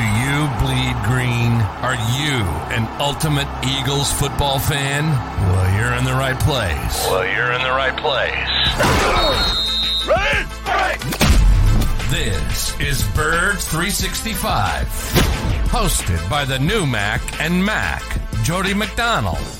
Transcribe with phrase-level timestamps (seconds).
[0.00, 1.52] you bleed green?
[1.82, 2.42] Are you
[2.74, 5.04] an ultimate Eagles football fan?
[5.06, 7.06] Well, you're in the right place.
[7.08, 8.48] Well, you're in the right place.
[12.10, 14.86] This is Bird 365,
[15.68, 18.02] hosted by the new Mac and Mac,
[18.42, 19.59] Jody McDonald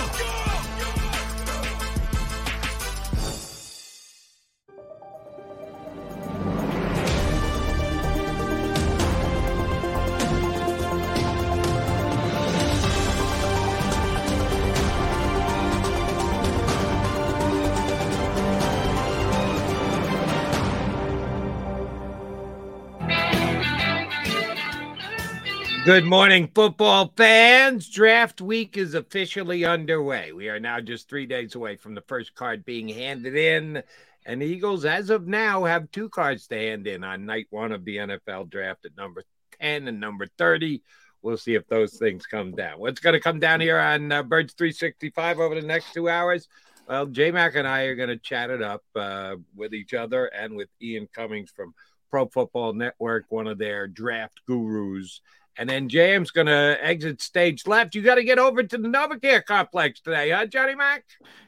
[25.83, 27.89] Good morning, football fans.
[27.89, 30.31] Draft week is officially underway.
[30.31, 33.81] We are now just three days away from the first card being handed in.
[34.23, 37.71] And the Eagles, as of now, have two cards to hand in on night one
[37.71, 39.23] of the NFL draft at number
[39.59, 40.83] 10 and number 30.
[41.23, 42.77] We'll see if those things come down.
[42.79, 46.47] What's going to come down here on uh, Birds 365 over the next two hours?
[46.87, 50.27] Well, J Mac and I are going to chat it up uh, with each other
[50.27, 51.73] and with Ian Cummings from
[52.11, 55.21] Pro Football Network, one of their draft gurus.
[55.57, 57.93] And then James going to exit stage left.
[57.93, 61.03] You got to get over to the Novacare complex today, huh, Johnny Mac?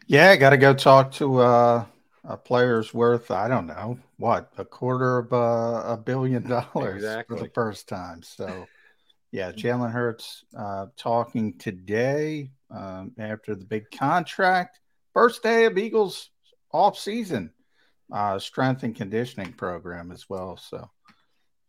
[0.07, 1.85] Yeah, got to go talk to uh,
[2.25, 7.37] a player's worth, I don't know, what, a quarter of uh, a billion dollars Exactly.
[7.37, 8.21] for the first time.
[8.23, 8.67] So,
[9.31, 14.79] yeah, Jalen Hurts uh, talking today um, after the big contract.
[15.13, 16.29] First day of Eagles
[16.71, 17.51] off season
[18.11, 20.57] uh, strength and conditioning program as well.
[20.57, 20.89] So,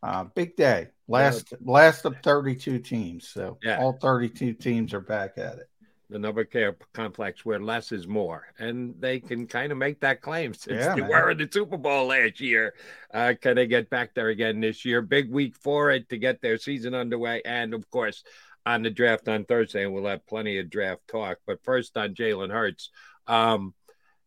[0.03, 0.89] uh, big day.
[1.07, 3.27] Last last of 32 teams.
[3.27, 3.79] So, Yeah.
[3.79, 5.69] all 32 teams are back at it.
[6.09, 8.45] The NovaCare complex where less is more.
[8.59, 11.09] And they can kind of make that claim since Yeah, they man.
[11.09, 12.75] were in the Super Bowl last year.
[13.13, 15.01] Uh, can they get back there again this year?
[15.01, 17.41] Big week for it to get their season underway.
[17.43, 18.23] And of course,
[18.67, 21.37] on the draft on Thursday, and we'll have plenty of draft talk.
[21.45, 22.89] But first on Jalen Hurts.
[23.27, 23.73] Um,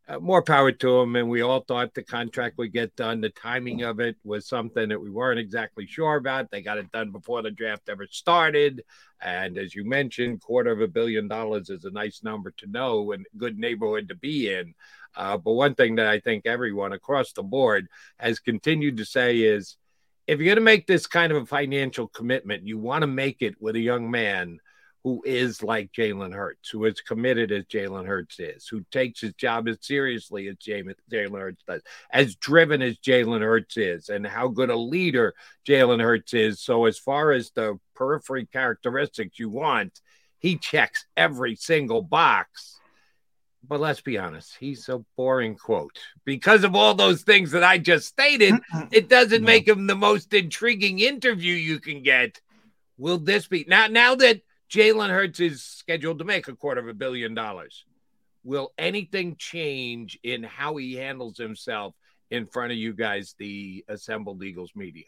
[0.08, 1.16] uh, more power to him.
[1.16, 3.20] And we all thought the contract would get done.
[3.20, 6.50] The timing of it was something that we weren't exactly sure about.
[6.50, 8.82] They got it done before the draft ever started.
[9.20, 13.12] And as you mentioned, quarter of a billion dollars is a nice number to know
[13.12, 14.74] and good neighborhood to be in.
[15.14, 17.88] Uh, but one thing that I think everyone across the board
[18.18, 19.76] has continued to say is
[20.26, 23.42] if you're going to make this kind of a financial commitment, you want to make
[23.42, 24.60] it with a young man
[25.08, 29.32] who is like Jalen Hurts, who is committed as Jalen Hurts is, who takes his
[29.34, 31.80] job as seriously as Jalen Hurts does,
[32.10, 35.34] as driven as Jalen Hurts is, and how good a leader
[35.66, 36.60] Jalen Hurts is.
[36.60, 39.98] So, as far as the periphery characteristics you want,
[40.38, 42.78] he checks every single box.
[43.66, 45.98] But let's be honest, he's a boring quote.
[46.26, 48.54] Because of all those things that I just stated,
[48.92, 49.46] it doesn't No.
[49.46, 52.42] make him the most intriguing interview you can get.
[52.98, 53.86] Will this be now?
[53.86, 57.84] Now that Jalen Hurts is scheduled to make a quarter of a billion dollars,
[58.44, 61.94] will anything change in how he handles himself
[62.30, 65.06] in front of you guys, the assembled Eagles media?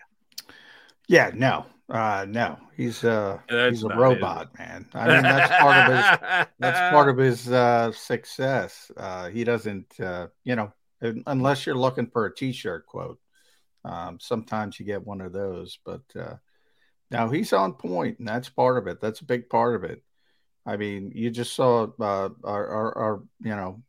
[1.08, 4.86] Yeah, no, uh, no, he's uh, That's he's a robot, man.
[4.94, 8.92] I mean, that's part of his that's part of his uh, success.
[8.96, 10.72] Uh, he doesn't, uh, you know,
[11.26, 13.18] unless you're looking for a T-shirt quote.
[13.84, 16.34] Um, sometimes you get one of those, but uh,
[17.10, 19.00] now he's on point, and that's part of it.
[19.00, 20.02] That's a big part of it.
[20.66, 23.82] I mean, you just saw uh, our, our, our, you know,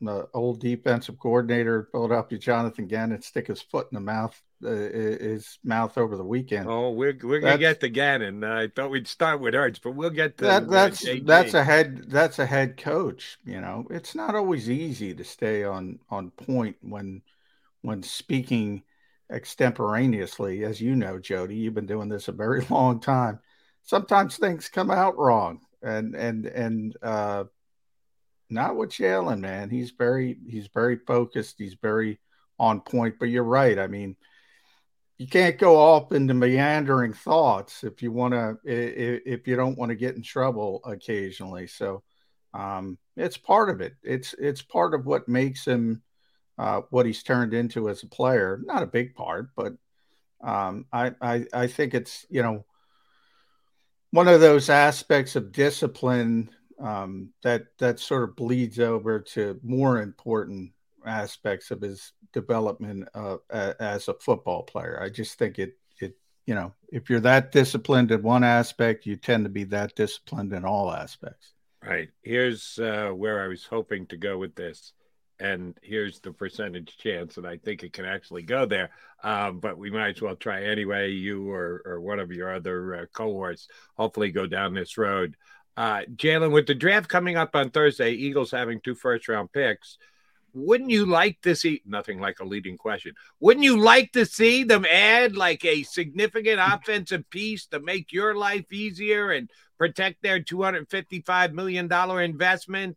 [0.00, 5.58] the old defensive coordinator, Philadelphia, Jonathan Gannon, stick his foot in the mouth uh, his
[5.62, 6.68] mouth over the weekend.
[6.68, 8.42] Oh, we're we're gonna get to Gannon.
[8.42, 10.68] I thought we'd start with Hurts, but we'll get to that.
[10.68, 13.38] That's uh, that's a head that's a head coach.
[13.44, 17.22] You know, it's not always easy to stay on on point when
[17.82, 18.82] when speaking
[19.30, 21.56] extemporaneously, as you know, Jody.
[21.56, 23.40] You've been doing this a very long time.
[23.82, 27.44] Sometimes things come out wrong, and and and uh,
[28.50, 29.70] not with Jalen, man.
[29.70, 31.56] He's very he's very focused.
[31.58, 32.18] He's very
[32.58, 33.16] on point.
[33.18, 33.78] But you're right.
[33.78, 34.16] I mean,
[35.18, 39.90] you can't go off into meandering thoughts if you want to if you don't want
[39.90, 41.66] to get in trouble occasionally.
[41.66, 42.02] So
[42.54, 43.94] um, it's part of it.
[44.02, 46.02] It's it's part of what makes him
[46.58, 48.60] uh, what he's turned into as a player.
[48.64, 49.74] Not a big part, but
[50.40, 52.64] um, I, I I think it's you know
[54.10, 56.50] one of those aspects of discipline
[56.80, 60.72] um, that that sort of bleeds over to more important
[61.06, 65.00] aspects of his development uh, as a football player.
[65.02, 66.16] I just think it it
[66.46, 70.52] you know if you're that disciplined in one aspect, you tend to be that disciplined
[70.52, 71.54] in all aspects.
[71.82, 72.08] Right.
[72.22, 74.92] Here's uh, where I was hoping to go with this,
[75.40, 78.90] and here's the percentage chance, and I think it can actually go there.
[79.22, 81.10] Um, but we might as well try anyway.
[81.10, 85.36] You or or one of your other uh, cohorts hopefully go down this road.
[85.76, 89.98] Uh, Jalen, with the draft coming up on Thursday, Eagles having two first round picks
[90.54, 93.14] wouldn't you like to see nothing like a leading question?
[93.40, 98.34] Wouldn't you like to see them add like a significant offensive piece to make your
[98.34, 102.96] life easier and protect their two hundred fifty-five million dollar investment?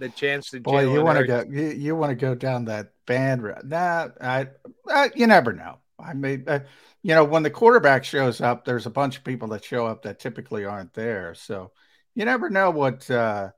[0.00, 2.92] The chance to boy, you want to go, you, you want to go down that
[3.06, 3.42] band?
[3.64, 4.48] Nah, I,
[4.88, 5.78] I you never know.
[5.98, 6.60] I mean, uh,
[7.02, 10.02] you know, when the quarterback shows up, there's a bunch of people that show up
[10.02, 11.34] that typically aren't there.
[11.34, 11.72] So
[12.14, 13.10] you never know what.
[13.10, 13.50] uh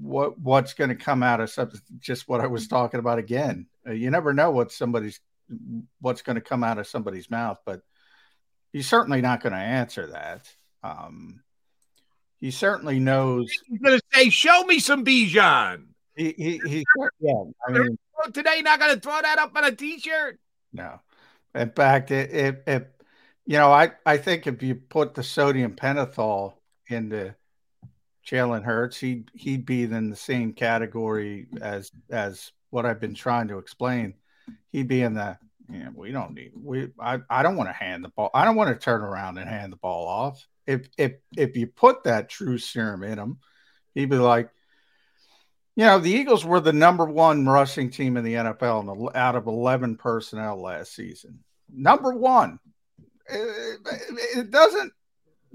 [0.00, 3.66] what what's going to come out of something just what i was talking about again
[3.88, 5.18] uh, you never know what somebody's
[6.00, 7.82] what's going to come out of somebody's mouth but
[8.72, 10.48] you're certainly not going to answer that
[10.84, 11.42] um
[12.40, 15.84] he certainly knows he's going to say show me some bijan
[16.16, 16.84] he, he, he
[17.20, 17.96] yeah i mean
[18.32, 20.38] today not going to throw that up on a t-shirt
[20.72, 21.00] no
[21.54, 22.82] in fact if, if
[23.46, 26.54] you know i i think if you put the sodium pentothal
[26.88, 27.34] into
[28.26, 33.48] Jalen Hurts, he'd he'd be in the same category as as what I've been trying
[33.48, 34.14] to explain.
[34.70, 35.38] He'd be in the
[35.68, 38.30] yeah, we don't need we I, I don't want to hand the ball.
[38.34, 40.46] I don't want to turn around and hand the ball off.
[40.70, 43.38] If if if you put that true serum in him,
[43.94, 44.50] he'd be like,
[45.76, 49.46] you know, the Eagles were the number one rushing team in the NFL out of
[49.46, 51.40] 11 personnel last season.
[51.72, 52.58] Number one.
[53.26, 53.78] It,
[54.36, 54.92] it doesn't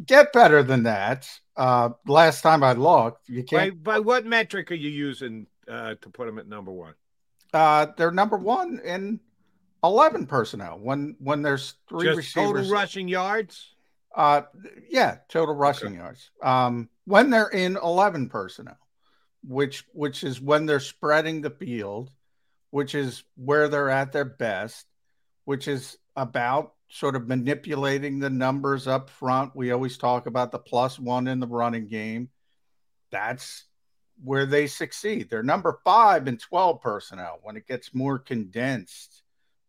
[0.04, 1.30] get better than that.
[1.56, 3.84] Uh, last time I looked, you can't.
[3.84, 6.94] By, by what metric are you using uh, to put them at number one?
[7.54, 9.20] Uh, they're number one in
[9.84, 10.80] eleven personnel.
[10.80, 13.75] When when there's three Just receivers, total rushing yards.
[14.16, 14.44] Uh,
[14.90, 15.98] yeah, total rushing okay.
[15.98, 16.32] yards.
[16.42, 18.78] Um, when they're in eleven personnel,
[19.44, 22.12] which which is when they're spreading the field,
[22.72, 24.86] which is where they're at their best,
[25.44, 29.56] which is about sort of manipulating the numbers up front.
[29.56, 32.30] We always talk about the plus one in the running game.
[33.12, 33.66] That's
[34.24, 35.30] where they succeed.
[35.30, 39.24] They're number five in 12 personnel when it gets more condensed.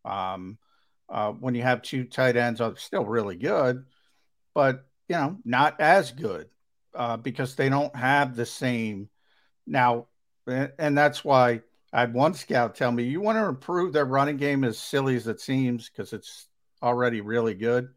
[0.04, 0.58] Um,
[1.08, 3.84] uh, when you have two tight ends, are still really good,
[4.56, 6.48] but you know, not as good
[6.94, 9.10] uh, because they don't have the same
[9.66, 10.06] now.
[10.46, 11.60] And that's why
[11.92, 15.14] I had one scout tell me, you want to improve their running game as silly
[15.14, 16.46] as it seems, because it's
[16.82, 17.90] already really good,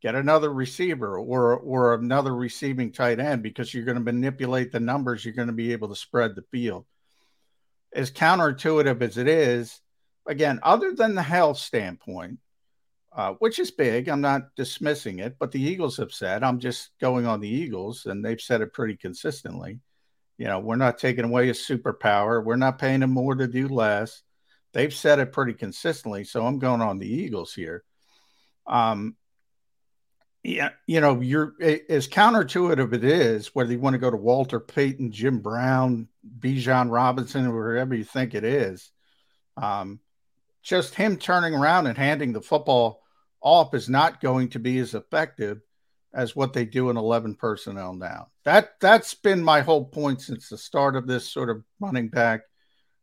[0.00, 4.80] get another receiver or or another receiving tight end because you're going to manipulate the
[4.80, 5.22] numbers.
[5.22, 6.86] You're going to be able to spread the field.
[7.92, 9.82] As counterintuitive as it is,
[10.26, 12.38] again, other than the health standpoint,
[13.12, 16.90] uh, which is big, I'm not dismissing it, but the Eagles have said, I'm just
[17.00, 19.80] going on the Eagles, and they've said it pretty consistently.
[20.38, 22.42] You know, we're not taking away a superpower.
[22.42, 24.22] We're not paying them more to do less.
[24.72, 26.24] They've said it pretty consistently.
[26.24, 27.84] So I'm going on the Eagles here.
[28.66, 29.16] Um,
[30.42, 34.58] yeah, you know, you're as counterintuitive it is, whether you want to go to Walter
[34.58, 38.90] Payton, Jim Brown, Bijan Robinson, or wherever you think it is.
[39.58, 40.00] Um,
[40.62, 43.02] just him turning around and handing the football
[43.40, 45.60] off is not going to be as effective
[46.12, 48.28] as what they do in 11 personnel now.
[48.44, 52.40] That that's been my whole point since the start of this sort of running back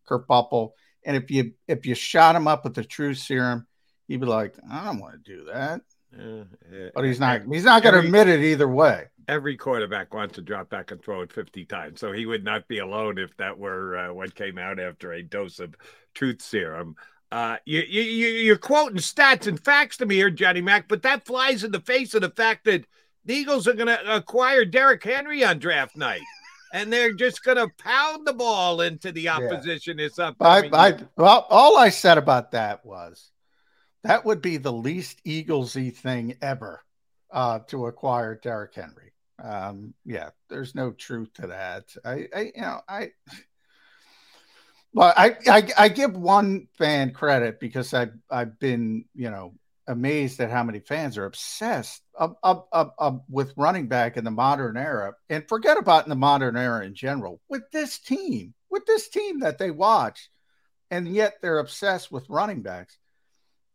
[0.07, 0.71] kerfuffle.
[1.05, 3.67] And if you if you shot him up with the true serum,
[4.07, 5.81] he'd be like, I don't want to do that.
[6.17, 7.41] Yeah, but he's not.
[7.51, 9.05] He's not going to admit it either way.
[9.27, 12.67] Every quarterback wants to drop back and throw it fifty times, so he would not
[12.67, 15.75] be alone if that were uh, what came out after a dose of
[16.13, 16.95] truth serum.
[17.31, 21.25] Uh, you, you, you're quoting stats and facts to me here, Johnny Mac, but that
[21.25, 22.85] flies in the face of the fact that
[23.25, 26.21] the Eagles are going to acquire Derrick Henry on draft night.
[26.73, 30.05] and they're just going to pound the ball into the opposition yeah.
[30.05, 33.31] this upcoming I, I, well, all I said about that was
[34.03, 36.81] that would be the least Eaglesy thing ever
[37.31, 39.13] uh, to acquire Derrick Henry.
[39.41, 41.95] Um, yeah, there's no truth to that.
[42.03, 43.11] I, I you know, I
[44.93, 49.53] well, I, I, I give one fan credit because I've I've been you know
[49.87, 54.23] amazed at how many fans are obsessed up, up, up, up with running back in
[54.23, 57.39] the modern era, and forget about in the modern era in general.
[57.49, 60.29] With this team, with this team that they watch,
[60.91, 62.97] and yet they're obsessed with running backs.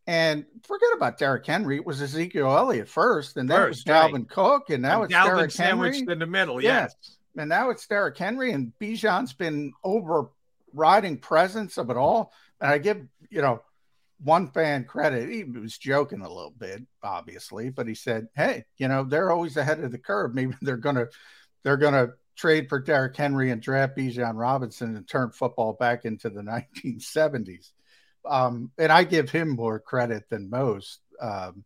[0.07, 1.76] And forget about Derrick Henry.
[1.76, 4.28] It was Ezekiel Elliott first, and then first, it was Dalvin right.
[4.28, 6.61] Cook, and now and it's Dalvin Derrick Henry in the middle.
[6.61, 6.95] Yes.
[7.00, 7.16] yes.
[7.37, 9.73] And now it's Derrick Henry, and Bijan's been
[10.73, 12.33] overriding presence of it all.
[12.61, 13.62] And I give you know
[14.23, 15.29] one fan credit.
[15.29, 19.57] He was joking a little bit, obviously, but he said, "Hey, you know they're always
[19.57, 20.35] ahead of the curve.
[20.35, 21.07] Maybe they're gonna
[21.62, 26.31] they're gonna trade for Derrick Henry and draft Bijan Robinson and turn football back into
[26.31, 26.43] the
[26.85, 27.73] 1970s."
[28.25, 31.00] Um, and I give him more credit than most.
[31.21, 31.64] Um,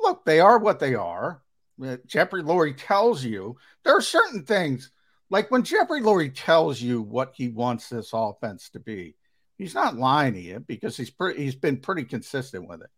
[0.00, 1.42] look, they are what they are.
[1.84, 4.92] Uh, Jeffrey Lurie tells you there are certain things,
[5.30, 9.14] like when Jeffrey Lurie tells you what he wants this offense to be,
[9.56, 12.90] he's not lying to you because he's pretty, he's been pretty consistent with it.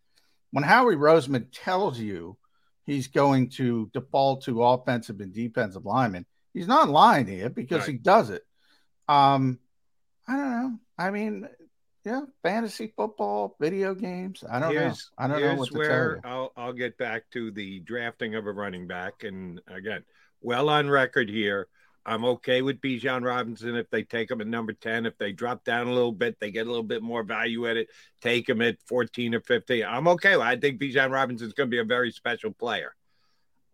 [0.50, 2.36] When Howie Roseman tells you
[2.84, 7.80] he's going to default to offensive and defensive linemen, he's not lying to you because
[7.80, 7.90] right.
[7.90, 8.42] he does it.
[9.08, 9.58] Um,
[10.26, 10.78] I don't know.
[10.98, 11.48] I mean,
[12.04, 14.42] yeah, fantasy football, video games.
[14.48, 15.24] I don't here's, know.
[15.24, 16.36] I don't know what to where tell you.
[16.36, 20.04] I'll I'll get back to the drafting of a running back, and again,
[20.40, 21.68] well on record here.
[22.04, 25.06] I'm okay with Bijan Robinson if they take him at number 10.
[25.06, 27.76] If they drop down a little bit, they get a little bit more value at
[27.76, 27.88] it.
[28.21, 29.85] Take him at 14 or 15.
[29.85, 30.35] I'm okay.
[30.35, 32.94] I think Bijan Robinson is going to be a very special player.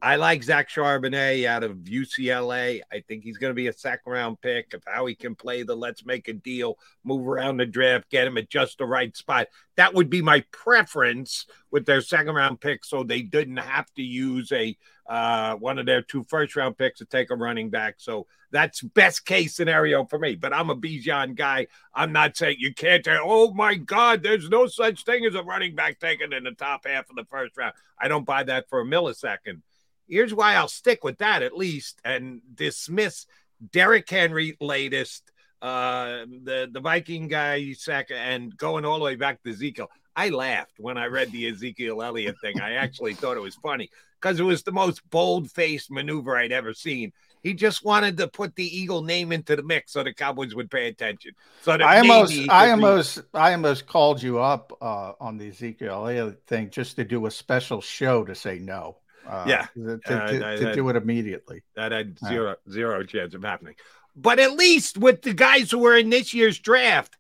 [0.00, 2.82] I like Zach Charbonnet out of UCLA.
[2.92, 4.72] I think he's going to be a second round pick.
[4.72, 8.26] Of how he can play the let's make a deal, move around the draft, get
[8.26, 9.48] him at just the right spot.
[9.76, 14.02] That would be my preference with their second round pick, so they didn't have to
[14.02, 14.76] use a
[15.08, 17.94] uh, one of their two first round picks to take a running back.
[17.98, 20.36] So that's best case scenario for me.
[20.36, 21.66] But I'm a Bijan guy.
[21.92, 23.04] I'm not saying you can't.
[23.04, 26.52] Say, oh my God, there's no such thing as a running back taken in the
[26.52, 27.74] top half of the first round.
[27.98, 29.62] I don't buy that for a millisecond.
[30.08, 33.26] Here's why I'll stick with that at least and dismiss
[33.72, 39.42] Derrick Henry latest, uh, the the Viking guy second, and going all the way back
[39.42, 39.90] to Ezekiel.
[40.14, 42.60] I laughed when I read the Ezekiel Elliott thing.
[42.60, 46.52] I actually thought it was funny because it was the most bold faced maneuver I'd
[46.52, 47.12] ever seen.
[47.42, 50.70] He just wanted to put the Eagle name into the mix so the Cowboys would
[50.70, 51.32] pay attention.
[51.62, 56.42] So I almost, I almost, I almost called you up uh, on the Ezekiel Elliott
[56.46, 58.96] thing just to do a special show to say no.
[59.28, 61.62] Uh, yeah, to, to, uh, to do it immediately.
[61.76, 63.74] That had zero zero chance of happening.
[64.16, 67.16] But at least with the guys who were in this year's draft,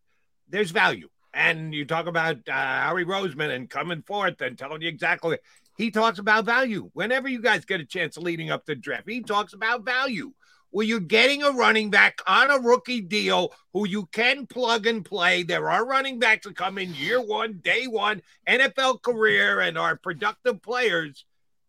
[0.48, 1.08] there's value.
[1.34, 5.38] And you talk about uh, Howie Roseman and coming forth and telling you exactly.
[5.76, 6.90] He talks about value.
[6.94, 10.32] Whenever you guys get a chance leading up the draft, he talks about value.
[10.72, 15.04] Well, you're getting a running back on a rookie deal who you can plug and
[15.04, 15.42] play.
[15.42, 19.96] There are running backs that come in year one, day one, NFL career, and are
[19.96, 21.24] productive players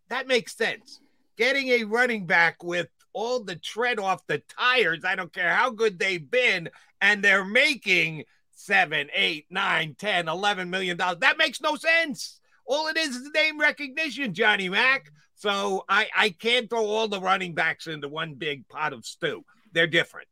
[0.10, 1.00] that makes sense.
[1.38, 5.70] Getting a running back with all the tread off the tires, I don't care how
[5.70, 6.70] good they've been,
[7.02, 11.20] and they're making seven, eight, nine, ten, eleven million dollars.
[11.20, 12.40] That makes no sense.
[12.66, 15.12] All it is is name recognition, Johnny Mac.
[15.36, 19.46] So I, I can't throw all the running backs into one big pot of stew.
[19.72, 20.28] They're different.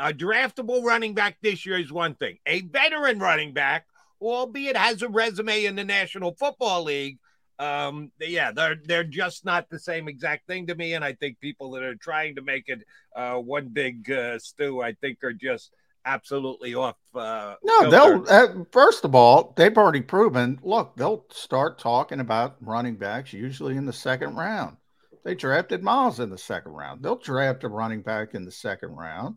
[0.00, 2.38] A draftable running back this year is one thing.
[2.46, 3.86] A veteran running back,
[4.20, 7.18] albeit has a resume in the National Football League,
[7.58, 11.40] um yeah they're they're just not the same exact thing to me and i think
[11.40, 12.84] people that are trying to make it
[13.16, 15.72] uh one big uh, stew i think are just
[16.04, 21.78] absolutely off uh no they'll uh, first of all they've already proven look they'll start
[21.78, 24.76] talking about running backs usually in the second round.
[25.24, 27.02] They drafted miles in the second round.
[27.02, 29.36] They'll draft a running back in the second round.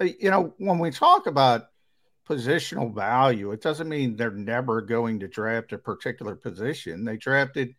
[0.00, 1.66] You know when we talk about
[2.28, 3.52] positional value.
[3.52, 7.04] It doesn't mean they're never going to draft a particular position.
[7.04, 7.74] They drafted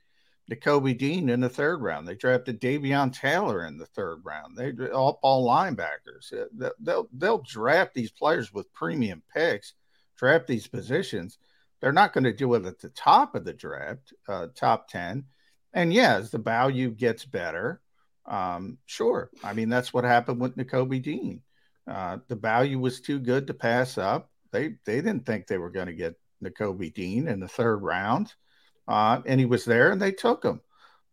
[0.50, 2.08] Nakobe Dean in the third round.
[2.08, 4.58] They drafted Davion Taylor in the third round.
[4.58, 6.32] They all ball linebackers.
[6.32, 9.74] Uh, they'll they'll draft these players with premium picks,
[10.18, 11.40] draft these positions.
[11.82, 15.26] They're not going to do it at the top of the draft, uh, top ten.
[15.74, 17.82] And yeah, as the value gets better,
[18.26, 19.32] um, sure.
[19.44, 21.42] I mean that's what happened with Nakobe Dean.
[21.88, 25.70] Uh, the value was too good to pass up they they didn't think they were
[25.70, 28.34] going to get Nakobe Dean in the third round,
[28.88, 30.62] uh, and he was there, and they took him.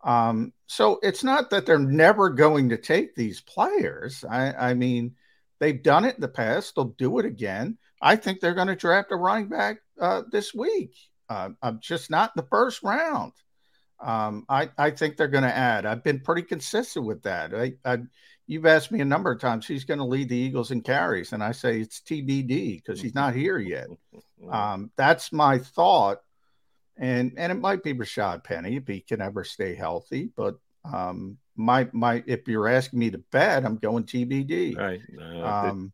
[0.04, 4.24] Um, so it's not that they're never going to take these players.
[4.28, 5.14] I, I mean,
[5.60, 7.78] they've done it in the past; they'll do it again.
[8.00, 10.94] I think they're going to draft a running back uh, this week.
[11.28, 13.32] Uh, I'm just not the first round.
[14.00, 15.86] Um, I, I think they're going to add.
[15.86, 17.54] I've been pretty consistent with that.
[17.54, 17.98] I, I,
[18.46, 21.32] you've asked me a number of times who's going to lead the Eagles in carries,
[21.32, 23.88] and I say it's TBD because he's not here yet.
[24.50, 26.18] Um, that's my thought,
[26.96, 30.30] and and it might be Rashad Penny if he can ever stay healthy.
[30.36, 34.76] But um, my my if you're asking me to bet, I'm going TBD.
[34.76, 35.00] Right.
[35.16, 35.92] Uh, Um,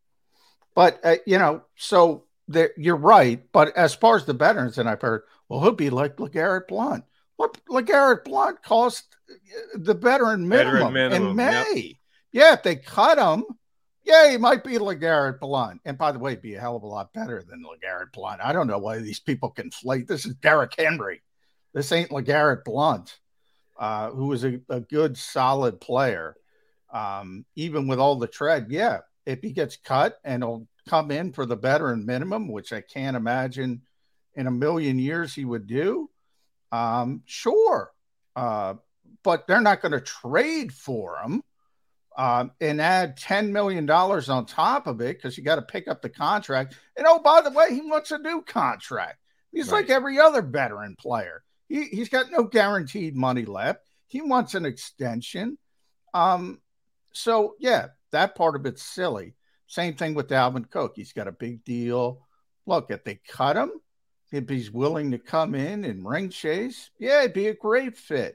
[0.74, 3.42] but uh, you know, so there, you're right.
[3.52, 7.04] But as far as the veterans, and I've heard, well, he'll be like Legarrette Blunt.
[7.36, 9.34] What Legarrette Blunt cost uh,
[9.74, 11.97] the veteran minimum, Veteran minimum, in May.
[12.32, 13.44] Yeah, if they cut him,
[14.04, 15.80] yeah, he might be Legarrette Blunt.
[15.84, 18.40] And by the way, be a hell of a lot better than Legarrette Blunt.
[18.42, 20.06] I don't know why these people conflate.
[20.06, 21.22] This is Derrick Henry.
[21.74, 23.18] This ain't Legarrette Blunt,
[23.78, 26.36] uh, who was a, a good, solid player.
[26.90, 31.32] Um, even with all the tread, yeah, if he gets cut and he'll come in
[31.32, 33.82] for the veteran minimum, which I can't imagine
[34.34, 36.08] in a million years he would do,
[36.72, 37.92] um, sure.
[38.34, 38.74] Uh,
[39.22, 41.42] but they're not going to trade for him
[42.18, 46.02] um, and add $10 million on top of it because you got to pick up
[46.02, 46.74] the contract.
[46.96, 49.18] And oh, by the way, he wants a new contract.
[49.52, 49.82] He's Right.
[49.82, 51.44] like every other veteran player.
[51.68, 53.86] He, he's got no guaranteed money left.
[54.08, 55.58] He wants an extension.
[56.12, 56.60] Um,
[57.12, 59.36] so, yeah, that part of it's silly.
[59.68, 60.94] Same thing with Dalvin Cook.
[60.96, 62.26] He's got a big deal.
[62.66, 63.70] Look, if they cut him,
[64.32, 68.34] if he's willing to come in and ring chase, yeah, it'd be a great fit.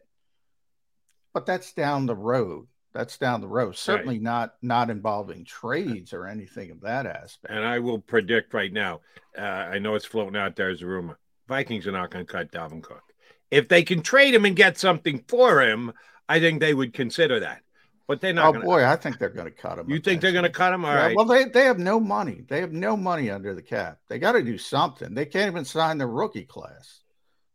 [1.34, 2.68] But that's down the road.
[2.94, 3.76] That's down the road.
[3.76, 7.52] Certainly not not involving trades or anything of that aspect.
[7.54, 9.02] and I will predict right now.
[9.38, 11.18] Uh, I know it's floating out there as a rumor.
[11.48, 13.02] Vikings are not going to cut Dalvin Cook.
[13.50, 15.92] If they can trade him and get something for him,
[16.30, 17.62] I think they would consider that.
[18.08, 18.48] But they're not.
[18.48, 19.90] Oh gonna, boy, I think they're going to cut him.
[19.90, 20.86] You think they're going to cut him?
[20.86, 21.16] All Yeah, right.
[21.16, 22.44] Well, they, they have no money.
[22.48, 24.00] They have no money under the cap.
[24.10, 25.14] They got to do something.
[25.14, 27.02] They can't even sign the rookie class.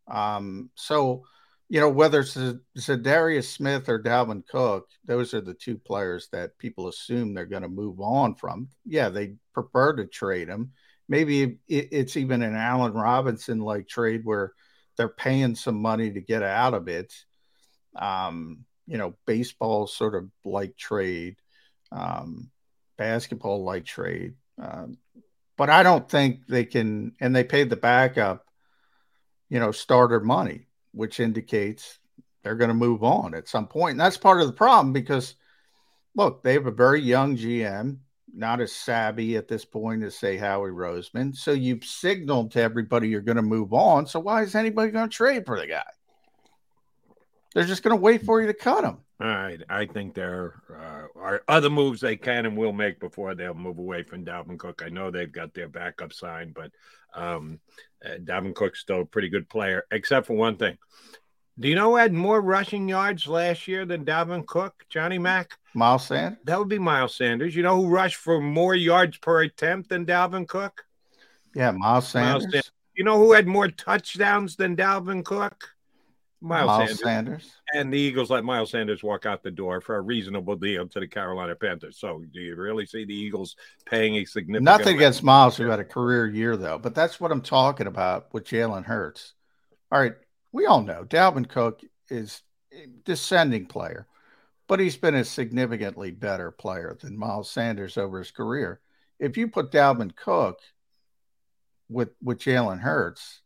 [0.08, 1.24] Um, so,
[1.68, 6.56] you know, whether it's Za'Darius Smith or Dalvin Cook, those are the two players that
[6.58, 8.68] people assume they're going to move on from.
[8.86, 10.72] Yeah, they prefer to trade them.
[11.10, 14.52] Maybe it's even an Allen Robinson like trade where
[14.96, 17.14] they're paying some money to get out of it.
[17.94, 21.36] Um, you know, baseball sort of like trade,
[21.92, 22.50] um,
[22.96, 24.34] basketball like trade.
[24.60, 24.98] Um,
[25.56, 28.46] but I don't think they can, and they paid the backup,
[29.50, 30.67] you know, starter money,
[30.98, 32.00] which indicates
[32.42, 33.92] they're going to move on at some point.
[33.92, 35.36] And that's part of the problem because,
[36.16, 37.98] look, they have a very young GM,
[38.34, 41.36] not as savvy at this point as, say, Howie Roseman.
[41.36, 44.08] So you've signaled to everybody you're going to move on.
[44.08, 45.84] So why is anybody going to trade for the guy?
[47.54, 48.98] They're just going to wait for you to cut him.
[49.20, 49.62] All right.
[49.68, 53.78] I think there uh, are other moves they can and will make before they'll move
[53.78, 54.82] away from Dalvin Cook.
[54.84, 56.72] I know they've got their backup signed, but
[57.14, 57.60] um,
[58.04, 60.78] uh, Dalvin Cook's still a pretty good player, except for one thing.
[61.58, 65.58] Do you know who had more rushing yards last year than Dalvin Cook, Johnny Mack?
[65.74, 66.38] Miles Sanders?
[66.44, 67.56] That would be Miles Sanders.
[67.56, 70.84] You know who rushed for more yards per attempt than Dalvin Cook?
[71.54, 72.42] Yeah, Miles Miles Sanders.
[72.42, 72.72] Sanders.
[72.94, 75.70] You know who had more touchdowns than Dalvin Cook?
[76.40, 77.02] Miles, Miles Sanders.
[77.02, 77.52] Sanders.
[77.74, 81.00] And the Eagles let Miles Sanders walk out the door for a reasonable deal to
[81.00, 81.98] the Carolina Panthers.
[81.98, 84.64] So, do you really see the Eagles paying a significant?
[84.64, 86.78] Nothing against Miles, who had a career year, though.
[86.78, 89.34] But that's what I'm talking about with Jalen Hurts.
[89.90, 90.14] All right.
[90.52, 94.06] We all know Dalvin Cook is a descending player,
[94.66, 98.80] but he's been a significantly better player than Miles Sanders over his career.
[99.18, 100.60] If you put Dalvin Cook
[101.88, 103.40] with, with Jalen Hurts,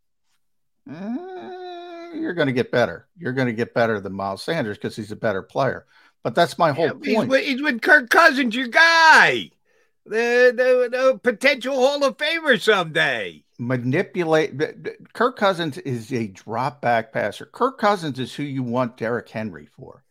[0.88, 3.07] eh, you're going to get better.
[3.16, 5.87] You're going to get better than Miles Sanders because he's a better player.
[6.22, 7.29] But that's my whole Yeah, he's, point.
[7.31, 9.51] with, he's with Kirk Cousins, your guy,
[10.07, 13.42] the, the the potential Hall of Famer someday.
[13.59, 15.12] manipulate.
[15.14, 17.46] Kirk Cousins is a drop back passer.
[17.46, 20.05] Kirk Cousins is who you want Derrick Henry for.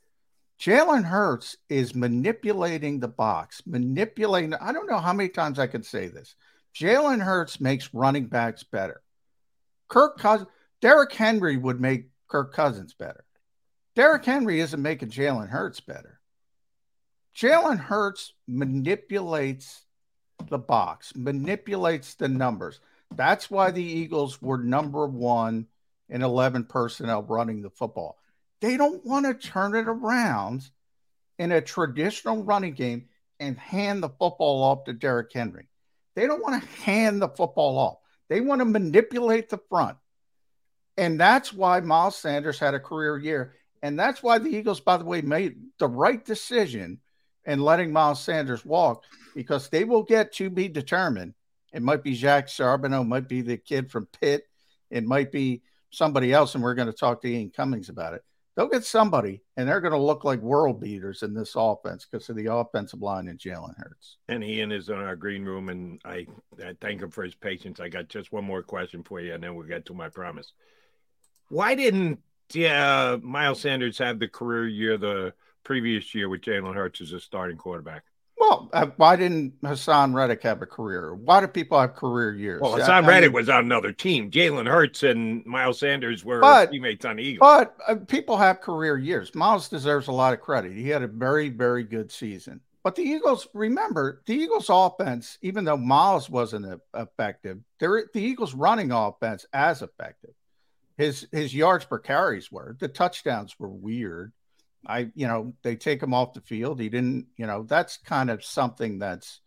[0.60, 4.54] Jalen Hurts is manipulating the box, manipulating.
[4.54, 6.36] I don't know how many times I can say this.
[6.76, 9.02] Jalen Hurts makes running backs better.
[9.90, 10.48] Kirk Cousins,
[10.82, 13.24] Derrick Henry would make Kirk Cousins better.
[13.96, 16.20] Derrick Henry isn't making Jalen Hurts better.
[17.36, 19.86] Jalen Hurts manipulates
[20.48, 22.80] the box, manipulates the numbers.
[23.16, 25.68] That's why the Eagles were number one
[26.10, 28.18] in 11 personnel running the football.
[28.60, 30.70] They don't want to turn it around
[31.38, 33.06] in a traditional running game
[33.40, 35.68] and hand the football off to Derrick Henry.
[36.16, 37.98] They don't want to hand the football off.
[38.30, 39.98] They want to manipulate the front.
[41.02, 43.56] And that's why Miles Sanders had a career year.
[43.82, 47.00] And that's why the Eagles, by the way, made the right decision
[47.44, 51.34] in letting Miles Sanders walk because they will get to be determined.
[51.74, 54.44] It might be Zach Charbonnet, might be the kid from Pitt,
[54.92, 58.24] it might be somebody else, and we're going to talk to Ian Cummings about it.
[58.56, 62.30] They'll get somebody, and they're going to look like world beaters in this offense because
[62.30, 64.18] of the offensive line and Jalen Hurts.
[64.28, 66.28] And Ian is in our green room, and I,
[66.64, 67.80] I thank him for his patience.
[67.80, 70.54] I got just one more question for you, and then we'll get to my promise.
[71.52, 72.20] Why didn't
[72.56, 75.34] yeah, Miles Sanders have the career year the
[75.64, 78.04] previous year with Jalen Hurts as a starting quarterback?
[78.38, 81.14] Well, uh, why didn't Haason Reddick have a career?
[81.14, 82.60] Why do people have career years?
[82.60, 84.32] Well, Haason Reddick was on another team.
[84.32, 87.48] Jalen Hurts and Miles Sanders were but, teammates on the Eagles.
[87.48, 89.36] But uh, people have career years.
[89.36, 90.72] Miles deserves a lot of credit.
[90.72, 92.62] He had a very, very good season.
[92.84, 98.92] But the Eagles, remember, the Eagles' offense, even though Miles wasn't effective, the Eagles' running
[98.92, 100.32] offense as effective.
[101.02, 102.78] His his yards per carries were.
[102.80, 104.34] The touchdowns were weird.
[104.86, 106.80] I, you know, they take him off the field.
[106.80, 109.42] He didn't, you know, that's kind of something that's,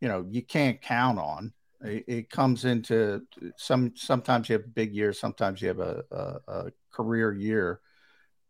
[0.00, 1.52] you know, you can't count on.
[1.80, 3.22] It, it comes into
[3.56, 3.92] some.
[3.94, 5.12] Sometimes you have a big year.
[5.12, 7.80] Sometimes you have a, a, a career year.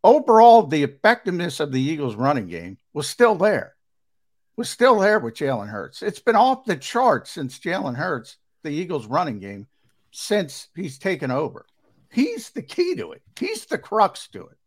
[0.02, 3.74] Overall, the effectiveness of the Eagles' running game was still there.
[4.56, 6.02] Was still there with Jalen Hurts.
[6.02, 9.66] It's been off the charts since Jalen Hurts, the Eagles' running game,
[10.10, 11.66] since he's taken over.
[12.10, 13.22] He's the key to it.
[13.38, 14.58] He's the crux to it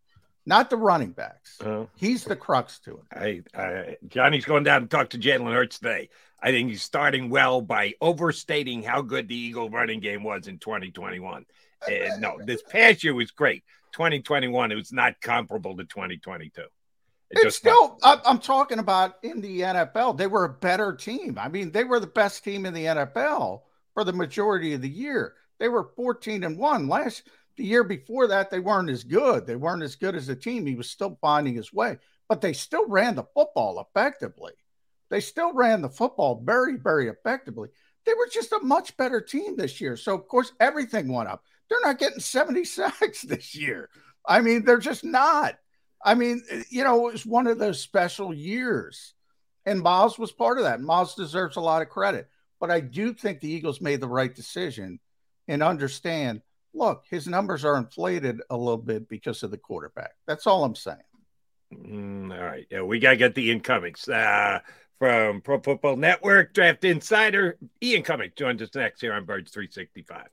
[0.46, 1.60] not the running backs.
[1.62, 3.46] Uh, he's the crux to it.
[3.56, 6.10] I, I, Johnny's going down to talk to Jalen Hurts today.
[6.42, 10.58] I think he's starting well by overstating how good the Eagle running game was in
[10.58, 11.46] 2021.
[11.90, 13.64] And no, this past year was great.
[13.94, 16.62] 2021, it was not comparable to 2022.
[16.62, 16.68] It
[17.46, 21.38] it's still, I'm talking about in the NFL, they were a better team.
[21.40, 23.62] I mean, they were the best team in the NFL
[23.94, 25.36] for the majority of the year.
[25.62, 27.22] They were 14 and 1 last
[27.56, 29.46] the year before that, they weren't as good.
[29.46, 30.66] They weren't as good as a team.
[30.66, 34.54] He was still finding his way, but they still ran the football effectively.
[35.12, 37.70] They still ran the football very, very effectively.
[38.08, 39.96] They were just a much better team this year.
[39.98, 41.44] So, of course, everything went up.
[41.70, 43.92] They're not getting 70 sacks this year.
[44.26, 45.60] I mean, they're just not.
[46.04, 49.14] I mean, you know, it was one of those special years.
[49.68, 50.82] And Miles was part of that.
[50.82, 52.28] Miles deserves a lot of credit.
[52.60, 55.00] But I do think the Eagles made the right decision
[55.52, 56.42] and understand
[56.74, 60.14] look, his numbers are inflated a little bit because of the quarterback.
[60.26, 60.98] That's all I'm saying.
[61.74, 62.66] Mm, all right.
[62.70, 64.08] Yeah, we got to get the Ian Cummings.
[64.08, 64.60] Uh,
[64.98, 70.28] from Pro Football Network, Draft Insider, Ian Cummings joins us next here on Birds 365.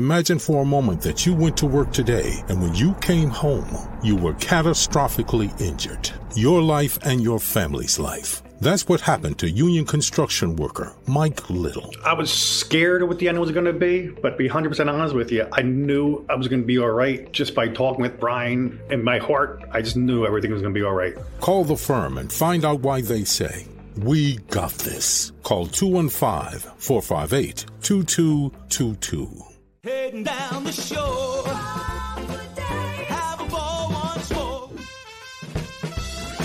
[0.00, 3.68] Imagine for a moment that you went to work today and when you came home,
[4.02, 6.10] you were catastrophically injured.
[6.34, 8.42] Your life and your family's life.
[8.62, 11.92] That's what happened to union construction worker Mike Little.
[12.02, 14.90] I was scared of what the end was going to be, but to be 100%
[14.90, 18.00] honest with you, I knew I was going to be all right just by talking
[18.00, 18.80] with Brian.
[18.88, 21.14] In my heart, I just knew everything was going to be all right.
[21.40, 23.66] Call the firm and find out why they say,
[23.98, 25.32] We got this.
[25.42, 29.49] Call 215 458 2222
[29.82, 31.46] heading down the shore.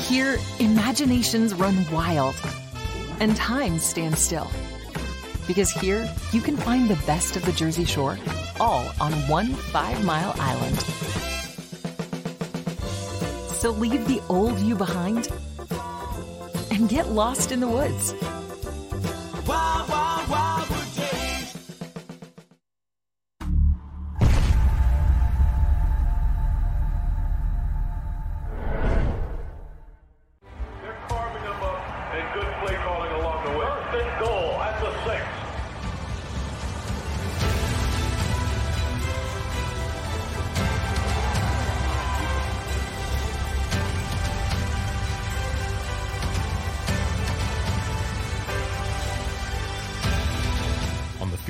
[0.07, 2.35] Here, imaginations run wild
[3.19, 4.47] and time stands still.
[5.47, 8.17] Because here, you can find the best of the Jersey Shore
[8.59, 10.79] all on one five mile island.
[13.49, 15.27] So leave the old you behind
[16.71, 18.13] and get lost in the woods.
[19.47, 20.14] Wow, wow,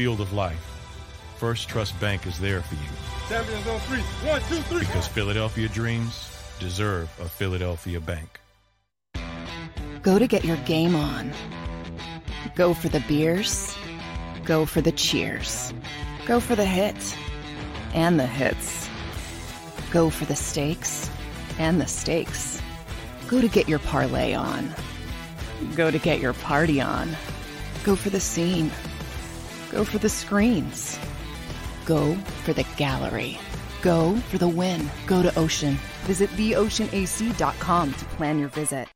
[0.06, 0.64] field of life,
[1.38, 2.92] First Trust Bank is there for you.
[3.28, 4.02] Champions on three.
[4.30, 4.82] One, two, three.
[4.82, 8.40] Because Philadelphia dreams deserve a Philadelphia bank.
[10.04, 11.32] Go to get your game on.
[12.54, 13.76] Go for the beers.
[14.44, 15.74] Go for the cheers.
[16.28, 17.16] Go for the hits
[17.96, 18.88] and the hits.
[19.90, 21.10] Go for the stakes
[21.58, 22.62] and the stakes.
[23.28, 24.72] Go to get your parlay on.
[25.76, 27.10] Go to get your party on.
[27.84, 28.70] Go for the scene.
[29.76, 30.98] Go for the screens.
[31.86, 33.38] Go for the gallery.
[33.82, 34.90] Go for the win.
[35.06, 35.78] Go to Ocean.
[36.06, 38.88] Visit theoceanac.com to plan your visit.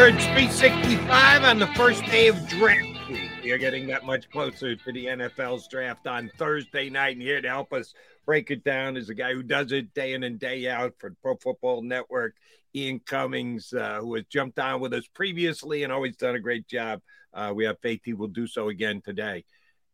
[0.00, 3.30] Birds 365 on the first day of draft week.
[3.44, 7.16] We are getting that much closer to the NFL's draft on Thursday night.
[7.16, 7.92] And here to help us
[8.24, 11.14] break it down is a guy who does it day in and day out for
[11.20, 12.34] Pro Football Network,
[12.74, 16.66] Ian Cummings, uh, who has jumped on with us previously and always done a great
[16.66, 17.02] job.
[17.34, 19.44] Uh, we have faith he will do so again today.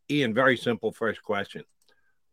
[0.08, 1.64] Ian, very simple first question.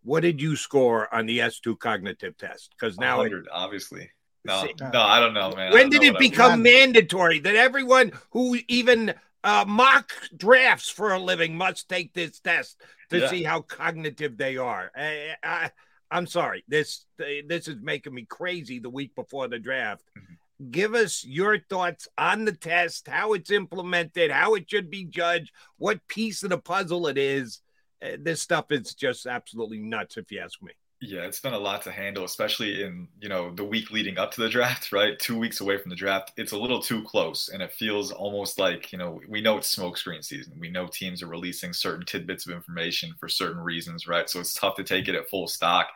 [0.04, 2.76] What did you score on the S2 cognitive test?
[2.80, 4.12] Because now 100, obviously.
[4.46, 5.72] No, no, I don't know, man.
[5.72, 11.56] When did it become mandatory that everyone who even uh, mock drafts for a living
[11.56, 13.30] must take this test to Yeah.
[13.30, 14.92] see how cognitive they are?
[14.96, 15.72] I, I,
[16.12, 18.80] I'm sorry, this this is making me crazy.
[18.80, 20.70] The week before the draft, Mm-hmm.
[20.72, 25.52] give us your thoughts on the test, how it's implemented, how it should be judged,
[25.78, 27.62] what piece of the puzzle it is.
[28.04, 30.74] Uh, this stuff is just absolutely nuts, if you ask me.
[31.06, 34.32] Yeah, it's been a lot to handle, especially in you know the week leading up
[34.32, 35.20] to the draft, right?
[35.20, 38.58] Two weeks away from the draft, it's a little too close, and it feels almost
[38.58, 40.54] like you know we know it's smokescreen season.
[40.58, 44.30] We know teams are releasing certain tidbits of information for certain reasons, right?
[44.30, 45.88] So it's tough to take it at full stock.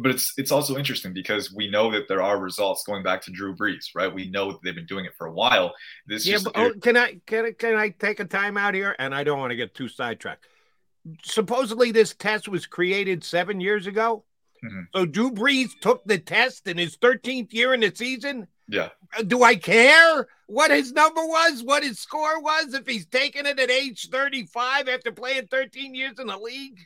[0.00, 3.30] But it's it's also interesting because we know that there are results going back to
[3.30, 4.12] Drew Brees, right?
[4.12, 5.74] We know that they've been doing it for a while.
[6.08, 8.96] This yeah, but, oh, can I can I, can I take a time out here?
[8.98, 10.44] And I don't want to get too sidetracked.
[11.22, 14.24] Supposedly, this test was created seven years ago.
[14.64, 14.86] Mhm.
[14.94, 18.48] So Drew Brees took the test in his 13th year in the season.
[18.68, 18.90] yeah.
[19.16, 23.46] Uh, Do I care what his number was, what his score was, if he's taking
[23.46, 26.80] it at age 35 after playing 13 years in the league?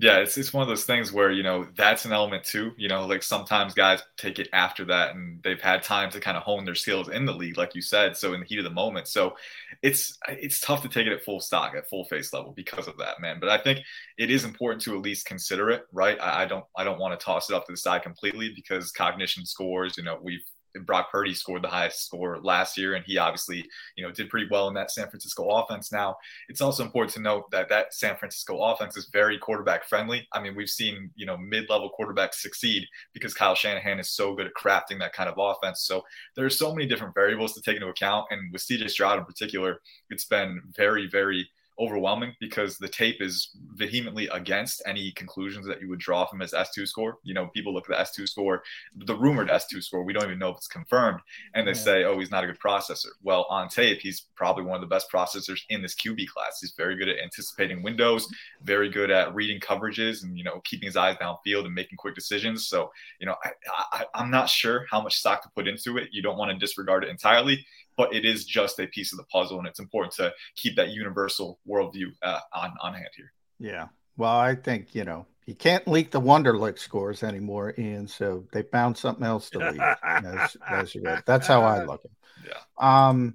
[0.00, 2.72] Yeah, it's it's one of those things where you know that's an element too.
[2.76, 6.36] You know, like sometimes guys take it after that, and they've had time to kind
[6.36, 8.16] of hone their skills in the league, like you said.
[8.16, 9.36] So in the heat of the moment, so
[9.82, 12.98] it's it's tough to take it at full stock, at full face level because of
[12.98, 13.38] that, man.
[13.38, 13.80] But I think
[14.18, 16.18] it is important to at least consider it, right?
[16.20, 18.90] I, I don't I don't want to toss it up to the side completely because
[18.90, 19.96] cognition scores.
[19.96, 20.42] You know, we've
[20.80, 23.64] Brock Purdy scored the highest score last year, and he obviously,
[23.96, 25.92] you know, did pretty well in that San Francisco offense.
[25.92, 26.16] Now,
[26.48, 30.26] it's also important to note that that San Francisco offense is very quarterback friendly.
[30.32, 34.46] I mean, we've seen, you know, mid-level quarterbacks succeed because Kyle Shanahan is so good
[34.46, 35.82] at crafting that kind of offense.
[35.82, 36.02] So
[36.36, 39.24] there are so many different variables to take into account, and with CJ Stroud in
[39.24, 45.80] particular, it's been very, very overwhelming because the tape is vehemently against any conclusions that
[45.80, 47.18] you would draw from his S2 score.
[47.24, 48.62] You know, people look at the S2 score,
[48.94, 51.20] the rumored S2 score, we don't even know if it's confirmed,
[51.54, 51.74] and they Yeah.
[51.74, 53.08] say, oh, he's not a good processor.
[53.22, 56.58] Well, on tape, he's probably one of the best processors in this QB class.
[56.60, 58.28] He's very good at anticipating windows,
[58.62, 62.14] very good at reading coverages and, you know, keeping his eyes downfield and making quick
[62.14, 62.68] decisions.
[62.68, 63.50] So, you know, I,
[63.92, 66.08] I, I'm not sure how much stock to put into it.
[66.12, 67.64] You don't want to disregard it entirely
[67.96, 70.90] but it is just a piece of the puzzle, and it's important to keep that
[70.90, 73.32] universal worldview uh, on on hand here.
[73.58, 73.88] Yeah.
[74.16, 78.06] Well, I think, you know, you can't leak the Wonderlic scores anymore, Ian.
[78.08, 79.80] So they found something else to leak.
[80.04, 80.96] as, as.
[81.26, 82.52] That's how I look at it.
[82.80, 83.08] Yeah.
[83.08, 83.34] Um,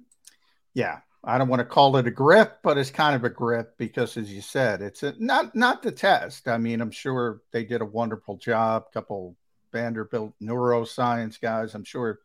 [0.74, 1.00] yeah.
[1.22, 4.16] I don't want to call it a grip, but it's kind of a grip because,
[4.16, 6.48] as you said, it's a, not not the test.
[6.48, 8.90] I mean, I'm sure they did a wonderful job.
[8.90, 9.36] couple
[9.70, 11.74] Vanderbilt neuroscience guys.
[11.74, 12.20] I'm sure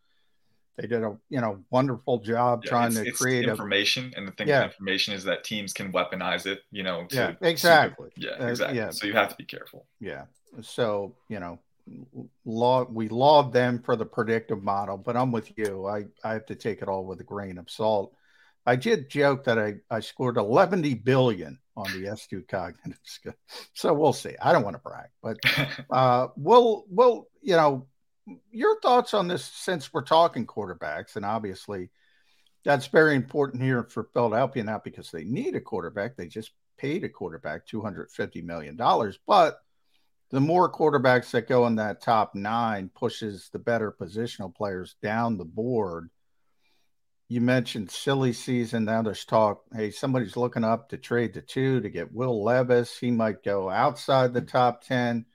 [0.77, 4.13] they did a you know wonderful job Yeah, trying it's- to it's create a information,
[4.17, 4.63] and the thing Yeah.
[4.63, 6.61] with information is that teams can weaponize it.
[6.71, 7.05] You know.
[7.07, 8.09] To, Yeah, to- exactly.
[8.17, 8.77] yeah, Uh, exactly.
[8.77, 8.89] yeah.
[8.91, 9.85] So you have to be careful.
[9.99, 10.25] Yeah.
[10.61, 11.59] So, you know,
[12.45, 15.85] law we laud them for the predictive model, but I'm with you.
[15.87, 18.13] I, I have to take it all with a grain of salt.
[18.65, 23.33] I did joke that I, I scored 11 billion on the S2 cognitive skill.
[23.73, 24.35] So we'll see.
[24.41, 25.37] I don't want to brag, but
[25.91, 27.85] uh we'll we'll you know
[28.51, 31.89] your thoughts on this since we're talking quarterbacks, and obviously
[32.63, 37.03] that's very important here for Philadelphia, not because they need a quarterback, they just paid
[37.03, 38.75] a quarterback $250 million.
[39.27, 39.59] But
[40.31, 45.37] the more quarterbacks that go in that top nine pushes the better positional players down
[45.37, 46.09] the board.
[47.29, 48.85] You mentioned silly season.
[48.85, 49.63] Now there's talk.
[49.73, 52.97] Hey, somebody's looking up to trade the two to get Will Levis.
[52.97, 55.25] He might go outside the top 10.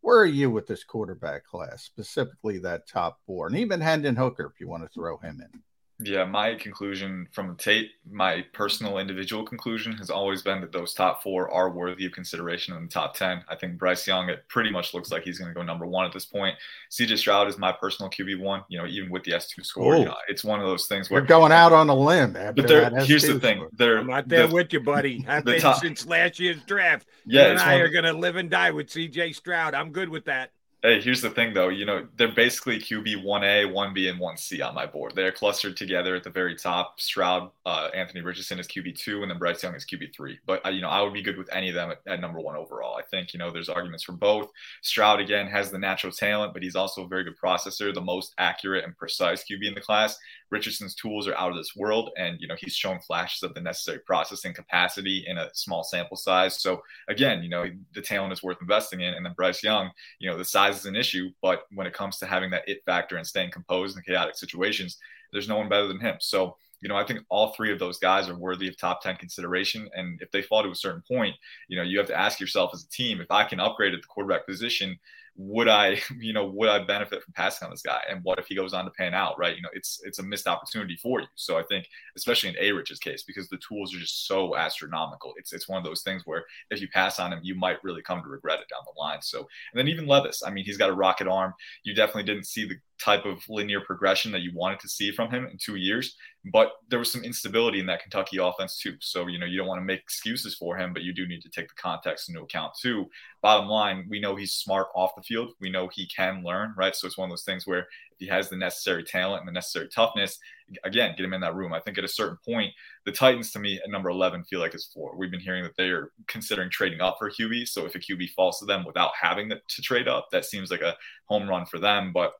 [0.00, 4.50] Where are you with this quarterback class, specifically that top four, and even Hendon Hooker,
[4.52, 5.62] if you want to throw him in?
[6.02, 10.94] Yeah, my conclusion from the tape, my personal individual conclusion has always been that those
[10.94, 13.44] top four are worthy of consideration in the top 10.
[13.48, 16.06] I think Bryce Young, it pretty much looks like he's going to go number one
[16.06, 16.56] at this point.
[16.90, 19.96] CJ Stroud is my personal QB1, you know, even with the S2 score.
[19.96, 20.04] You oh.
[20.06, 22.32] know, it's one of those things where you're going out on a limb.
[22.32, 22.68] But
[23.04, 23.66] here's the thing.
[23.72, 25.24] They're, I'm not there the, with you, buddy.
[25.28, 27.06] I've been top- since last year's draft.
[27.26, 29.74] Yeah, you and I are going to live and die with CJ Stroud.
[29.74, 30.52] I'm good with that.
[30.82, 34.74] Hey, here's the thing though, you know, they're basically QB 1A, 1B, and 1C on
[34.74, 35.12] my board.
[35.14, 36.98] They're clustered together at the very top.
[36.98, 40.38] Stroud, uh, Anthony Richardson is QB2, and then Bryce Young is QB3.
[40.46, 42.40] But, uh, you know, I would be good with any of them at, at number
[42.40, 42.96] one overall.
[42.96, 44.48] I think, you know, there's arguments for both.
[44.80, 48.32] Stroud, again, has the natural talent, but he's also a very good processor, the most
[48.38, 50.16] accurate and precise QB in the class.
[50.50, 53.60] Richardson's tools are out of this world, and, you know, he's shown flashes of the
[53.60, 56.60] necessary processing capacity in a small sample size.
[56.60, 59.14] So, again, you know, the talent is worth investing in.
[59.14, 62.18] And then Bryce Young, you know, the size is an issue, but when it comes
[62.18, 64.98] to having that it factor and staying composed in chaotic situations,
[65.32, 66.16] there's no one better than him.
[66.20, 69.16] So, you know, I think all three of those guys are worthy of top 10
[69.16, 69.88] consideration.
[69.94, 71.36] And if they fall to a certain point,
[71.68, 74.00] you know, you have to ask yourself as a team, if I can upgrade at
[74.00, 74.98] the quarterback position,
[75.40, 78.00] would I, you know, would I benefit from passing on this guy?
[78.08, 79.56] And what if he goes on to pan out, right?
[79.56, 81.26] You know, it's it's a missed opportunity for you.
[81.34, 85.32] So I think, especially in A Rich's case, because the tools are just so astronomical,
[85.36, 88.02] it's it's one of those things where if you pass on him, you might really
[88.02, 89.22] come to regret it down the line.
[89.22, 91.54] So and then even Levis, I mean, he's got a rocket arm.
[91.84, 95.30] You definitely didn't see the type of linear progression that you wanted to see from
[95.30, 96.16] him in two years.
[96.52, 98.96] But there was some instability in that Kentucky offense too.
[99.00, 101.42] So, you know, you don't want to make excuses for him, but you do need
[101.42, 103.06] to take the context into account too.
[103.42, 105.52] Bottom line, we know he's smart off the field.
[105.60, 106.94] We know he can learn, right?
[106.94, 109.52] So it's one of those things where if he has the necessary talent and the
[109.52, 110.38] necessary toughness,
[110.84, 111.72] again, get him in that room.
[111.72, 112.72] I think at a certain point,
[113.04, 115.14] the Titans to me at number 11 feel like it's floor.
[115.16, 117.68] We've been hearing that they are considering trading up for QB.
[117.68, 120.82] So if a QB falls to them without having to trade up, that seems like
[120.82, 122.12] a home run for them.
[122.12, 122.32] But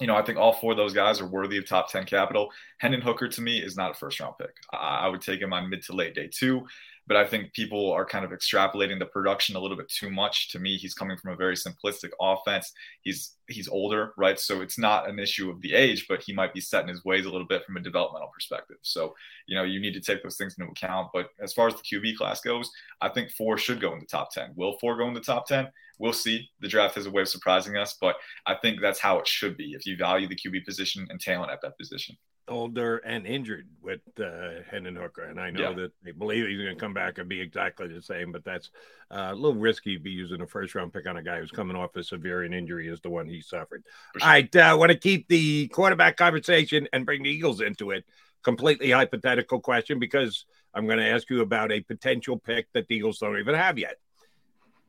[0.00, 2.50] you know, I think all four of those guys are worthy of top 10 capital.
[2.78, 4.54] Hendon Hooker to me is not a first round pick.
[4.72, 6.66] I, I would take him on mid to late day two,
[7.08, 10.50] but I think people are kind of extrapolating the production a little bit too much.
[10.50, 12.70] To me, he's coming from a very simplistic offense.
[13.00, 14.38] He's he's older, right?
[14.38, 17.06] So it's not an issue of the age, but he might be set in his
[17.06, 18.76] ways a little bit from a developmental perspective.
[18.82, 19.14] So,
[19.46, 21.08] you know, you need to take those things into account.
[21.14, 24.06] But as far as the QB class goes, I think four should go in the
[24.06, 24.52] top 10.
[24.54, 25.66] Will four go in the top 10?
[25.98, 26.50] We'll see.
[26.60, 28.16] The draft has a way of surprising us, but
[28.46, 31.50] I think that's how it should be if you value the QB position and talent
[31.50, 32.16] at that position.
[32.48, 35.72] Older and injured with uh, Hendon Hooker, and I know Yeah.
[35.74, 38.70] that they believe he's going to come back and be exactly the same, but that's
[39.10, 41.50] uh, a little risky to be using a first round pick on a guy who's
[41.50, 43.84] coming off as severe an injury as the one he suffered.
[44.20, 47.90] All right, I uh, want to keep the quarterback conversation and bring the Eagles into
[47.90, 48.04] it.
[48.42, 52.96] Completely hypothetical question because I'm going to ask you about a potential pick that the
[52.96, 53.96] Eagles don't even have yet.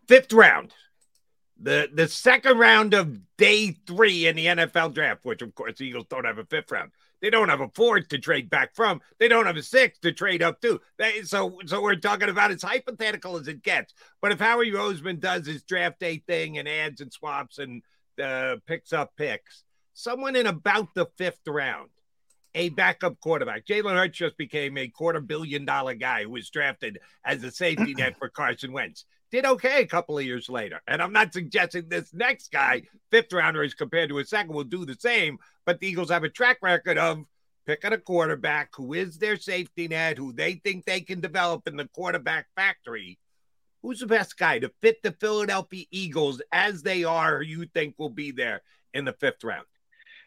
[0.08, 0.74] Fifth round,
[1.60, 5.86] the the second round of day three in the NFL draft, which of course the
[5.86, 6.92] Eagles don't have a fifth round.
[7.22, 9.02] They don't have a fourth to trade back from.
[9.20, 10.80] They don't have a sixth to trade up to.
[10.98, 13.94] They, so so we're talking about as hypothetical as it gets.
[14.22, 17.82] But if Howie Roseman does his draft day thing and adds and swaps and
[18.22, 21.90] uh, picks up picks, someone in about the fifth round,
[22.56, 23.66] a backup quarterback.
[23.66, 27.94] Jalen Hurts just became a quarter billion dollar guy who was drafted as a safety
[27.94, 29.06] net for Carson Wentz.
[29.32, 30.82] Did okay a couple of years later.
[30.88, 34.64] And I'm not suggesting this next guy, fifth rounder, as compared to a second, will
[34.64, 35.38] do the same.
[35.66, 37.24] But the Eagles have a track record of
[37.68, 41.78] picking a quarterback who is their safety net, who they think they can develop in
[41.78, 43.20] the quarterback factory.
[43.84, 47.94] Who's the best guy to fit the Philadelphia Eagles as they are, who you think
[47.98, 48.62] will be there
[48.96, 49.68] in the fifth round?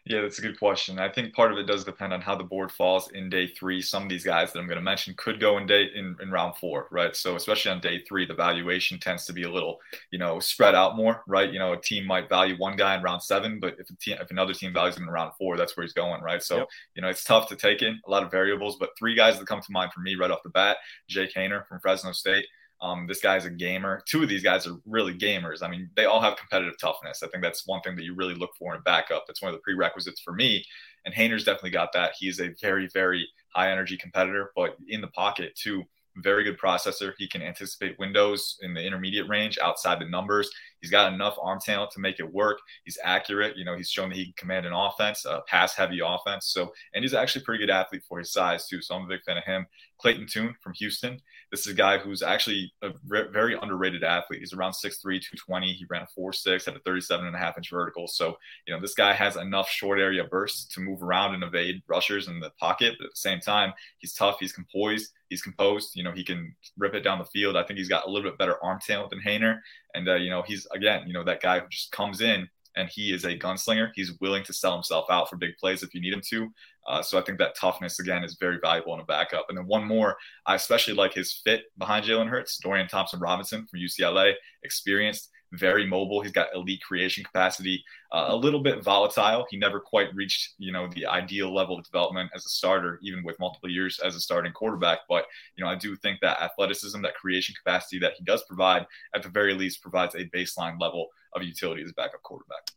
[0.05, 0.99] Yeah, that's a good question.
[0.99, 3.81] I think part of it does depend on how the board falls in day three.
[3.81, 6.29] Some of these guys that I'm going to mention could go in day in, in
[6.29, 7.15] round four, right?
[7.15, 9.79] So especially on day three, the valuation tends to be a little,
[10.11, 11.49] you know, spread out more, right?
[11.53, 14.17] You know, a team might value one guy in round seven, but if a team,
[14.19, 16.43] if another team values him in round four, that's where he's going, right?
[16.43, 16.67] So Yep.
[16.95, 19.47] you know, it's tough to take in a lot of variables, but three guys that
[19.47, 22.45] come to mind for me right off the bat: Jake Haener from Fresno State.
[22.83, 24.03] Um, this guy's a gamer.
[24.05, 25.63] Two of these guys are really gamers.
[25.63, 27.23] I mean, they all have competitive toughness.
[27.23, 29.23] I think that's one thing that you really look for in a backup.
[29.25, 30.65] That's one of the prerequisites for me.
[31.05, 32.11] And Haener's definitely got that.
[32.19, 33.25] He's a very, very
[33.55, 35.83] high energy competitor, but in the pocket too.
[36.17, 37.13] Very good processor.
[37.17, 40.47] He can anticipate windows in the intermediate range outside the numbers.
[40.79, 42.59] He's got enough arm talent to make it work.
[42.83, 43.57] He's accurate.
[43.57, 46.47] You know, he's shown that he can command an offense, a pass heavy offense.
[46.47, 48.79] So, and he's actually a pretty good athlete for his size too.
[48.79, 49.65] So I'm a big fan of him.
[49.97, 51.19] Clayton Tune from Houston.
[51.53, 54.39] This is a guy who's actually a re- very underrated athlete.
[54.39, 55.71] He's around 6'3, 220.
[55.71, 58.07] He ran a 4'6, had a 37 and a half inch vertical.
[58.07, 61.83] So, you know, this guy has enough short area bursts to move around and evade
[61.85, 62.95] rushers in the pocket.
[62.97, 65.91] But at the same time, he's tough, he's composed, he's composed.
[65.95, 67.55] You know, he can rip it down the field.
[67.55, 69.59] I think he's got a little bit better arm talent than Haener.
[69.93, 72.89] And, uh, you know, he's again, you know, that guy who just comes in and
[72.89, 73.91] he is a gunslinger.
[73.95, 76.49] He's willing to sell himself out for big plays if you need him to.
[76.87, 79.45] Uh, so I think that toughness again is very valuable in a backup.
[79.49, 82.57] And then one more, I especially like his fit behind Jalen Hurts.
[82.57, 86.21] Dorian Thompson Robinson from UCLA, experienced, very mobile.
[86.21, 89.45] He's got elite creation capacity, uh, a little bit volatile.
[89.49, 93.23] He never quite reached, you know, the ideal level of development as a starter, even
[93.23, 94.99] with multiple years as a starting quarterback.
[95.07, 98.85] But, you know, I do think that athleticism, that creation capacity that he does provide,
[99.15, 102.71] at the very least, provides a baseline level of utility as backup quarterback.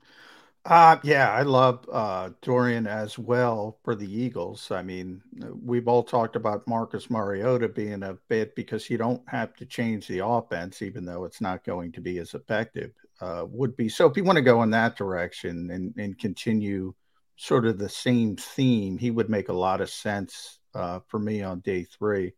[0.68, 4.72] Uh, yeah, I love uh, Dorian as well for the Eagles.
[4.72, 5.22] I mean,
[5.64, 10.08] we've all talked about Marcus Mariota being a bit because you don't have to change
[10.08, 12.90] the offense, even though it's not going to be as effective.
[13.20, 16.92] Uh, would be so if you want to go in that direction and, and continue
[17.36, 21.42] sort of the same theme, he would make a lot of sense uh, for me
[21.42, 22.32] on day three.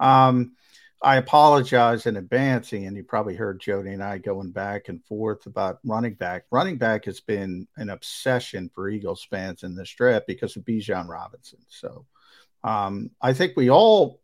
[0.00, 0.56] Um,
[1.00, 5.46] I apologize in advance, and you probably heard Jody and I going back and forth
[5.46, 6.44] about running back.
[6.50, 11.08] Running back has been an obsession for Eagles fans in this draft because of Bijan
[11.08, 11.60] Robinson.
[11.68, 12.04] So
[12.64, 14.20] um, I think we all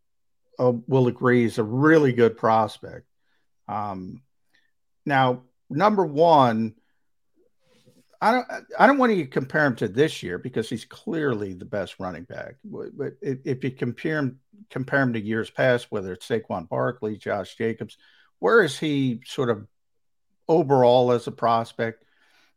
[0.59, 3.07] uh, will agree he's a really good prospect.
[3.69, 4.23] Um,
[5.07, 6.75] now, number one,
[8.21, 8.47] I don't
[8.79, 12.25] I don't want to compare him to this year because he's clearly the best running
[12.25, 12.57] back.
[12.65, 14.41] But if you compare him
[14.71, 17.97] compare him to years past, whether it's Saquon Barkley, Josh Jacobs,
[18.39, 19.67] where is he sort of
[20.49, 22.05] overall as a prospect?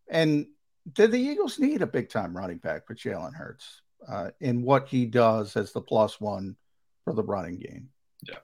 [0.10, 0.48] And
[0.92, 4.88] did the Eagles need a big time running back for Jalen Hurts uh, in what
[4.88, 6.56] he does as the plus one
[7.04, 7.90] for the running game?
[8.24, 8.38] Yeah.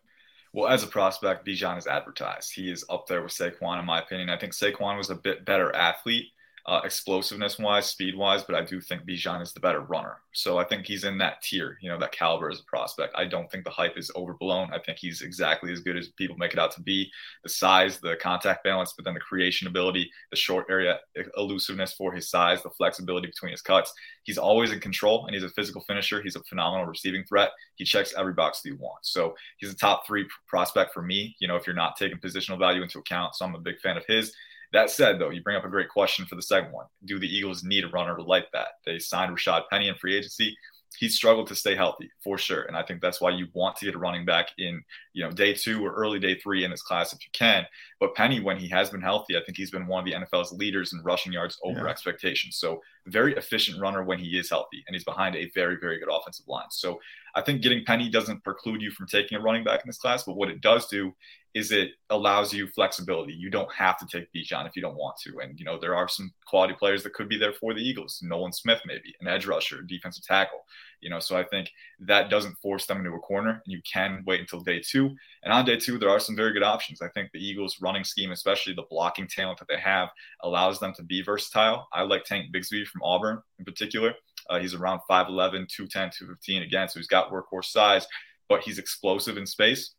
[0.51, 2.53] Well, as a prospect, Bijan is advertised.
[2.53, 4.29] He is up there with Saquon, in my opinion.
[4.29, 6.27] I think Saquon was a bit better athlete
[6.65, 10.19] uh, explosiveness wise, speed wise, but I do think Bijan is the better runner.
[10.31, 13.13] So I think he's in that tier, you know, that caliber as a prospect.
[13.17, 14.73] I don't think the hype is overblown.
[14.73, 17.11] I think he's exactly as good as people make it out to be.
[17.43, 20.99] The size, the contact balance, but then the creation ability, the short area
[21.37, 23.93] elusiveness for his size, the flexibility between his cuts.
[24.23, 26.21] He's always in control and he's a physical finisher.
[26.21, 27.49] He's a phenomenal receiving threat.
[27.75, 29.05] He checks every box that you want.
[29.05, 32.57] So he's a top three prospect for me, you know, if you're not taking positional
[32.57, 33.35] value into account.
[33.35, 34.33] So I'm a big fan of his.
[34.73, 36.87] That said, though, you bring up a great question for the second one.
[37.05, 38.69] Do the Eagles need a runner like that?
[38.85, 40.57] They signed Rashad Penny in free agency
[40.97, 42.63] He struggled to stay healthy for sure.
[42.63, 45.29] And I think that's why you want to get a running back in, you know,
[45.29, 47.67] day two or early day three in this class if you can.
[47.99, 50.51] But Penny, when he has been healthy, I think he's been one of the NFL's
[50.51, 51.91] leaders in rushing yards over yeah.
[51.91, 52.57] expectations.
[52.57, 56.09] So very efficient runner when he is healthy, and he's behind a very, very good
[56.11, 56.71] offensive line.
[56.71, 56.99] So
[57.35, 60.23] I think getting Penny doesn't preclude you from taking a running back in this class,
[60.23, 61.13] but what it does do
[61.53, 63.33] is it allows you flexibility.
[63.33, 65.39] You don't have to take Bijan if you don't want to.
[65.39, 68.19] And, you know, there are some quality players that could be there for the Eagles.
[68.23, 70.65] Nolan Smith, maybe, an edge rusher, defensive tackle.
[70.99, 74.23] You know, so I think that doesn't force them into a corner, and you can
[74.25, 75.15] wait until day two.
[75.43, 77.01] And on day two, there are some very good options.
[77.01, 80.09] I think the Eagles' running scheme, especially the blocking talent that they have,
[80.41, 81.87] allows them to be versatile.
[81.93, 84.13] I like Tank Bigsby from Auburn in particular.
[84.49, 88.07] Uh, he's around 5'11, 210, 215 again, so he's got workhorse size,
[88.49, 89.93] but he's explosive in space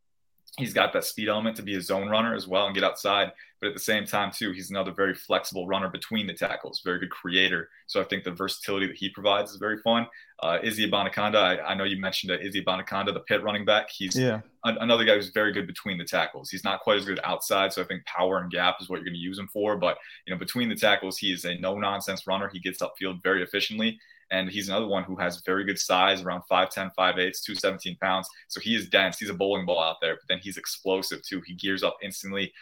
[0.59, 3.33] he's got that speed element to be a zone runner as well and get outside.
[3.61, 6.99] But at the same time, too, he's another very flexible runner between the tackles, very
[6.99, 7.71] good creator.
[7.87, 10.07] So I think the versatility that he provides is very fun.
[10.41, 13.89] Uh, Izzy Abanikanda, I, I, know you mentioned uh, Izzy Abanikanda, the Pitt running back.
[13.91, 14.41] He's yeah.
[14.65, 16.51] a, another guy who's very good between the tackles.
[16.51, 19.07] He's not quite as good outside, so I think power and gap is what you're
[19.07, 19.77] going to use him for.
[19.77, 19.97] But
[20.27, 22.51] you know, between the tackles, he is a no nonsense runner.
[22.53, 23.99] He gets upfield very efficiently.
[24.31, 28.29] And he's another one who has very good size, around 5'10, 5'8, 217 pounds.
[28.49, 29.19] So he is dense.
[29.19, 31.43] He's a bowling ball out there, but then he's explosive too.
[31.47, 32.53] He gears up instantly,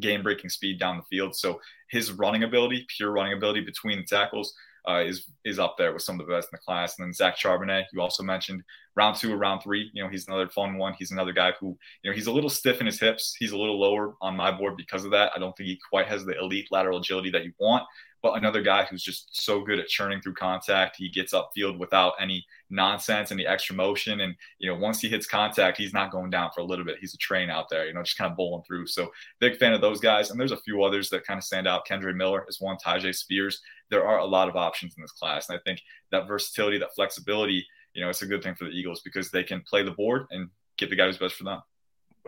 [0.00, 1.36] game breaking speed down the field.
[1.36, 1.60] So
[1.90, 4.54] his running ability, pure running ability between the tackles,
[4.88, 6.98] uh, is is up there with some of the best in the class.
[6.98, 8.62] And then Zach Charbonnet, you also mentioned
[8.96, 9.90] round two or round three.
[9.92, 10.94] You know, he's another fun one.
[10.98, 13.36] He's another guy who, you know, he's a little stiff in his hips.
[13.38, 15.32] He's a little lower on my board because of that.
[15.34, 17.84] I don't think he quite has the elite lateral agility that you want
[18.22, 20.96] but another guy who's just so good at churning through contact.
[20.96, 24.20] He gets upfield without any nonsense, any extra motion.
[24.20, 26.98] And, you know, once he hits contact, he's not going down for a little bit.
[27.00, 28.86] He's a train out there, you know, just kind of bowling through.
[28.86, 29.10] So
[29.40, 30.30] big fan of those guys.
[30.30, 31.86] And there's a few others that kind of stand out.
[31.86, 33.60] Kendre Miller is one, Tyjae Spears.
[33.90, 35.48] There are a lot of options in this class.
[35.48, 38.70] And I think that versatility, that flexibility, you know, it's a good thing for the
[38.70, 41.60] Eagles because they can play the board and get the guy who's best for them.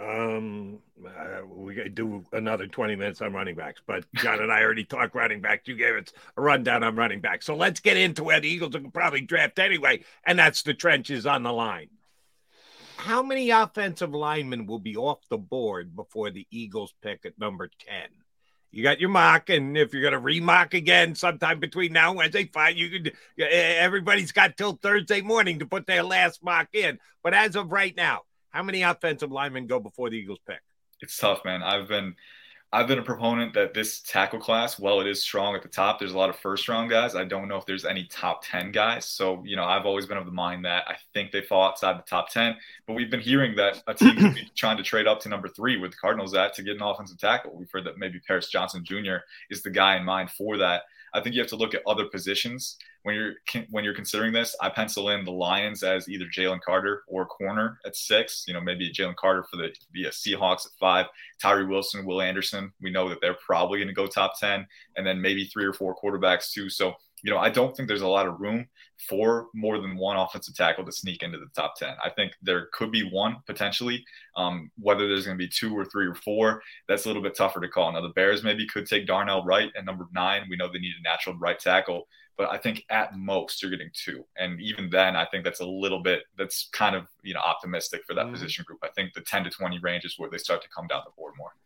[0.01, 4.85] Um, uh, we do another 20 minutes on running backs, but John and I already
[4.85, 5.69] talked running backs.
[5.69, 7.47] You gave us a rundown on running backs.
[7.47, 11.27] So let's get into where the Eagles will probably draft anyway, and that's the trenches
[11.27, 11.91] on the line.
[12.97, 17.69] How many offensive linemen will be off the board before the Eagles pick at number
[17.69, 18.09] 10?
[18.73, 22.19] You got your mock, and if you're going to remock again sometime between now and
[22.19, 22.77] Wednesday, fine.
[22.77, 23.13] You could.
[23.39, 26.99] Everybody's got till Thursday morning to put their last mock in.
[27.23, 28.23] But as of right now,
[28.55, 30.61] how many offensive linemen go before the Eagles pick?
[31.03, 31.63] It's tough, man.
[31.63, 32.15] I've been
[32.73, 35.99] I've been a proponent that this tackle class, while it is strong at the top,
[35.99, 37.15] there's a lot of first round guys.
[37.15, 39.05] I don't know if there's any top 10 guys.
[39.05, 41.99] So, you know, I've always been of the mind that I think they fall outside
[41.99, 42.57] the top 10.
[42.89, 45.47] But we've been hearing that a team could be trying to trade up to number
[45.47, 47.55] three with the Cardinals at to get an offensive tackle.
[47.55, 49.19] We've heard that maybe Paris Johnson Jr.
[49.51, 50.83] is the guy in mind for that.
[51.13, 53.35] I think you have to look at other positions when you're
[53.71, 54.57] when you're considering this.
[54.61, 58.45] I pencil in the Lions as either Jalen Carter or corner at six.
[58.49, 61.07] You know, maybe Jalen Carter for the the Seahawks at five.
[61.41, 62.73] Tyree Wilson, Will Anderson.
[62.81, 65.75] We know that they're probably going to go top ten, and then maybe three or
[65.75, 66.71] four quarterbacks too.
[66.71, 66.95] So
[67.25, 68.67] you know, I don't think there's a lot of room
[69.09, 71.95] for more than one offensive tackle to sneak into the top 10.
[72.05, 74.05] I think there could be one potentially.
[74.37, 77.35] Um, whether there's going to be two or three or four, that's a little bit
[77.35, 77.91] tougher to call.
[77.91, 80.43] Now, the Bears maybe could take Darnell Wright at number nine.
[80.51, 83.91] We know they need a natural right tackle, but I think at most you're getting
[83.95, 84.23] two.
[84.37, 88.03] And even then, I think that's a little bit, that's kind of, you know, optimistic
[88.07, 88.35] for that mm-hmm.
[88.35, 88.81] position group.
[88.83, 91.13] I think the 10 to 20 range is where they start to come down the
[91.17, 91.57] board more.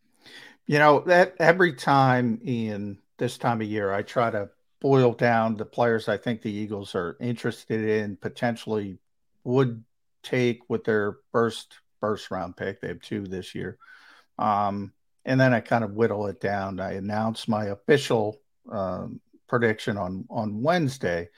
[0.67, 4.51] You know, that every time in this time of year, I try to
[4.81, 8.99] boil down the players I think the Eagles are interested in potentially
[9.45, 9.83] would
[10.23, 12.81] take with their first first round pick.
[12.81, 13.79] They have two this year.
[14.39, 14.93] Um,
[15.25, 16.81] and then I kind of whittle it down.
[16.81, 21.29] I announced my official um, prediction on on Wednesday.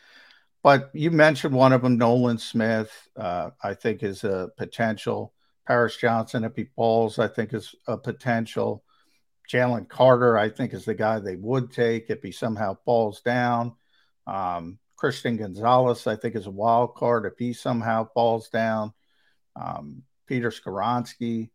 [0.62, 2.90] But you mentioned one of them, Nolan Smith.
[3.16, 5.32] Uh, I think is a potential.
[5.66, 8.84] Paris Johnson, if he falls, I think is a potential.
[9.50, 13.74] Jalen Carter, I think, is the guy they would take if he somehow falls down.
[14.26, 18.92] Um, Christian Gonzalez, I think, is a wild card if he somehow falls down.
[19.56, 21.50] Um, Peter Skoronski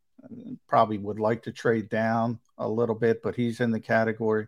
[0.68, 4.48] probably would like to trade down a little bit, but he's in the category.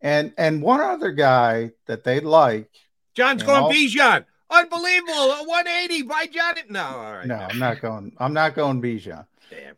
[0.00, 2.70] And and one other guy that they like.
[3.14, 4.26] John's going all, Bijan.
[4.50, 5.46] Unbelievable.
[5.46, 6.54] 180 by John.
[6.68, 7.26] No, all right.
[7.26, 8.12] No, I'm not going.
[8.18, 9.26] I'm not going Bijan.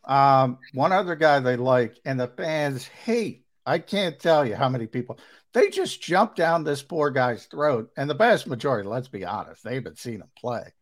[0.04, 3.44] Um, one other guy they like, and the fans hate.
[3.64, 5.18] I can't tell you how many people
[5.56, 9.64] they just jump down this poor guy's throat, and the vast majority, let's be honest,
[9.64, 10.74] they haven't seen him play.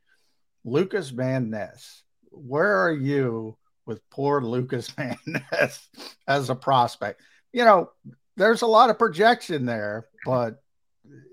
[0.65, 3.57] Lucas Van Ness, where are you
[3.87, 5.89] with poor Lucas Van Ness
[6.27, 7.23] as a prospect?
[7.53, 7.91] You know,
[8.37, 10.61] there's a lot of projection there, but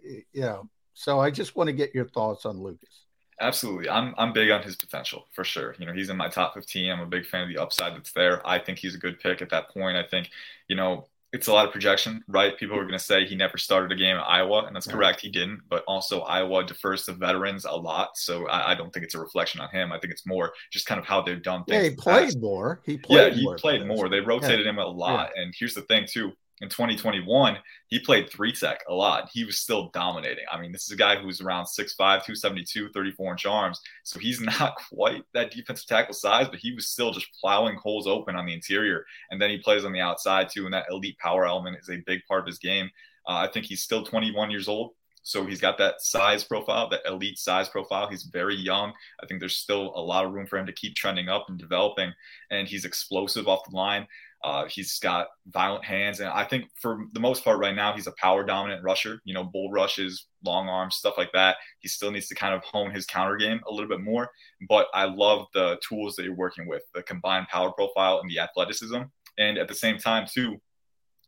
[0.03, 3.00] you know, so I just want to get your thoughts on Lucas.
[3.41, 3.89] Absolutely.
[3.89, 5.75] I'm I'm big on his potential for sure.
[5.79, 6.91] You know, he's in my top 15.
[6.91, 8.45] I'm a big fan of the upside that's there.
[8.47, 9.97] I think he's a good pick at that point.
[9.97, 10.29] I think,
[10.67, 12.57] you know, it's a lot of projection, right?
[12.57, 15.21] People are going to say he never started a game at Iowa, and that's correct.
[15.21, 19.05] He didn't, but also Iowa defers to veterans a lot, so I, I, don't think
[19.05, 19.93] it's a reflection on him.
[19.93, 21.83] I think it's more just kind of how they've done things.
[21.83, 22.41] Yeah, he played past.
[22.41, 22.81] more.
[22.85, 23.31] He played.
[23.31, 24.09] Yeah, he more played more.
[24.09, 24.71] They rotated yeah.
[24.71, 25.43] him a lot, yeah.
[25.43, 27.57] and here's the thing too in 2021,
[27.87, 29.29] he played three tech a lot.
[29.33, 30.45] He was still dominating.
[30.51, 33.81] I mean, this is a guy who's around 6'5, 272, 34 inch arms.
[34.03, 38.05] So he's not quite that defensive tackle size, but he was still just plowing holes
[38.05, 39.05] open on the interior.
[39.31, 40.65] And then he plays on the outside too.
[40.65, 42.89] And that elite power element is a big part of his game.
[43.27, 44.91] Uh, I think he's still 21 years old.
[45.23, 48.07] So he's got that size profile, that elite size profile.
[48.07, 48.91] He's very young.
[49.21, 51.59] I think there's still a lot of room for him to keep trending up and
[51.59, 52.11] developing.
[52.49, 54.07] And he's explosive off the line.
[54.43, 58.07] Uh, he's got violent hands, and I think for the most part right now, he's
[58.07, 59.19] a power dominant rusher.
[59.23, 61.57] You know, bull rushes, long arms, stuff like that.
[61.79, 64.29] He still needs to kind of hone his counter game a little bit more.
[64.67, 68.39] But I love the tools that you're working with, the combined power profile and the
[68.39, 69.01] athleticism,
[69.37, 70.59] and at the same time too,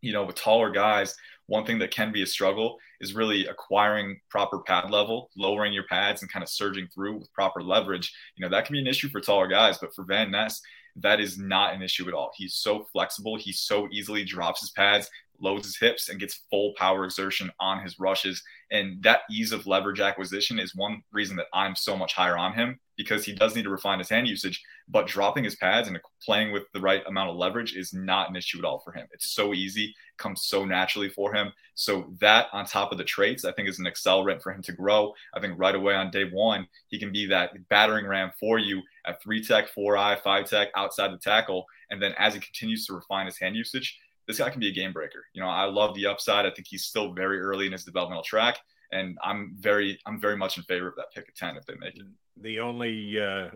[0.02, 1.16] you know, with taller guys,
[1.48, 5.86] one thing that can be a struggle is really acquiring proper pad level, lowering your
[5.90, 8.14] pads and kind of surging through with proper leverage.
[8.36, 10.62] You know, that can be an issue for taller guys, but for Van Ness,
[10.98, 12.32] that is not an issue at all.
[12.36, 13.36] He's so flexible.
[13.36, 17.82] He so easily drops his pads, loads his hips, and gets full power exertion on
[17.82, 18.42] his rushes.
[18.72, 22.54] And that ease of leverage acquisition is one reason that I'm so much higher on
[22.54, 24.64] him because he does need to refine his hand usage.
[24.88, 28.36] But dropping his pads and playing with the right amount of leverage is not an
[28.36, 29.08] issue at all for him.
[29.12, 31.52] It's so easy, comes so naturally for him.
[31.76, 34.72] So that on top of the traits, I think is an accelerant for him to
[34.72, 35.14] grow.
[35.34, 38.82] I think right away on day one, he can be that battering ram for you
[39.06, 41.66] at three tech, four eye, five tech outside the tackle.
[41.90, 44.74] And then as he continues to refine his hand usage, this guy can be a
[44.74, 45.26] game breaker.
[45.34, 46.46] You know, I love the upside.
[46.46, 48.60] I think he's still very early in his developmental track
[48.94, 51.76] and I'm very I'm very much in favor of that pick of ten if they
[51.80, 52.04] make it.
[52.04, 52.12] Mm.
[52.38, 53.50] The only uh, uh,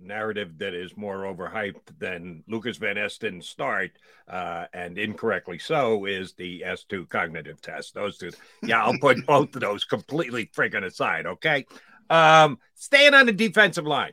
[0.00, 3.92] narrative that is more overhyped than Lucas Van Esten start,
[4.28, 7.94] uh, and incorrectly so, is the S2 cognitive test.
[7.94, 8.30] Those two,
[8.62, 11.26] yeah, I'll put both of those completely freaking aside.
[11.26, 11.66] Okay,
[12.10, 14.12] um, staying on the defensive line.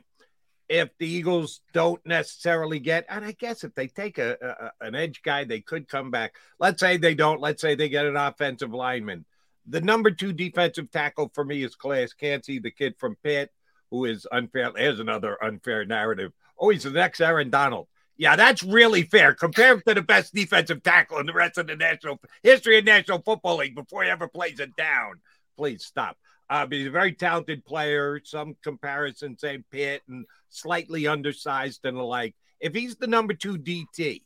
[0.68, 4.94] If the Eagles don't necessarily get, and I guess if they take a, a an
[4.94, 6.34] edge guy, they could come back.
[6.58, 7.40] Let's say they don't.
[7.40, 9.24] Let's say they get an offensive lineman
[9.66, 13.52] the number two defensive tackle for me is Calijah Kancey, the kid from Pitt,
[13.90, 14.72] who is unfair.
[14.74, 16.32] There's another unfair narrative.
[16.58, 17.88] Oh, he's the next Aaron Donald.
[18.16, 19.32] Yeah, that's really fair.
[19.34, 22.84] Compare him to the best defensive tackle in the rest of the national history of
[22.84, 25.20] National Football League before he ever plays it down.
[25.56, 26.18] Please stop.
[26.50, 28.20] Uh, he's a very talented player.
[28.24, 32.34] Some comparison say Pitt and slightly undersized and the like.
[32.60, 34.22] If he's the number two DT,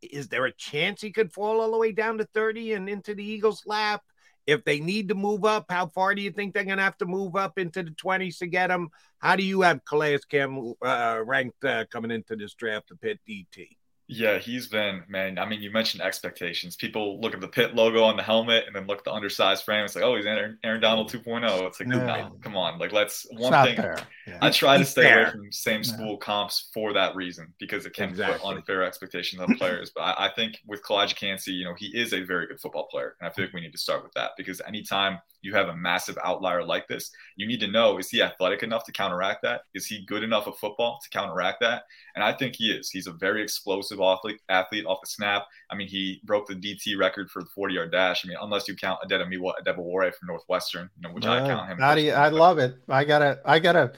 [0.00, 3.14] is there a chance he could fall all the way down to 30 and into
[3.14, 4.02] the Eagles' lap?
[4.48, 6.96] If they need to move up, how far do you think they're going to have
[6.98, 8.88] to move up into the 20s to get them?
[9.18, 13.20] How do you have Calijah Cam uh, ranked uh, coming into this draft, the Pitt
[13.28, 13.77] DT?
[14.10, 15.38] Yeah, he's been man.
[15.38, 16.76] I mean, you mentioned expectations.
[16.76, 19.64] People look at the Pitt logo on the helmet and then look at the undersized
[19.64, 19.84] frame.
[19.84, 21.66] It's like, oh, he's Aaron, Aaron Donald 2.0.
[21.66, 22.30] It's like, yeah.
[22.40, 23.76] come on, like let's one thing.
[23.76, 24.38] Yeah.
[24.40, 25.22] I try to stay fair.
[25.24, 26.18] away from same school yeah.
[26.22, 28.38] comps for that reason because it can exactly.
[28.38, 29.92] put unfair expectations on players.
[29.94, 32.86] but I, I, think with Calijah Kancey, you know, he is a very good football
[32.86, 35.68] player, and I feel like we need to start with that because anytime you have
[35.68, 39.42] a massive outlier like this, you need to know is he athletic enough to counteract
[39.42, 39.62] that?
[39.74, 41.84] Is he good enough at football to counteract that?
[42.14, 42.90] And I think he is.
[42.90, 45.46] He's a very explosive athlete, athlete off the snap.
[45.70, 48.24] I mean, he broke the DT record for the 40 yard dash.
[48.24, 52.04] I mean, unless you count Adetomiwa Adebawore from Northwestern, you know, which I count him.
[52.04, 52.76] You, I love it.
[52.88, 53.92] I gotta, I gotta.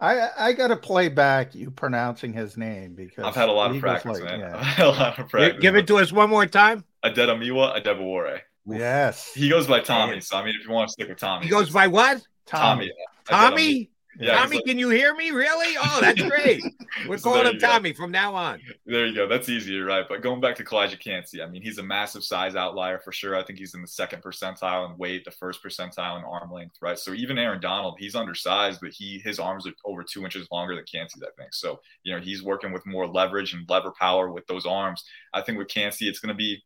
[0.00, 3.70] I, I got to play back you pronouncing his name because I've had a lot
[3.70, 4.40] of practice, like, man.
[4.40, 4.56] Yeah.
[4.56, 5.60] I've had a lot of practice.
[5.60, 6.84] Give it to us one more time.
[7.04, 8.40] Adetomiwa Adebawore.
[8.66, 9.32] Yes.
[9.32, 10.20] He goes by Tommy.
[10.20, 12.20] So I mean, if you want to stick with Tommy, he goes by what?
[12.46, 12.90] Tommy.
[13.26, 13.91] Tommy.
[14.18, 15.30] Yeah, Tommy, like, can you hear me?
[15.30, 15.76] Really?
[15.80, 16.62] Oh, that's great.
[17.08, 17.96] We're so calling him Tommy go.
[17.96, 18.60] from now on.
[18.84, 19.26] There you go.
[19.26, 20.04] That's easier, right?
[20.08, 23.36] But going back to Calijah Kancey, I mean, he's a massive size outlier for sure.
[23.36, 26.76] I think he's in the second percentile in weight, the first percentile in arm length,
[26.82, 26.98] right?
[26.98, 30.74] So even Aaron Donald, he's undersized, but he his arms are over two inches longer
[30.74, 31.54] than Kancey's, I think.
[31.54, 35.04] So you know, he's working with more leverage and lever power with those arms.
[35.32, 36.62] I think with Kancey, it's going to be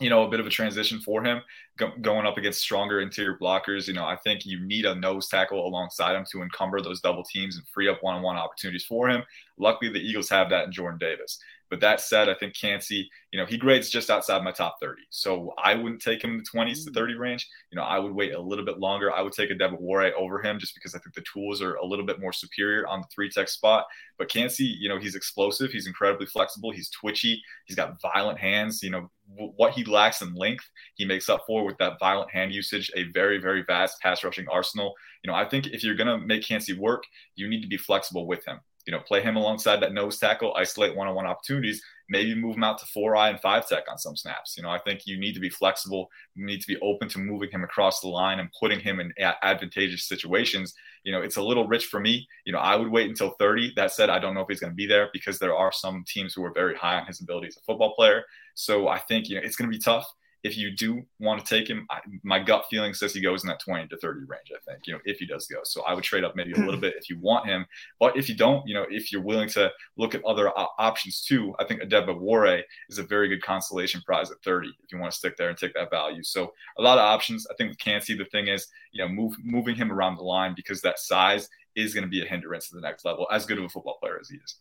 [0.00, 1.40] you know, a bit of a transition for him
[1.76, 3.86] go, going up against stronger interior blockers.
[3.86, 7.22] You know, I think you need a nose tackle alongside him to encumber those double
[7.22, 9.22] teams and free up one on one opportunities for him.
[9.58, 11.38] Luckily, the Eagles have that in Jordan Davis.
[11.74, 15.02] But that said, I think Kancey, you know, he grades just outside my top 30.
[15.10, 16.94] So I wouldn't take him in the 20s to mm.
[16.94, 17.48] 30 range.
[17.72, 19.12] You know, I would wait a little bit longer.
[19.12, 22.06] I would take Adebawore over him just because I think the tools are a little
[22.06, 23.86] bit more superior on the three tech spot.
[24.18, 25.72] But Kancey, you know, he's explosive.
[25.72, 26.70] He's incredibly flexible.
[26.70, 27.42] He's twitchy.
[27.64, 28.80] He's got violent hands.
[28.80, 32.52] You know, what he lacks in length, he makes up for with that violent hand
[32.52, 34.94] usage, a very, very vast pass rushing arsenal.
[35.24, 37.02] You know, I think if you're going to make Kancey work,
[37.34, 38.60] you need to be flexible with him.
[38.86, 42.56] You know, play him alongside that nose tackle, isolate one on one opportunities, maybe move
[42.56, 44.56] him out to four eye and five tech on some snaps.
[44.56, 46.10] You know, I think you need to be flexible.
[46.34, 49.12] You need to be open to moving him across the line and putting him in
[49.42, 50.74] advantageous situations.
[51.02, 52.26] You know, it's a little rich for me.
[52.44, 53.72] You know, I would wait until 30.
[53.76, 56.04] That said, I don't know if he's going to be there because there are some
[56.06, 58.24] teams who are very high on his ability as a football player.
[58.54, 60.06] So I think, you know, it's going to be tough
[60.44, 63.48] if you do want to take him, I, my gut feeling says he goes in
[63.48, 65.60] that 20 to 30 range, I think, you know, if he does go.
[65.64, 66.82] So I would trade up maybe a little hmm.
[66.82, 67.64] bit if you want him.
[67.98, 71.54] But if you don't, you know, if you're willing to look at other options too,
[71.58, 75.18] I think Adebawore is a very good consolation prize at 30 if you want to
[75.18, 76.22] stick there and take that value.
[76.22, 77.46] So a lot of options.
[77.50, 80.52] I think with Kancey, the thing is, you know, move, moving him around the line
[80.54, 83.58] because that size is going to be a hindrance to the next level, as good
[83.58, 84.56] of a football player as he is.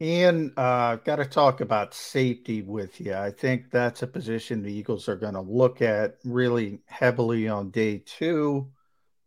[0.00, 3.14] Ian, uh, got to talk about safety with you.
[3.14, 7.70] I think that's a position the Eagles are going to look at really heavily on
[7.70, 8.70] day two.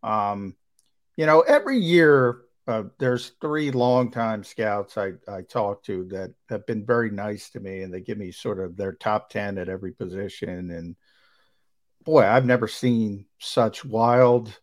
[0.04, 0.54] Um,
[1.16, 6.66] you know, every year uh, there's three longtime scouts I, I talk to that have
[6.66, 9.68] been very nice to me, and they give me sort of their top 10 at
[9.68, 10.70] every position.
[10.70, 10.94] And
[12.04, 14.56] boy, I've never seen such wild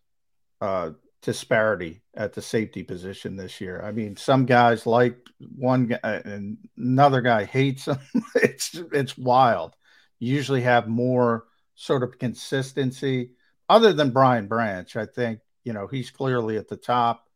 [0.62, 0.92] uh,
[1.22, 3.82] disparity at the safety position this year.
[3.82, 5.18] I mean, some guys like
[5.56, 7.98] one guy and another guy hates them.
[8.34, 9.74] it's it's wild.
[10.18, 11.44] You usually have more
[11.74, 13.32] sort of consistency
[13.68, 14.94] other than Brian Branch.
[14.96, 17.28] I think, you know, he's clearly at the top.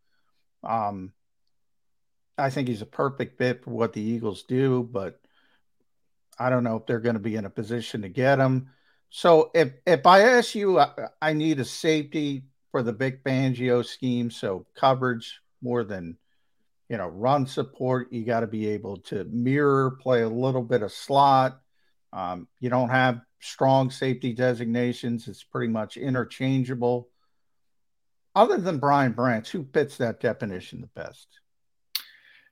[0.63, 1.13] Um
[2.39, 5.21] I think he's a perfect fit for what the Eagles do, but
[6.39, 8.71] I don't know if they're going to be in a position to get him.
[9.11, 13.85] So if if I ask you, I, I need a safety for the Vic Fangio
[13.85, 14.31] scheme.
[14.31, 16.19] So coverage more than
[16.89, 18.13] you know run support.
[18.13, 21.61] You got to be able to mirror, play a little bit of slot.
[22.13, 25.29] Um, you don't have strong safety designations.
[25.29, 27.09] It's pretty much interchangeable.
[28.35, 31.29] Other than Brian Branch, who fits that definition the best?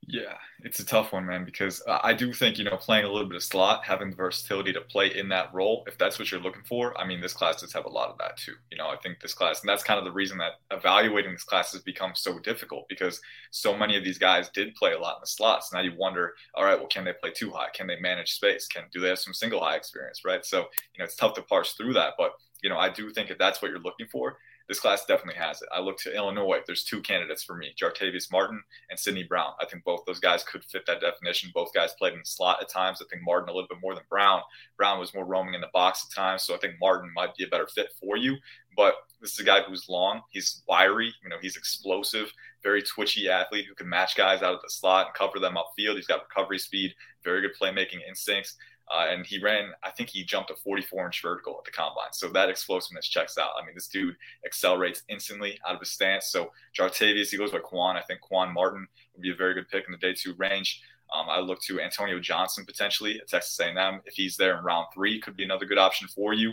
[0.07, 0.35] Yeah,
[0.65, 3.37] it's a tough one, man, because I do think, you know, playing a little bit
[3.37, 6.65] of slot, having the versatility to play in that role, if that's what you're looking
[6.65, 8.55] for, I mean, this class does have a lot of that too.
[8.73, 11.45] You know, I think this class, and that's kind of the reason that evaluating this
[11.45, 13.21] class has become so difficult because
[13.53, 15.73] so many of these guys did play a lot in the slots.
[15.73, 17.69] Now you wonder, all right, well, can they play too high?
[17.73, 18.67] Can they manage space?
[18.67, 20.45] Can do they have some single high experience, right?
[20.45, 22.15] So, you know, it's tough to parse through that.
[22.19, 22.33] But,
[22.63, 24.39] you know, I do think if that's what you're looking for,
[24.71, 25.69] this class definitely has it.
[25.73, 26.61] I look to Illinois.
[26.65, 29.51] There's two candidates for me: Jartavius Martin and Sidney Brown.
[29.61, 31.51] I think both those guys could fit that definition.
[31.53, 33.03] Both guys played in the slot at times.
[33.03, 34.43] I think Martin a little bit more than Brown.
[34.77, 37.43] Brown was more roaming in the box at times, so I think Martin might be
[37.43, 38.37] a better fit for you.
[38.77, 40.23] But this is a guy who's long.
[40.31, 41.13] He's wiry.
[41.25, 45.07] You know, he's explosive, very twitchy athlete who can match guys out of the slot
[45.07, 45.97] and cover them upfield.
[45.97, 46.95] He's got recovery speed,
[47.25, 48.55] very good playmaking instincts.
[48.93, 52.13] Uh, and he ran, I think he jumped a 44 inch vertical at the combine.
[52.13, 53.51] So that explosiveness checks out.
[53.61, 56.27] I mean, this dude accelerates instantly out of his stance.
[56.27, 57.97] So Jartavius, he goes by Quan.
[57.97, 60.83] I think Quan Martin would be a very good pick in the day two range.
[61.15, 64.01] Um, I look to Antonio Johnson potentially at Texas A&M.
[64.05, 66.53] If he's there in round three, could be another good option for you.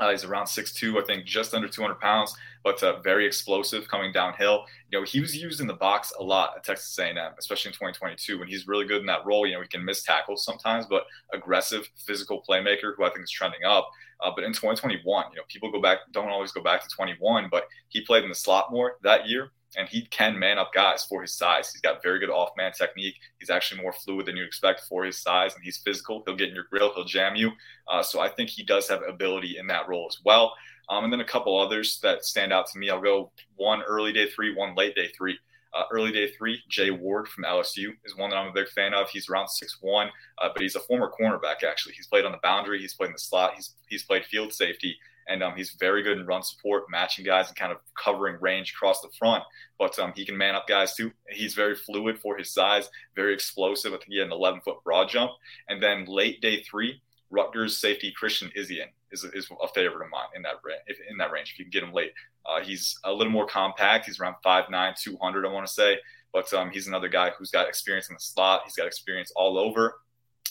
[0.00, 4.12] Uh, he's around 6'2", I think just under 200 pounds, but uh, very explosive coming
[4.12, 4.64] downhill.
[4.90, 7.74] You know, he was used in the box a lot at Texas A&M, especially in
[7.74, 9.46] 2022, when he's really good in that role.
[9.46, 13.30] You know, he can miss tackles sometimes, but aggressive, physical playmaker who I think is
[13.30, 13.88] trending up.
[14.20, 17.48] Uh, but in 2021, you know, people go back, don't always go back to 21,
[17.50, 21.04] but he played in the slot more that year and he can man up guys
[21.04, 21.72] for his size.
[21.72, 23.16] He's got very good off man technique.
[23.38, 26.22] He's actually more fluid than you expect for his size, and he's physical.
[26.26, 27.52] He'll get in your grill, he'll jam you.
[27.86, 30.54] Uh, so I think he does have ability in that role as well.
[30.88, 32.88] Um, and then a couple others that stand out to me.
[32.88, 35.38] I'll go one early day three, one late day three.
[35.74, 38.94] Uh, early day three, Jay Ward from LSU is one that I'm a big fan
[38.94, 39.10] of.
[39.10, 40.08] He's around six one,
[40.40, 41.62] uh, but he's a former cornerback.
[41.62, 44.52] Actually, he's played on the boundary, he's played in the slot, he's he's played field
[44.52, 44.96] safety,
[45.28, 48.72] and um, he's very good in run support, matching guys and kind of covering range
[48.74, 49.44] across the front.
[49.78, 51.12] But um, he can man up guys too.
[51.28, 53.92] He's very fluid for his size, very explosive.
[53.92, 55.32] I think he had an 11 foot broad jump.
[55.68, 57.00] And then late day three,
[57.30, 60.54] Rutgers safety Christian Izien is, is a favorite of mine in that.
[61.10, 62.12] In that range, if you can get him late,
[62.46, 64.06] uh, he's a little more compact.
[64.06, 65.98] He's around 5'9", 200, I want to say.
[66.32, 68.62] But um, he's another guy who's got experience in the slot.
[68.64, 70.00] He's got experience all over.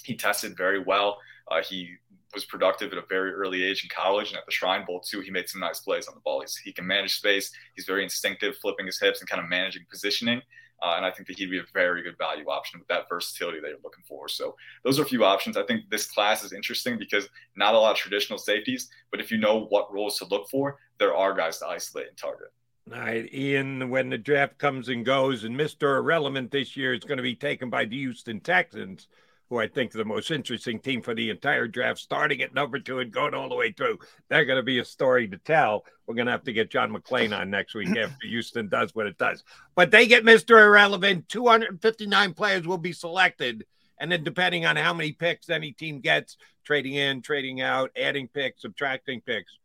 [0.03, 1.17] He tested very well.
[1.49, 1.95] Uh, he
[2.33, 5.21] was productive at a very early age in college and at the Shrine Bowl too.
[5.21, 6.41] He made some nice plays on the ball.
[6.41, 7.51] He's, he can manage space.
[7.75, 10.41] He's very instinctive, flipping his hips and kind of managing positioning.
[10.81, 13.59] Uh, and I think that he'd be a very good value option with that versatility
[13.61, 14.29] that you're looking for.
[14.29, 15.57] So those are a few options.
[15.57, 19.31] I think this class is interesting because not a lot of traditional safeties, but if
[19.31, 22.49] you know what roles to look for, there are guys to isolate and target.
[22.93, 25.97] All right, Ian, when the draft comes and goes, and Mr.
[25.97, 29.07] Irrelevant this year is going to be taken by the Houston Texans
[29.49, 32.79] who I think are the most interesting team for the entire draft, starting at number
[32.79, 33.99] two and going all the way through.
[34.29, 35.85] They're going to be a story to tell.
[36.05, 39.07] We're going to have to get John McClain on next week after Houston does what
[39.07, 39.43] it does.
[39.75, 40.61] But they get Mr.
[40.61, 41.29] Irrelevant.
[41.29, 43.65] 259 players will be selected.
[43.99, 48.27] And then, depending on how many picks any team gets, trading in, trading out, adding
[48.27, 49.57] picks, subtracting picks,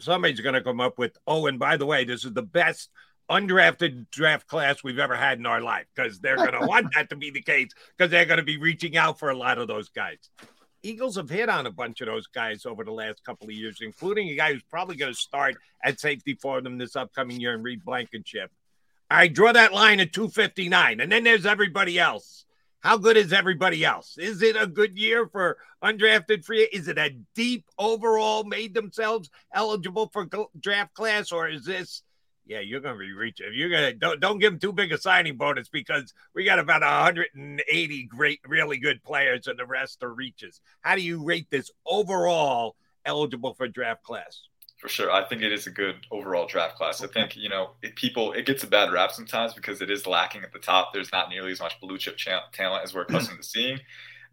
[0.00, 2.90] somebody's going to come up with, oh, and by the way, this is the best
[3.30, 7.10] undrafted draft class we've ever had in our life because they're going to want that
[7.10, 9.68] to be the case because they're going to be reaching out for a lot of
[9.68, 10.18] those guys.
[10.82, 13.78] Eagles have hit on a bunch of those guys over the last couple of years,
[13.82, 17.52] including a guy who's probably going to start at safety for them this upcoming year
[17.52, 18.50] and Reed Blankenship.
[19.10, 22.44] I draw that line at 259, and then there's everybody else.
[22.80, 24.16] How good is everybody else?
[24.18, 26.68] Is it a good year for undrafted free?
[26.72, 30.28] Is it a deep overall made themselves eligible for
[30.60, 32.02] draft class, or is this
[32.48, 33.46] yeah, you're going to be reaching.
[33.46, 36.44] If you're going to don't don't give them too big a signing bonus because we
[36.44, 40.60] got about 180 great, really good players, and the rest are reaches.
[40.80, 42.74] How do you rate this overall
[43.04, 44.48] eligible for draft class?
[44.78, 47.02] For sure, I think it is a good overall draft class.
[47.02, 47.10] Okay.
[47.10, 50.06] I think you know it, people it gets a bad rap sometimes because it is
[50.06, 50.94] lacking at the top.
[50.94, 53.78] There's not nearly as much blue chip talent as we're accustomed to seeing.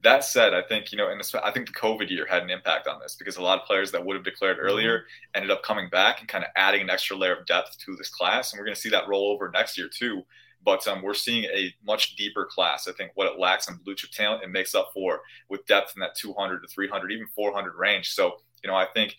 [0.05, 2.87] That said, I think you know, in I think the COVID year had an impact
[2.87, 4.67] on this because a lot of players that would have declared mm-hmm.
[4.67, 7.95] earlier ended up coming back and kind of adding an extra layer of depth to
[7.95, 10.21] this class, and we're going to see that roll over next year too.
[10.63, 12.87] But um, we're seeing a much deeper class.
[12.87, 15.93] I think what it lacks in blue chip talent, it makes up for with depth
[15.95, 18.13] in that 200 to 300, even 400 range.
[18.13, 19.15] So you know, I think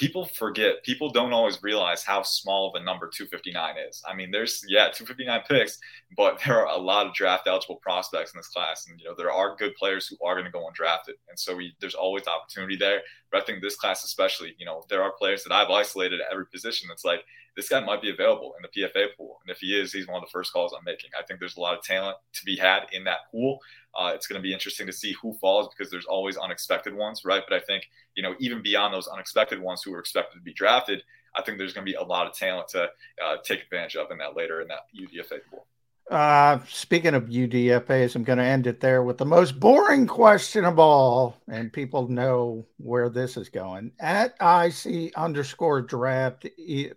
[0.00, 4.02] people forget people don't always realize how small of a number 259 is.
[4.08, 5.78] I mean there's yeah 259 picks
[6.16, 8.86] but there are a lot of draft eligible prospects in this class.
[8.88, 11.18] And you know there are good players who are going to go undrafted.
[11.28, 13.02] And so we, there's always opportunity there.
[13.30, 16.32] But i think this class especially you know there are players that i've isolated at
[16.32, 16.88] every position.
[16.88, 17.22] That's like
[17.54, 19.38] this guy might be available in the pfa pool.
[19.42, 21.10] And if he is he's one of the first calls i'm making.
[21.18, 23.58] I think there's a lot of talent to be had in that pool
[23.98, 27.24] uh, it's going to be interesting to see who falls because there's always unexpected ones,
[27.24, 27.42] right?
[27.48, 30.52] But I think, you know, even beyond those unexpected ones who were expected to be
[30.52, 31.02] drafted,
[31.34, 32.84] I think there's going to be a lot of talent to
[33.24, 35.66] uh, take advantage of in that later in that UDFA pool.
[36.10, 40.64] Uh, speaking of UDFAs, I'm going to end it there with the most boring question
[40.64, 43.92] of all, and people know where this is going.
[44.00, 46.48] At IC underscore draft,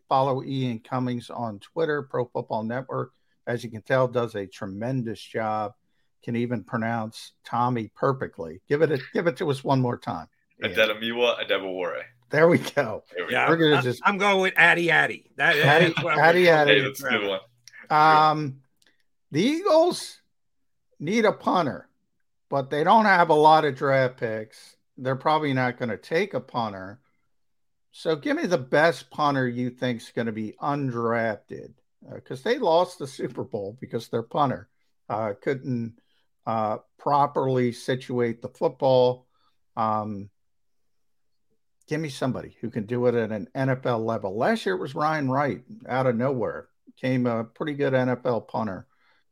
[0.09, 2.01] follow Ian Cummings on Twitter.
[2.01, 3.13] Pro Football Network,
[3.45, 5.73] as you can tell, does a tremendous job
[6.23, 8.61] can even pronounce Tommy perfectly.
[8.67, 10.27] Give it a, give it to us one more time.
[10.63, 12.01] Adetomiwa Adebawore.
[12.29, 13.03] There we go.
[13.29, 15.31] Yeah, We're gonna I- just I'm going with Addy Addy.
[15.35, 16.71] That, Addy- Addy Addy.
[16.73, 17.39] Hey, that's a good one.
[17.89, 18.61] Um,
[19.31, 20.19] the Eagles
[20.99, 21.89] need a punter,
[22.49, 24.77] but they don't have a lot of draft picks.
[24.97, 26.99] They're probably not going to take a punter.
[27.91, 31.73] So give me the best punter you think is going to be undrafted
[32.13, 34.69] because they lost the Super Bowl because their punter
[35.09, 35.95] uh, couldn't
[36.45, 39.27] uh, properly situate the football.
[39.75, 40.29] Um,
[41.87, 44.37] give me somebody who can do it at an NFL level.
[44.37, 46.67] Last year it was Ryan Wright out of nowhere,
[46.99, 48.87] came a pretty good NFL punter.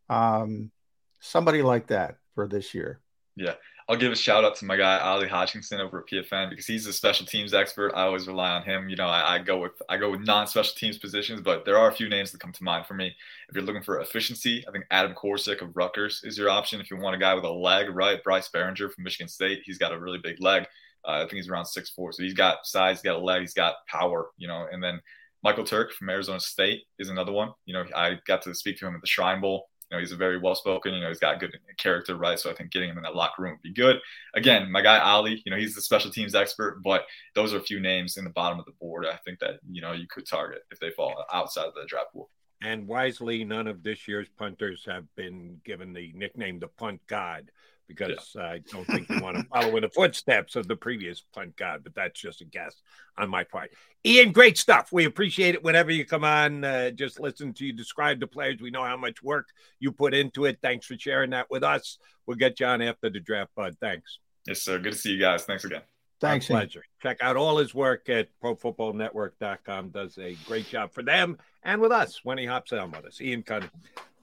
[0.09, 0.72] Um,
[1.20, 2.99] somebody like that for this year.
[3.36, 3.55] Yeah.
[3.92, 6.86] I'll give a shout out to my guy Ali Hodgkinson over at PFN because he's
[6.88, 7.92] a special teams expert.
[7.94, 8.88] I always rely on him.
[8.88, 11.89] You know, I, I go with I go with non-special teams positions, but there are
[11.89, 13.14] a few names that come to mind for me.
[13.50, 16.80] If you're looking for efficiency, I think Adam Korsak of Rutgers is your option.
[16.80, 18.24] If you want a guy with a leg, right?
[18.24, 20.68] Bryce Baringer from Michigan State, he's got a really big leg.
[21.06, 23.42] Uh, I think he's around six four, so he's got size, he's got a leg,
[23.42, 24.30] he's got power.
[24.38, 25.02] You know, and then
[25.44, 27.52] Michael Turk from Arizona State is another one.
[27.66, 29.68] You know, I got to speak to him at the Shrine Bowl.
[29.92, 30.94] Know, he's a very well spoken.
[30.94, 32.39] You know, he's got good character, right?
[32.39, 33.98] So I think getting him in that locker room would be good.
[34.36, 37.64] Again, my guy Ali, you know, he's the special teams expert, but those are a
[37.64, 39.06] few names in the bottom of the board.
[39.06, 42.14] I think that you know you could target if they fall outside of the draft
[42.14, 42.30] pool.
[42.64, 47.52] And wisely, none of this year's punters have been given the nickname the punt god
[47.96, 51.56] because I don't think we want to follow in the footsteps of the previous punt
[51.56, 52.76] god, but that's just a guess
[53.18, 53.72] on my part.
[54.06, 54.92] Ian, great stuff.
[54.92, 56.64] We appreciate it whenever you come on.
[56.64, 58.62] Uh, just listen to you describe the players.
[58.62, 60.60] We know how much work you put into it.
[60.62, 61.98] Thanks for sharing that with us.
[62.26, 63.78] We'll get you on after the draft, bud.
[63.80, 64.20] Thanks.
[64.48, 64.80] Yes, sir.
[64.80, 65.44] Good to see you guys.
[65.44, 65.82] Thanks again.
[66.20, 66.50] Thanks.
[66.50, 66.62] Our Ian.
[66.62, 66.86] pleasure.
[67.02, 69.89] Check out all his work at ProFootballNetwork.com.
[69.89, 73.20] Does a great job for them and with us when he hops on with us.
[73.22, 73.70] Ian Cunn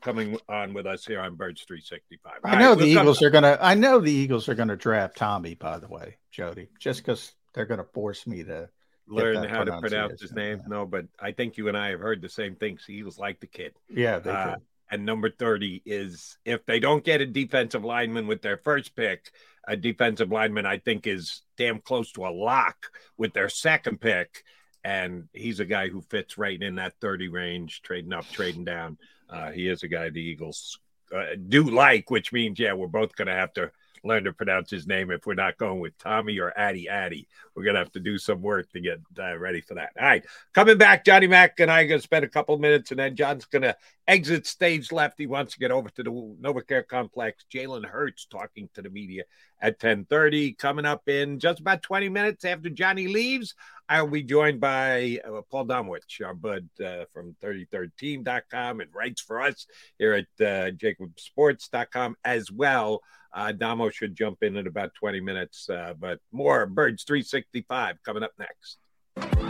[0.00, 2.40] coming on with us here on Birds 365.
[2.44, 3.58] I know the Eagles are gonna.
[3.60, 5.54] I know the Eagles are gonna draft Tommy.
[5.54, 8.68] By the way, Jody, just because they're gonna force me to
[9.06, 10.60] learn how to pronounce his name.
[10.66, 12.84] No, but I think you and I have heard the same things.
[12.86, 13.74] The Eagles like the kid.
[13.88, 14.56] Yeah, they Uh,
[14.90, 19.30] and number 30 is if they don't get a defensive lineman with their first pick,
[19.66, 22.86] a defensive lineman I think is damn close to a lock
[23.16, 24.44] with their second pick.
[24.84, 28.96] And he's a guy who fits right in that 30 range, trading up, trading down.
[29.28, 30.78] Uh, he is a guy the Eagles
[31.14, 33.70] uh, do like, which means, yeah, we're both going to have to
[34.04, 37.28] learn to pronounce his name if we're not going with Tommy or Addy Addy.
[37.54, 39.90] We're going to have to do some work to get uh, ready for that.
[39.98, 40.24] All right.
[40.52, 43.16] Coming back, Johnny Mack and I are going to spend a couple minutes, and then
[43.16, 43.76] John's going to
[44.06, 45.18] exit stage left.
[45.18, 47.44] He wants to get over to the NovaCare complex.
[47.52, 49.24] Jalen Hurts talking to the media
[49.60, 50.52] at 1030.
[50.54, 53.54] Coming up in just about 20 minutes after Johnny leaves,
[53.88, 59.22] I will be joined by uh, Paul Domowitch, our bud uh, from 33rdteam.com and writes
[59.22, 59.66] for us
[59.98, 63.00] here at uh, jakibsports.com as well.
[63.32, 68.22] Uh, Damo should jump in in about 20 minutes, uh, but more Birds 365 coming
[68.22, 69.47] up next.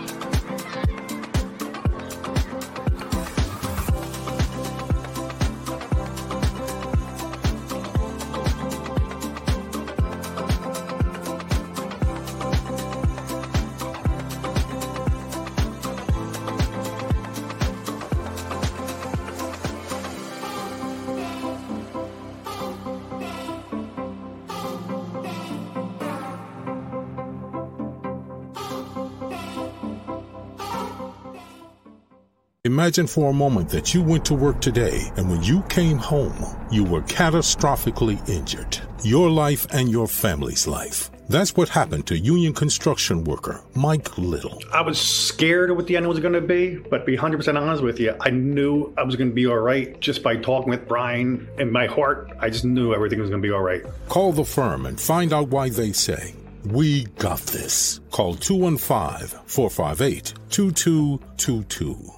[32.69, 36.37] Imagine for a moment that you went to work today and when you came home,
[36.71, 38.79] you were catastrophically injured.
[39.03, 41.11] Your life and your family's life.
[41.31, 44.61] That's what happened to union construction worker Mike Little.
[44.71, 47.59] I was scared of what the end was going to be, but to be 100%
[47.59, 50.69] honest with you, I knew I was going to be all right just by talking
[50.69, 51.49] with Brian.
[51.59, 53.83] In my heart, I just knew everything was going to be all right.
[54.11, 56.35] Call the firm and find out why they say,
[56.67, 58.01] We got this.
[58.11, 62.18] Call 215 458 2222.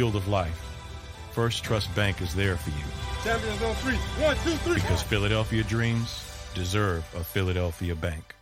[0.00, 0.58] Field of life,
[1.32, 2.86] First Trust Bank is there for you.
[3.22, 3.96] Champions on three.
[4.24, 4.76] One, two, three.
[4.76, 6.24] Because Philadelphia dreams
[6.54, 8.34] deserve a Philadelphia bank.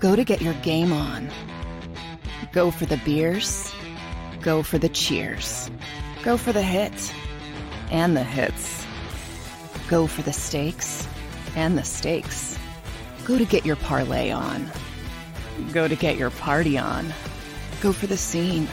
[0.00, 1.30] Go to get your game on.
[2.50, 3.72] Go for the beers.
[4.40, 5.70] Go for the cheers.
[6.24, 7.14] Go for the hit
[7.92, 8.84] and the hits.
[9.86, 11.06] Go for the stakes
[11.54, 12.58] and the stakes.
[13.24, 14.68] Go to get your parlay on.
[15.72, 17.14] Go to get your party on.
[17.80, 18.66] Go for the scene.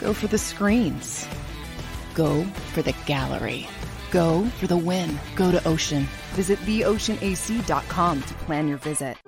[0.00, 1.26] Go for the screens.
[2.14, 3.66] Go for the gallery.
[4.10, 5.18] Go for the win.
[5.34, 6.06] Go to Ocean.
[6.34, 9.23] Visit theoceanac.com to plan your visit.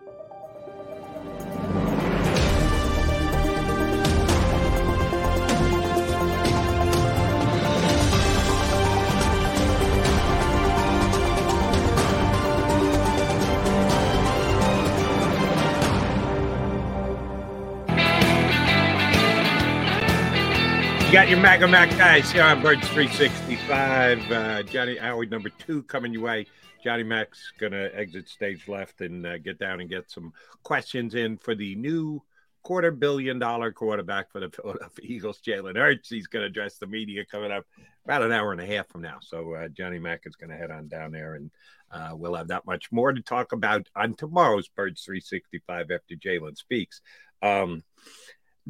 [21.26, 24.30] Got your Maga Mac guys here on Birds 365.
[24.30, 26.46] Uh, Johnny Howard, number two, coming your way.
[26.84, 31.16] Johnny Mac's going to exit stage left and uh, get down and get some questions
[31.16, 32.22] in for the new
[32.62, 36.08] quarter billion dollar quarterback for the Philadelphia Eagles, Jalen Hurts.
[36.08, 37.64] He's going to address the media coming up
[38.04, 39.18] about an hour and a half from now.
[39.20, 41.50] So uh, Johnny Mac is going to head on down there and
[41.90, 46.56] uh, we'll have that much more to talk about on tomorrow's Birds 365 after Jalen
[46.56, 47.00] speaks.
[47.42, 47.82] Um,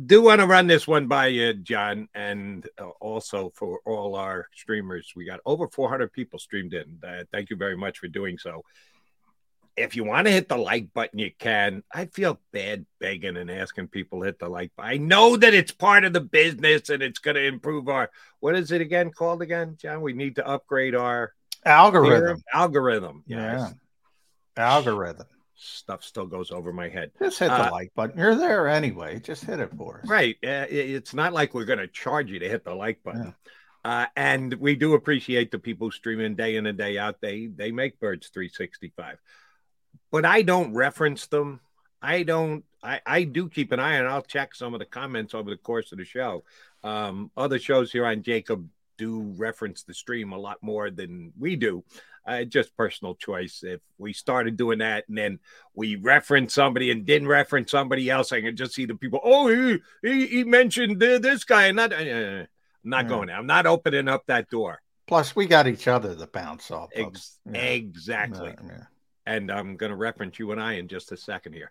[0.05, 4.49] do want to run this one by you, John, and uh, also for all our
[4.55, 5.13] streamers.
[5.17, 6.99] We got over 400 people streamed in.
[7.03, 8.63] Uh, thank you very much for doing so.
[9.77, 11.83] If you want to hit the like button, you can.
[11.93, 14.91] I feel bad begging and asking people to hit the like button.
[14.91, 18.57] I know that it's part of the business and it's going to improve our, what
[18.57, 20.01] is it again called again, John?
[20.01, 21.33] We need to upgrade our
[21.67, 22.43] Algorithm.
[22.55, 23.25] Algorithm.
[23.27, 23.71] Yeah.
[24.57, 25.27] Algorithm.
[25.57, 27.13] Stuff still goes over my head.
[27.19, 28.19] Just hit the Uh, like button.
[28.19, 29.19] You're there anyway.
[29.19, 30.09] Just hit it for us.
[30.09, 30.37] Right.
[30.45, 33.35] Uh, it's not like we're going to charge you to hit the like button.
[33.85, 37.21] Uh, and we do appreciate the people streaming day in and day out.
[37.21, 39.19] They they make Birds 365.
[40.11, 41.61] But I don't reference them.
[42.03, 45.35] I don't I, I do keep an eye on I'll check some of the comments
[45.35, 46.45] over the course of the show.
[46.85, 48.67] Um, other shows here on JAKIB
[48.99, 51.85] do reference the stream a lot more than we do.
[52.27, 53.63] Uh, just personal choice.
[53.63, 55.39] If we started doing that and then
[55.75, 59.21] we reference somebody and didn't reference somebody else, I can just see the people.
[59.23, 61.93] Oh, he he, he mentioned this guy, and not.
[61.93, 62.47] Uh, I'm
[62.91, 63.09] not Yeah.
[63.09, 63.37] going there.
[63.37, 64.81] I'm not opening up that door.
[65.07, 66.91] Plus, we got each other to bounce off.
[66.97, 67.07] of.
[67.07, 68.55] Ex- Exactly.
[68.61, 68.83] Yeah, yeah.
[69.27, 71.71] And I'm going to reference you and I in just a second here.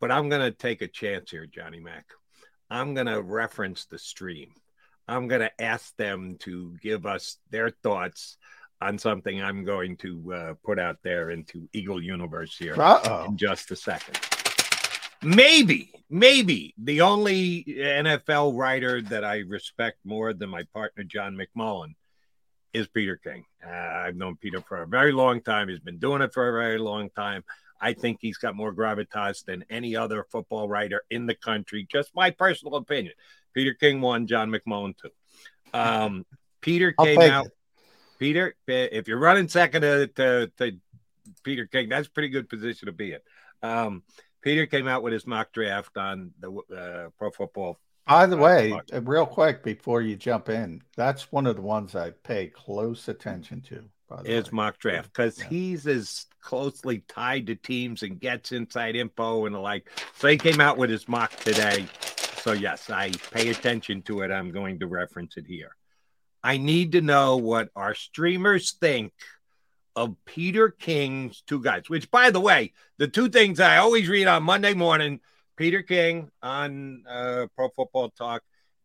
[0.00, 2.06] But I'm going to take a chance here, Johnny Mac.
[2.70, 4.50] I'm going to reference the stream.
[5.08, 8.36] I'm going to ask them to give us their thoughts
[8.80, 13.26] on something I'm going to uh, put out there into Eagle Universe here Uh-oh.
[13.26, 14.18] in just a second.
[15.22, 21.94] Maybe, maybe the only NFL writer that I respect more than my partner, John McMullen,
[22.72, 23.44] is Peter King.
[23.66, 25.68] Uh, I've known Peter for a very long time.
[25.68, 27.42] He's been doing it for a very long time.
[27.80, 31.86] I think he's got more gravitas than any other football writer in the country.
[31.90, 33.14] Just my personal opinion.
[33.54, 35.10] Peter King one, John McMullen two.
[35.72, 36.26] Um,
[36.60, 37.46] Peter I'll came out.
[37.46, 37.52] it.
[38.18, 40.76] Peter, if you're running second to, to, to
[41.44, 43.20] Peter King, that's a pretty good position to be in.
[43.62, 44.02] Um,
[44.42, 47.78] Peter came out with his mock draft on the uh, Pro Football.
[48.06, 51.94] By the uh, way, real quick before you jump in, that's one of the ones
[51.94, 53.84] I pay close attention to.
[54.10, 54.42] Way.
[54.52, 59.58] mock draft because he's as closely tied to teams and gets inside info and the
[59.58, 59.90] like.
[60.14, 61.86] So he came out with his mock today.
[62.40, 64.30] So yes, I pay attention to it.
[64.30, 65.72] I'm going to reference it here.
[66.42, 69.12] I need to know what our streamers think
[69.96, 74.28] of Peter King's two guys, which by the way, the two things I always read
[74.28, 75.20] on Monday morning,
[75.56, 78.42] Peter King on uh, Pro Football Talk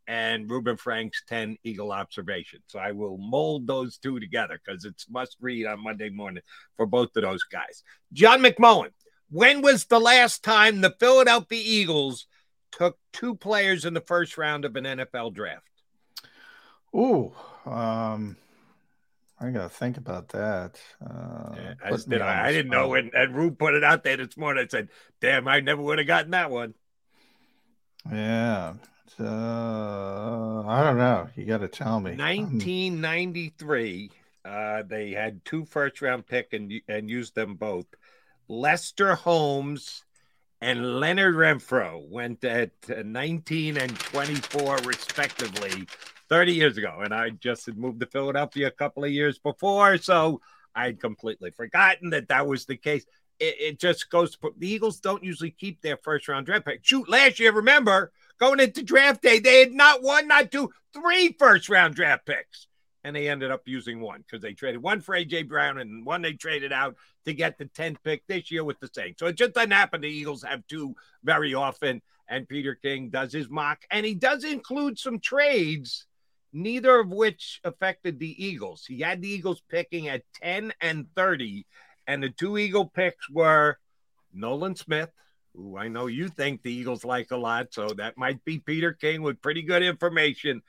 [0.07, 2.63] and Ruben Frank's 10 Eagle observations.
[2.67, 6.43] So I will mold those two together because it's must read on Monday morning
[6.75, 7.83] for both of those guys.
[8.11, 8.89] John McMullen,
[9.29, 12.27] when was the last time the Philadelphia Eagles
[12.71, 15.67] took two players in the first round of an NFL draft?
[16.95, 17.33] Ooh,
[17.65, 18.37] um,
[19.39, 20.79] I gotta think about that.
[21.03, 21.55] Uh,
[21.89, 22.47] put me did I.
[22.47, 24.63] I didn't know when and Rube put it out there this morning.
[24.63, 24.89] I said,
[25.19, 26.75] damn, I never would have gotten that one.
[28.11, 28.73] Yeah,
[29.19, 31.29] uh, I don't know.
[31.35, 32.11] You got to tell me.
[32.11, 34.11] 1993,
[34.45, 37.87] uh, they had two first round pick and and used them both.
[38.47, 40.03] Lester Holmes
[40.61, 45.87] and Leonard Renfro went at uh, 19 and 24 respectively
[46.33, 49.97] 30 years ago, and I just had moved to Philadelphia a couple of years before,
[49.97, 50.41] so
[50.73, 53.05] I'd completely forgotten that that was the case.
[53.39, 54.31] It, it just goes.
[54.31, 56.79] To, put, the Eagles don't usually keep their first round draft pick.
[56.83, 61.35] Shoot, last year, remember, Going into draft day, they had not one, not two, three
[61.39, 62.67] first round draft picks.
[63.03, 66.21] And they ended up using one because they traded one for AJ Brown and one
[66.21, 69.19] they traded out to get the 10th pick this year with the Saints.
[69.19, 70.01] So it just doesn't happen.
[70.01, 72.01] The Eagles have two very often.
[72.27, 76.05] And Peter King does his mock, and he does include some trades,
[76.53, 78.85] neither of which affected the Eagles.
[78.85, 81.65] He had the Eagles picking at 10 and 30,
[82.07, 83.77] and the two Eagle picks were
[84.31, 85.09] Nolan Smith,
[85.55, 88.93] who I know you think the Eagles like a lot, so that might be Peter
[88.93, 90.61] King with pretty good information.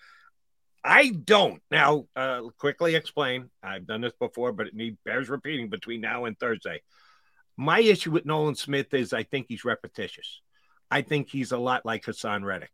[0.83, 1.63] I don't.
[1.71, 3.51] Now, uh, quickly explain.
[3.63, 6.83] I've done this before, but it need bears repeating between now and Thursday.
[7.57, 10.41] My issue with Nolan Smith is I think he's repetitious.
[10.91, 12.73] I think he's a lot like Haason Reddick.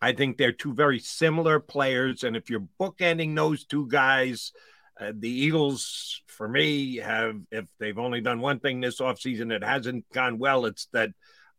[0.00, 4.52] I think they're two very similar players, and if you're bookending those two guys,
[5.00, 9.62] uh, the Eagles, for me, have if they've only done one thing this offseason that
[9.62, 11.10] hasn't gone well, it's that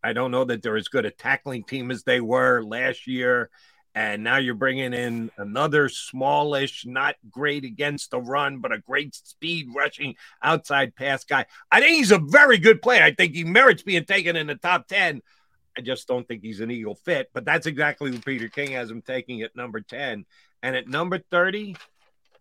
[0.03, 3.49] I don't know that they're as good a tackling team as they were last year.
[3.93, 9.15] And now you're bringing in another smallish, not great against the run, but a great
[9.15, 11.47] speed rushing outside pass guy.
[11.71, 13.01] I think he's a very good player.
[13.01, 15.23] I think he merits being taken in the top 10.
[15.77, 18.89] I just don't think he's an Eagle fit, but that's exactly who Peter King has
[18.89, 20.25] him taking at number 10.
[20.63, 21.75] And at number 30,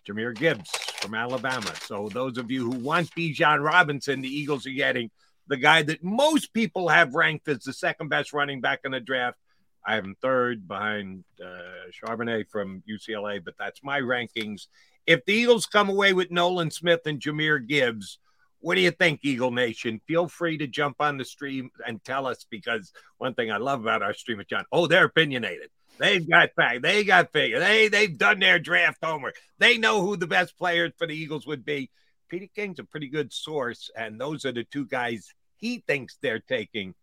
[0.09, 0.71] Jahmyr Gibbs
[1.01, 1.73] from Alabama.
[1.83, 5.11] So those of you who want Bijan Robinson, the Eagles are getting
[5.49, 9.01] the guy that most people have ranked as the second best running back in the
[9.01, 9.39] draft.
[9.87, 14.67] I have him third behind uh, Charbonnet from UCLA, but that's my rankings.
[15.07, 18.19] If the Eagles come away with Nolan Smith and Jahmyr Gibbs,
[18.61, 20.01] what do you think, Eagle Nation?
[20.07, 23.81] Feel free to jump on the stream and tell us because one thing I love
[23.81, 25.71] about our stream with John, oh, they're opinionated.
[25.99, 26.83] They've got fact.
[26.83, 27.59] They got figure.
[27.59, 29.37] They they've done their draft homework.
[29.59, 31.91] They know who the best players for the Eagles would be.
[32.29, 36.41] Peter King's a pretty good source, and those are the two guys he thinks they're
[36.41, 36.95] taking.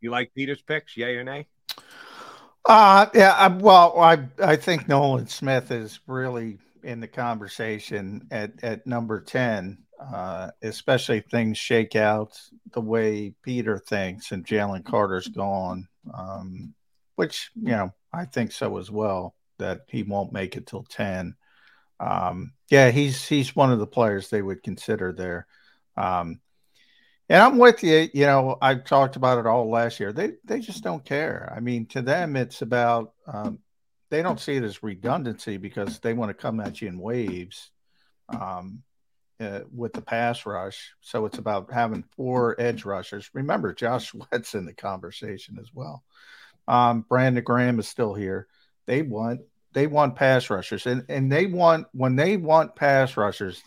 [0.00, 1.46] You like Peter's picks, yay or nay?
[2.64, 8.62] Uh yeah, I, well, I I think Nolan Smith is really in the conversation at
[8.62, 9.78] at number 10.
[10.02, 12.38] Uh, especially things shake out
[12.72, 15.88] the way Peter thinks and Jalen Carter's gone.
[16.12, 16.74] Um,
[17.16, 21.36] which, you know, I think so as well, that he won't make it till 10.
[22.00, 25.46] Um, yeah, he's he's one of the players they would consider there.
[25.96, 26.40] Um,
[27.28, 28.08] and I'm with you.
[28.12, 30.12] You know, I've talked about it all last year.
[30.12, 31.52] They they just don't care.
[31.54, 33.60] I mean, to them, it's about um,
[34.10, 37.70] they don't see it as redundancy because they want to come at you in waves
[38.28, 38.82] um,
[39.42, 40.94] uh, with the pass rush.
[41.00, 43.28] So it's about having four edge rushers.
[43.34, 46.04] Remember, Josh Sweat's in the conversation as well.
[46.68, 48.46] Um, Brandon Graham is still here.
[48.86, 49.40] They want
[49.72, 53.62] they want pass rushers, and and they want when they want pass rushers,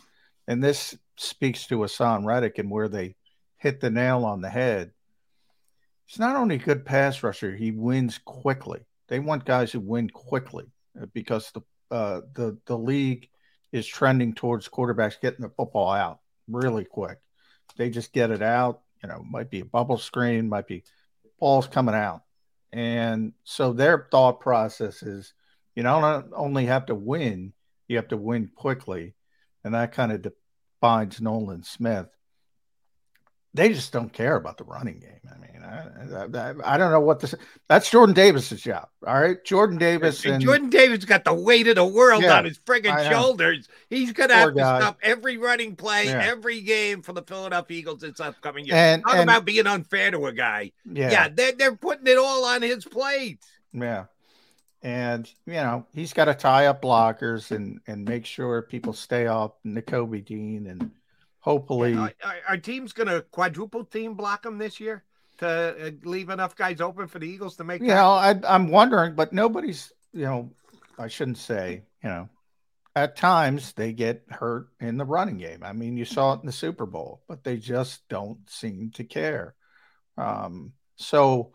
[0.48, 3.16] and this speaks to Haason Reddick and where they
[3.58, 4.92] hit the nail on the head.
[6.06, 8.82] He's not only a good pass rusher, he wins quickly.
[9.08, 10.66] They want guys who win quickly
[11.02, 11.62] uh, because the
[11.92, 13.30] uh, the the league
[13.76, 17.20] is trending towards quarterbacks getting the football out really quick.
[17.76, 18.82] They just get it out.
[19.04, 20.84] You know, might be a bubble screen, might be
[21.40, 22.22] balls coming out,
[22.72, 25.34] and so their thought process is,
[25.76, 27.54] you not only have to win,
[27.88, 29.14] you have to win quickly,
[29.64, 30.26] and that kind of
[30.82, 32.08] defines Nolan Smith
[33.56, 35.12] they just don't care about the running game.
[35.34, 37.34] I mean, I, I, I don't know what this.
[37.70, 38.90] That's Jordan Davis's job.
[39.08, 42.46] All right, Jordan Davis and, Jordan Davis got the weight of the world yeah, on
[42.46, 43.68] his friggin' shoulders.
[43.90, 46.22] He's gonna Poor have to stop every running play, yeah.
[46.24, 48.76] every game for the Philadelphia Eagles this upcoming year.
[48.76, 50.74] And, Talk and, about being unfair to a guy.
[50.86, 53.44] Yeah, yeah, they're they're putting it all on his plate.
[53.72, 54.06] Yeah.
[54.82, 59.26] And you know he's got to tie up blockers and and make sure people stay
[59.28, 60.92] off Nakobe Dean and
[61.46, 65.04] hopefully yeah, our, our, team's going to quadruple team block them this year
[65.38, 67.82] to uh, leave enough guys open for the Eagles to make.
[67.82, 69.94] You know, I, I'm wondering, but nobody's.
[70.12, 70.52] You know,
[70.98, 71.84] I shouldn't say.
[72.04, 72.30] You know,
[72.96, 75.62] at times they get hurt in the running game.
[75.64, 79.04] I mean, you saw it in the Super Bowl, but they just don't seem to
[79.04, 79.56] care.
[80.18, 81.52] Um, so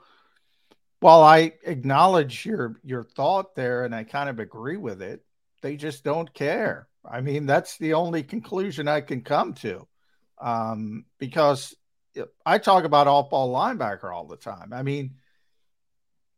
[1.01, 5.25] while I acknowledge your your thought there and I kind of agree with it,
[5.62, 6.87] they just don't care.
[7.05, 9.87] I mean, that's the only conclusion I can come to.
[10.39, 11.75] Um, because
[12.45, 14.73] I talk about off ball linebacker all the time.
[14.73, 15.17] I mean,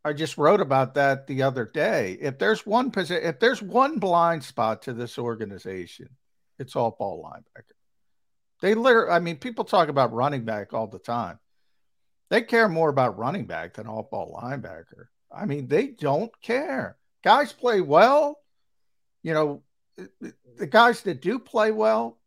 [0.04, 2.18] I just wrote about that the other day.
[2.20, 6.08] If there's one position, if there's one blind spot to this organization,
[6.58, 7.62] it's off ball linebacker.
[8.60, 11.38] They literally, I mean, people talk about running back all the time.
[12.30, 15.06] They care more about running back than off ball linebacker.
[15.34, 16.96] I mean, they don't care.
[17.22, 18.38] Guys play well.
[19.22, 19.62] You know,
[19.96, 22.18] the guys that do play well,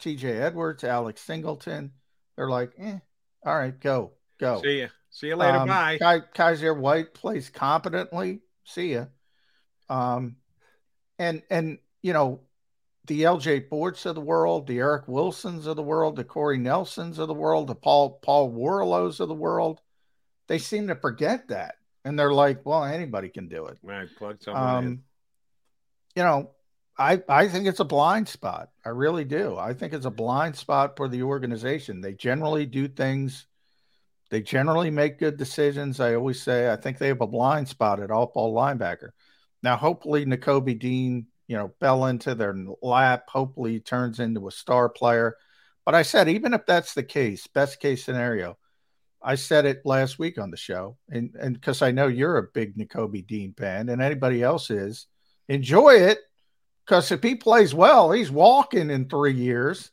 [0.00, 1.92] TJ Edwards, Alex Singleton,
[2.36, 2.98] they're like, eh,
[3.44, 4.60] all right, go, go.
[4.62, 4.88] See ya.
[5.10, 5.58] See you later.
[5.58, 5.98] Um, Bye.
[5.98, 8.40] Kai, Kyzir White plays competently.
[8.64, 9.06] See ya.
[9.88, 10.36] Um,
[11.18, 12.40] and and you know,
[13.06, 17.18] the LJ Forts of the world, the Eric Wilsons of the world, the Corey Nelsons
[17.18, 19.80] of the world, the Paul Paul Worrilows of the world,
[20.48, 23.78] they seem to forget that, and they're like, well, anybody can do it.
[23.82, 24.90] Right, plug someone in.
[24.90, 25.02] Um,
[26.16, 26.50] you know,
[26.96, 28.70] I I think it's a blind spot.
[28.84, 29.56] I really do.
[29.56, 32.00] I think it's a blind spot for the organization.
[32.00, 33.46] They generally do things.
[34.30, 36.00] They generally make good decisions.
[36.00, 39.10] I always say I think they have a blind spot at all ball linebacker.
[39.62, 43.24] Now, hopefully, Nakobe Dean, you know, fell into their lap.
[43.28, 45.36] Hopefully, turns into a star player.
[45.84, 48.56] But I said, even if that's the case, best case scenario,
[49.22, 52.50] I said it last week on the show, and and because I know you're a
[52.52, 55.06] big Nakobe Dean fan, and anybody else is,
[55.48, 56.18] enjoy it.
[56.86, 59.90] Because if he plays well, he's walking in three years.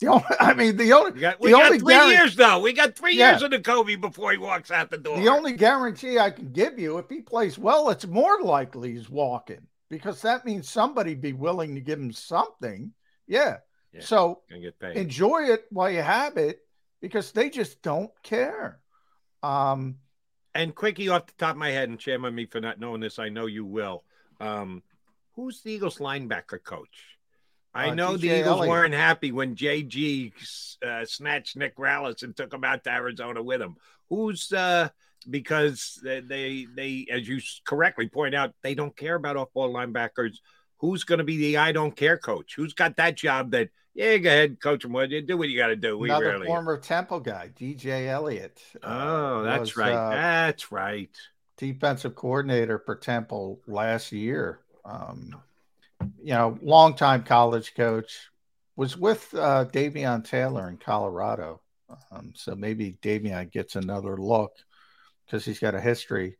[0.00, 2.58] The only, I mean, the only, We got, the only three guarantee- years though.
[2.60, 3.30] We got three Yeah.
[3.32, 5.16] years of the Kobe before he walks out the door.
[5.20, 9.08] The only guarantee I can give you, if he plays well, it's more likely he's
[9.08, 12.92] walking because that means somebody be willing to give him something.
[13.28, 13.58] Yeah.
[13.92, 14.42] Yeah, So
[14.82, 16.58] enjoy it while you have it
[17.00, 18.80] because they just don't care.
[19.44, 19.98] Um,
[20.52, 23.00] And quickie off the top of my head, and shame on me for not knowing
[23.00, 23.20] this.
[23.20, 24.02] I know you will.
[24.40, 24.82] Um,
[25.36, 27.18] who's the Eagles linebacker coach?
[27.74, 28.68] I Uh, know the Eagles Eliot.
[28.68, 30.32] weren't happy when JG
[30.82, 33.76] uh, snatched Nick Rallis and took him out to Arizona with him.
[34.10, 34.90] Who's uh,
[35.28, 40.36] because they, they they as you correctly point out they don't care about off-ball linebackers.
[40.78, 42.54] Who's going to be the I don't care coach?
[42.56, 43.52] Who's got that job?
[43.52, 44.92] That yeah, go ahead, coach him.
[44.92, 45.36] What you do?
[45.38, 45.96] What you got to do?
[45.98, 46.46] We another really.
[46.46, 48.60] former Temple guy, DJ Eliot.
[48.82, 49.92] uh, Oh, that's was, right.
[49.94, 51.10] uh, that's right.
[51.56, 54.60] defensive coordinator for Temple last year.
[54.84, 55.36] Um,
[56.22, 58.30] you know, longtime college coach,
[58.76, 61.60] was with uh, Davion Taylor in Colorado.
[62.10, 64.52] Um, so maybe Davion gets another look
[65.24, 66.38] because he's got a history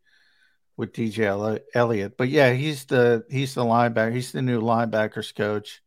[0.77, 2.16] with DJ Elli- Eliot.
[2.16, 4.12] But yeah, he's the he's the linebacker.
[4.12, 5.83] He's the new linebackers coach,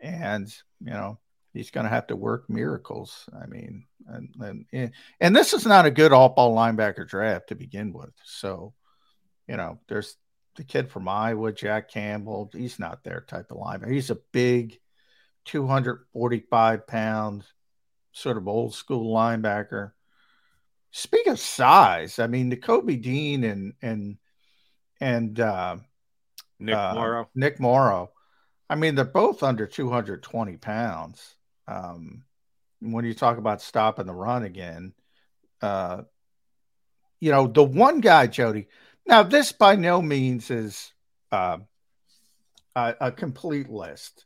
[0.00, 0.48] and
[0.80, 1.18] you know
[1.52, 3.28] he's going to have to work miracles.
[3.40, 7.54] I mean, and and and this is not a good all ball linebacker draft to
[7.54, 8.12] begin with.
[8.24, 8.74] So,
[9.48, 10.16] you know, there's
[10.56, 12.50] the kid from Iowa, Jack Campbell.
[12.52, 13.92] He's not their type of linebacker.
[13.92, 14.78] He's a big,
[15.46, 17.44] 245 pound,
[18.12, 19.92] sort of old school linebacker.
[20.90, 24.16] Speak of size, I mean, Nakobe Dean and and
[25.00, 25.76] and uh,
[26.58, 27.28] Nick uh, Morrow.
[27.34, 28.12] Nick Morrow.
[28.70, 31.34] I mean, they're both under 220 pounds.
[31.66, 32.24] Um,
[32.80, 34.94] when you talk about stopping the run again,
[35.60, 36.02] uh,
[37.20, 38.68] you know, the one guy, Jody.
[39.06, 40.92] Now, this by no means is
[41.30, 41.58] uh,
[42.74, 44.24] a, a complete list,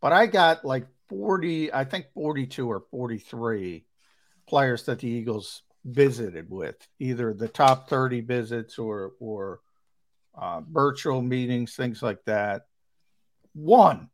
[0.00, 3.84] but I got like 40, I think 42 or 43
[4.46, 9.60] players that the Eagles visited with, either the top 30 visits or, or
[10.34, 12.66] uh, virtual meetings, things like that.
[13.54, 14.10] One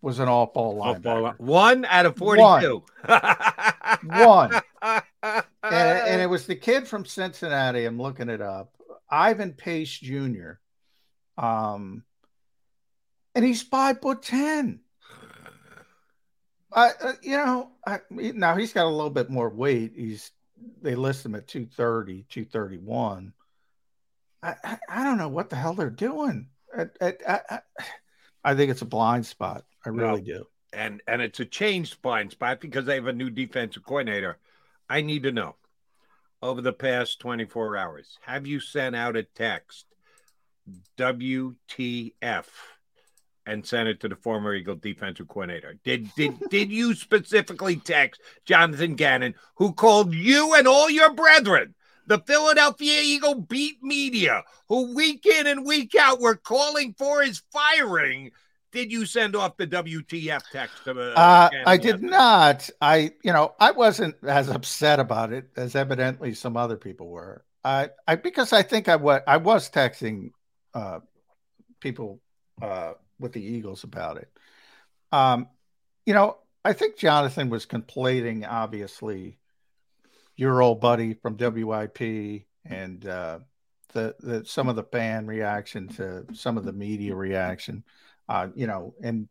[0.00, 1.38] was an all ball linebacker.
[1.38, 2.36] One out of One.
[2.36, 2.82] 42.
[4.04, 4.52] One.
[5.22, 7.84] and, and it was the kid from Cincinnati.
[7.84, 8.74] I'm looking it up.
[9.12, 10.52] Ivan Pace Jr.
[11.36, 12.02] Um,
[13.34, 14.80] and he's five foot ten.
[16.72, 19.92] I, uh, you know, I, now he's got a little bit more weight.
[19.94, 20.30] He's
[20.80, 23.32] they list him at 230, 231.
[24.42, 26.48] I, I, I don't know what the hell they're doing.
[26.76, 27.58] I, I, I,
[28.44, 29.64] I think it's a blind spot.
[29.84, 30.24] I really No.
[30.38, 30.46] do.
[30.72, 34.38] and and it's a changed blind spot because they have a new defensive coordinator.
[34.88, 35.56] I need to know
[36.42, 39.86] over the past 24 hours, have you sent out a text
[40.98, 42.46] WTF
[43.46, 45.78] and sent it to the former Eagle defensive coordinator?
[45.84, 51.74] Did did did you specifically text Jonathan Gannon, who called you and all your brethren?
[52.06, 57.42] The Philadelphia Eagle beat media, who week in and week out were calling for his
[57.52, 58.32] firing,
[58.72, 61.16] did you send off the WTF text to the?
[61.16, 62.68] Uh, I did not.
[62.80, 67.44] I, you know, I wasn't as upset about it as evidently some other people were.
[67.64, 70.30] I, I because I think I was I was texting
[70.74, 71.00] uh,
[71.80, 72.20] people
[72.60, 74.28] uh, with the Eagles about it.
[75.12, 75.48] Um,
[76.06, 79.38] you know, I think Jonathan was conflating obviously
[80.36, 83.40] your old buddy from WIP and uh,
[83.92, 87.84] the the some of the fan reaction to some of the media reaction.
[88.32, 89.28] Uh, you know, and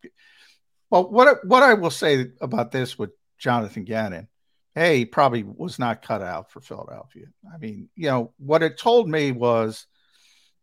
[0.92, 3.10] well, what what I will say about this with
[3.40, 4.28] Jonathan Gannon,
[4.76, 7.26] hey, he probably was not cut out for Philadelphia.
[7.52, 9.88] I mean, you know, what it told me was,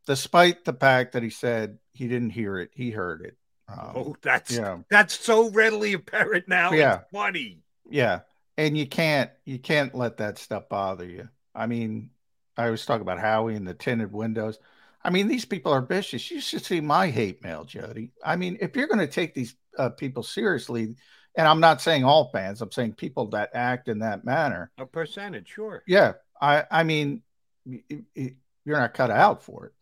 [0.06, 3.36] despite the fact that he said he didn't hear it, he heard it.
[3.68, 6.70] Um, Oh, that's you know, that's so readily apparent now.
[6.72, 7.00] Yeah.
[7.00, 7.58] It's funny.
[7.90, 8.20] yeah,
[8.56, 11.28] and you can't you can't let that stuff bother you.
[11.54, 12.10] I mean,
[12.56, 14.60] I always talk about Howie and the tinted windows.
[15.08, 16.30] I mean, these people are vicious.
[16.30, 18.12] You should see my hate mail, Jody.
[18.22, 20.96] I mean, if you're going to take these uh, people seriously,
[21.34, 24.70] and I'm not saying all fans, I'm saying people that act in that manner.
[24.76, 25.82] A percentage, sure.
[25.86, 26.12] Yeah,
[26.42, 27.22] I, I mean,
[27.64, 28.34] y- y-
[28.66, 29.72] you're not cut out for it.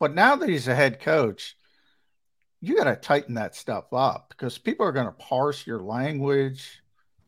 [0.00, 1.54] But now that he's a head coach,
[2.62, 6.80] you got to tighten that stuff up because people are going to parse your language,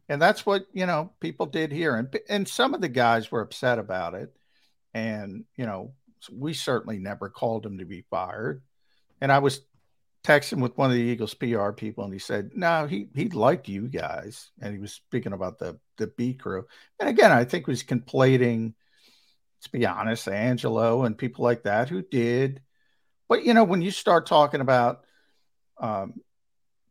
[0.09, 1.95] and that's what you know people did here.
[1.95, 4.35] And and some of the guys were upset about it,
[4.95, 5.93] and you know
[6.31, 8.63] we certainly never called him to be fired.
[9.21, 9.61] And I was
[10.25, 13.69] texting with one of the Eagles PR people, and he said, "No, he he liked
[13.69, 16.67] you guys," and he was speaking about the the B crew.
[16.99, 18.75] And again, I think he was conflating.
[19.59, 22.61] Let's be honest, Angelo and people like that who did.
[23.29, 25.05] But you know, when you start talking about
[25.79, 26.21] um,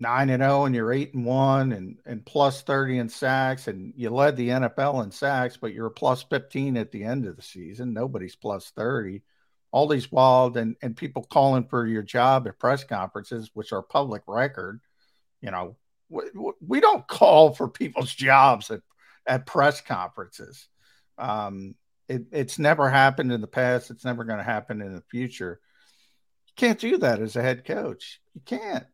[0.04, 3.94] nine and zero, and you're eight and one, and and plus thirty in sacks, and
[3.96, 7.42] you led the NFL in sacks, but you're plus fifteen at the end of the
[7.42, 7.94] season.
[7.94, 9.24] Nobody's plus thirty.
[9.72, 13.82] All these wild and and people calling for your job at press conferences, which are
[13.82, 14.82] public record.
[15.42, 15.78] You know,
[16.10, 16.24] we,
[16.66, 18.82] we don't call for people's jobs at
[19.26, 20.68] at press conferences.
[21.18, 21.76] Um,
[22.10, 23.90] it, it's never happened in the past.
[23.90, 25.60] It's never going to happen in the future.
[26.48, 28.22] You can't do that as a head coach.
[28.36, 28.86] You can't.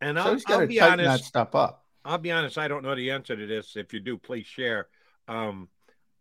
[0.00, 1.22] And so I'll, I'll be honest.
[1.22, 1.84] that stuff up.
[2.04, 2.58] I'll be honest.
[2.58, 3.76] I don't know the answer to this.
[3.76, 4.88] If you do, please share.
[5.26, 5.68] Um,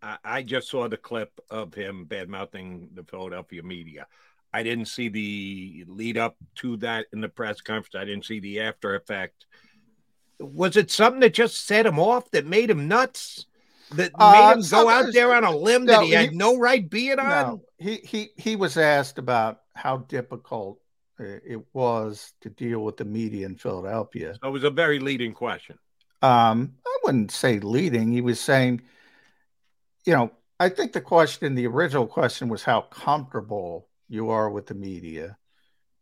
[0.02, 4.08] I, I just saw the clip of him bad mouthing the Philadelphia media.
[4.54, 7.96] I didn't see the lead up to that in the press conference.
[7.96, 9.46] I didn't see the after effect.
[10.40, 13.46] Was it something that just set him off that made him nuts?
[13.92, 16.58] That Uh, made him go out there on a limb that no, he had no
[16.58, 17.48] right being on?
[17.48, 20.80] No, he he he was asked about how difficult
[21.20, 24.36] it was to deal with the media in Philadelphia.
[24.42, 25.78] So it was a very leading question.
[26.22, 28.12] Um, I wouldn't say leading.
[28.12, 28.82] He was saying,
[30.06, 34.66] you know, I think the question, the original question, was how comfortable you are with
[34.68, 35.38] the media,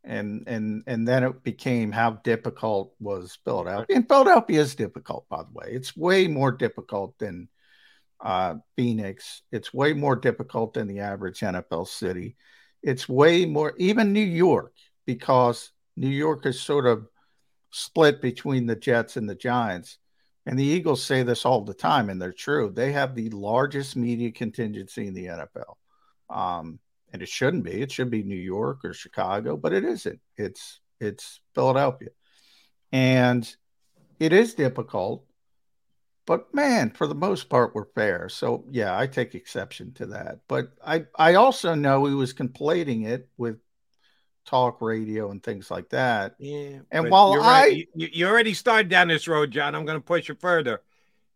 [0.03, 3.95] and and and then it became how difficult was Philadelphia.
[3.95, 5.67] And Philadelphia is difficult, by the way.
[5.71, 7.49] It's way more difficult than
[8.21, 9.41] uh, Phoenix.
[9.51, 12.37] It's way more difficult than the average NFL city.
[12.81, 14.73] It's way more, even New York,
[15.05, 17.07] because New York is sort of
[17.71, 19.97] split between the Jets and the Giants.
[20.45, 22.71] And the Eagles say this all the time, and they're true.
[22.73, 25.75] They have the largest media contingency in the NFL.
[26.29, 26.79] Um,
[27.11, 27.81] and it shouldn't be.
[27.81, 30.19] It should be New York or Chicago, but it isn't.
[30.37, 32.09] It's it's Philadelphia.
[32.91, 33.55] And
[34.19, 35.25] it is difficult,
[36.25, 38.29] but man, for the most part, we're fair.
[38.29, 40.39] So yeah, I take exception to that.
[40.47, 43.57] But I I also know he was conflating it with
[44.45, 46.35] talk radio and things like that.
[46.39, 46.79] Yeah.
[46.91, 47.87] And while I right.
[47.95, 50.81] you, you already started down this road, John, I'm going to push it further.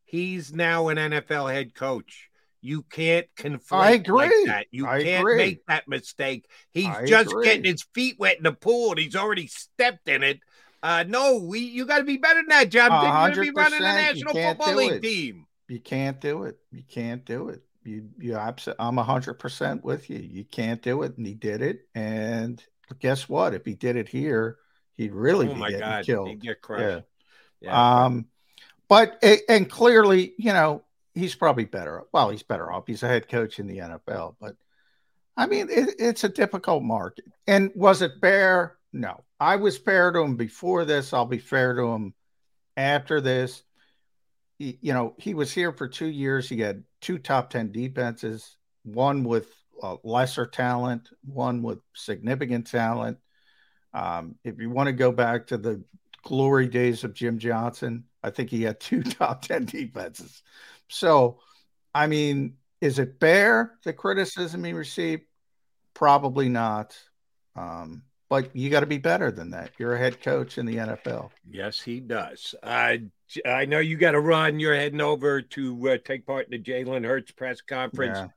[0.06, 2.30] He's now an NFL head coach.
[2.62, 4.26] You can't conflate I agree.
[4.26, 4.68] like that.
[4.72, 5.38] You I can't agree.
[5.38, 6.46] make that mistake.
[6.72, 7.46] He's I just agree.
[7.46, 10.40] getting his feet wet in the pool, and he's already stepped in it.
[10.82, 12.92] Uh, no, we you got to be better than that, John.
[12.92, 15.46] You're going to be running a National Football League team.
[15.68, 16.58] You can't do it.
[16.72, 17.62] You can't do it.
[17.84, 20.20] You you abs- I'm hundred percent with you.
[20.20, 21.88] You can't do it, and he did it.
[21.96, 22.62] And
[23.00, 23.54] guess what?
[23.54, 24.58] If he did it here,
[24.98, 26.30] he'd really Oh be God, killed.
[26.30, 26.84] he'd get crushed.
[26.84, 27.00] Yeah.
[27.62, 28.04] Yeah.
[28.06, 28.26] Um,
[28.88, 30.84] but and clearly, you know,
[31.14, 32.04] he's probably better.
[32.14, 32.88] Well, he's better off.
[32.88, 34.36] He's a head coach in the NFL.
[34.40, 34.56] But
[35.38, 37.26] I mean, it, it's a difficult market.
[37.48, 38.78] And was it fair?
[38.94, 39.24] No.
[39.40, 41.14] I was fair to him before this.
[41.14, 42.14] I'll be fair to him
[42.76, 43.64] after this.
[44.58, 46.50] He- you know, he was here for two years.
[46.50, 53.18] He had two top 10 defenses, one with uh, lesser talent, one with significant talent.
[53.94, 55.84] Um, if you want to go back to the
[56.24, 60.44] glory days of Jim Johnson, I think he had two top 10 defenses.
[60.90, 61.40] So,
[61.94, 65.24] I mean, is it fair the criticism he received?
[65.94, 66.98] Probably not.
[67.56, 69.72] Um, but you got to be better than that.
[69.78, 71.32] You're a head coach in the NFL.
[71.50, 72.54] Yes, he does.
[72.62, 73.04] I
[73.46, 74.60] I know you got to run.
[74.60, 78.20] You're heading over to uh, take part in the Jalen Hurts press conference.
[78.20, 78.28] Uh,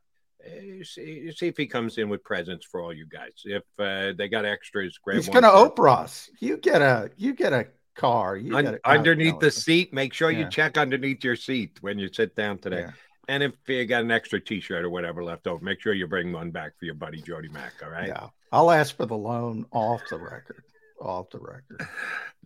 [0.85, 3.43] see, see if he comes in with presents for all you guys.
[3.45, 6.31] If uh, they got extras, grab He's going to Oprah's.
[6.41, 8.37] You get a you get a car.
[8.37, 9.93] You Un- a, underneath the seat.
[9.93, 12.81] Make sure you check underneath your seat when you sit down today.
[12.81, 12.91] Yeah.
[13.29, 16.33] And if you got an extra T-shirt or whatever left over, make sure you bring
[16.33, 17.75] one back for your buddy Jody Mack.
[17.83, 18.09] All right.
[18.09, 20.65] Yeah, I'll ask for the loan off the record.
[21.03, 21.87] Off the record.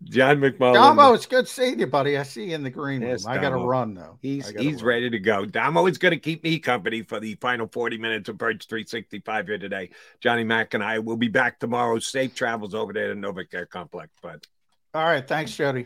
[0.05, 0.75] John McMullen.
[0.75, 2.17] Damo, it's good seeing you, buddy.
[2.19, 3.11] I see you in the green room.
[3.11, 4.19] Yes, I got to run though.
[4.21, 4.85] He's he's run.
[4.85, 5.45] ready to go.
[5.45, 9.47] Damo is going to keep me company for the final 40 minutes of Birds 365
[9.47, 9.91] here today.
[10.21, 11.99] Johnny Mack and I will be back tomorrow.
[11.99, 14.47] Safe travels over there to NovaCare Complex, but
[14.95, 15.85] All right, thanks, Jody.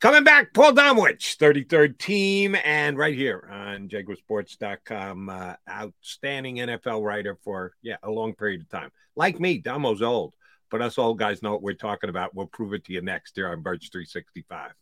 [0.00, 5.28] Coming back, Paul Domowitch, 33rd team, and right here on jakibsports.com.
[5.28, 8.90] Uh, outstanding NFL writer for, yeah, a long period of time.
[9.14, 10.34] Like me, Damo's old,
[10.70, 12.34] but us old guys know what we're talking about.
[12.34, 14.72] We'll prove it to you next here on Birds 365.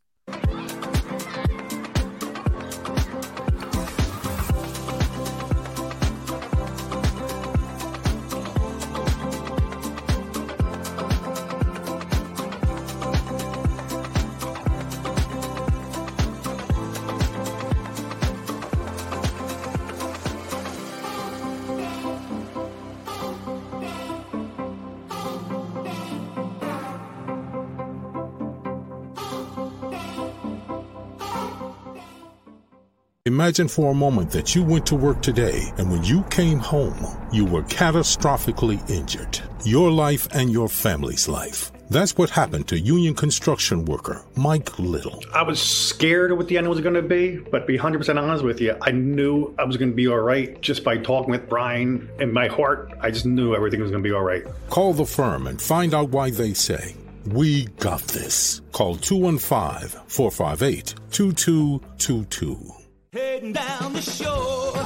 [33.29, 36.97] Imagine for a moment that you went to work today and when you came home,
[37.31, 39.39] you were catastrophically injured.
[39.67, 41.71] Your life and your family's life.
[41.91, 45.23] That's what happened to union construction worker Mike Little.
[45.35, 48.17] I was scared of what the end was going to be, but to be 100%
[48.17, 51.31] honest with you, I knew I was going to be all right just by talking
[51.31, 52.09] with Brian.
[52.21, 54.47] In my heart, I just knew everything was going to be all right.
[54.71, 56.97] Call the firm and find out why they say,
[57.27, 58.63] We got this.
[58.73, 62.78] Call 215 458 2222.
[63.19, 64.77] Heading down the shore.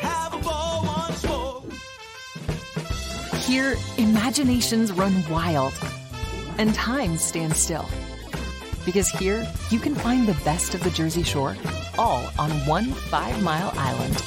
[0.00, 1.62] Have a ball once more.
[3.46, 5.72] Here, imaginations run wild
[6.58, 7.88] and time stands still.
[8.84, 11.56] Because here, you can find the best of the Jersey Shore
[11.98, 14.18] all on one five mile island.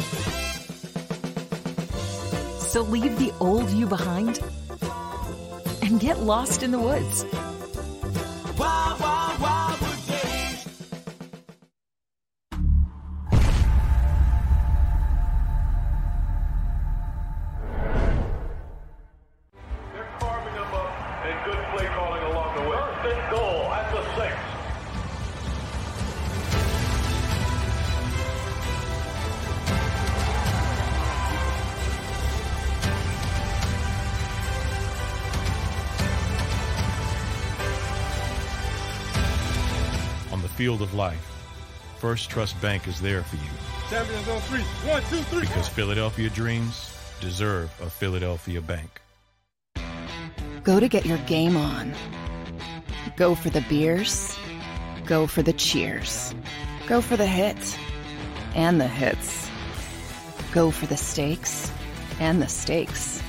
[2.61, 4.39] So leave the old you behind
[5.81, 7.25] and get lost in the woods.
[8.57, 9.04] Wild,
[40.65, 41.45] field of life,
[41.99, 43.51] First Trust Bank is there for you
[43.87, 44.61] Champions on three.
[44.89, 45.41] One, two, three.
[45.41, 48.99] because Philadelphia dreams deserve a Philadelphia bank.
[50.63, 51.93] Go to get your game on.
[53.15, 54.35] Go for the beers.
[55.05, 56.33] Go for the cheers.
[56.87, 57.77] Go for the hits
[58.55, 59.47] and the hits.
[60.51, 61.71] Go for the stakes
[62.19, 63.21] and the stakes.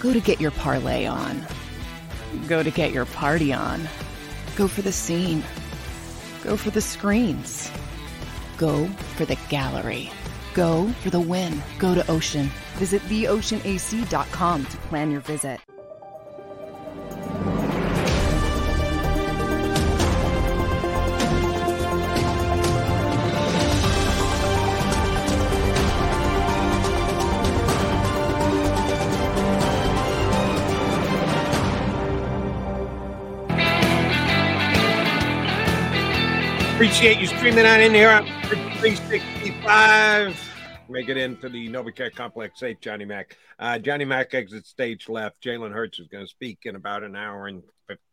[0.00, 1.42] Go to get your parlay on.
[2.48, 3.88] Go to get your party on.
[4.56, 5.42] Go for the scene.
[6.46, 7.72] Go for the screens.
[8.56, 8.86] Go
[9.16, 10.12] for the gallery.
[10.54, 11.60] Go for the win.
[11.80, 12.52] Go to Ocean.
[12.74, 15.58] Visit theoceanac.com to plan your visit.
[36.76, 40.38] Appreciate you streaming on in here on 365.
[40.90, 43.38] Make it into the NovaCare Complex safe, Johnny Mac.
[43.58, 45.42] Uh, Johnny Mac exits stage left.
[45.42, 47.62] Jalen Hurts is going to speak in about an hour and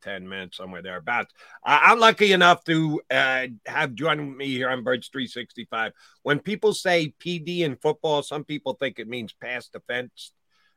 [0.04, 1.34] 10 minutes, somewhere thereabouts.
[1.66, 5.92] Uh, I'm lucky enough to uh, have joined me here on Birds 365.
[6.22, 10.32] When people say PD in football, some people think it means pass defense.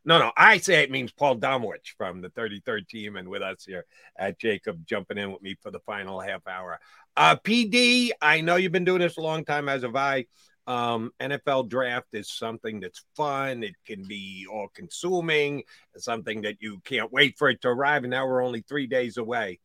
[0.07, 3.65] No, no, I say it means Paul Domowitch from the 33rd team and with us
[3.67, 3.85] here
[4.17, 6.79] at JAKIB jumping in with me for the final half hour.
[7.17, 10.27] Uh, PD, I know you've been doing this a long time, as have I.
[10.69, 13.65] Um, NFL draft is something that's fun.
[13.65, 15.65] It can be all consuming,
[15.97, 18.05] something that you can't wait for it to arrive.
[18.05, 19.59] And now we're only three days away.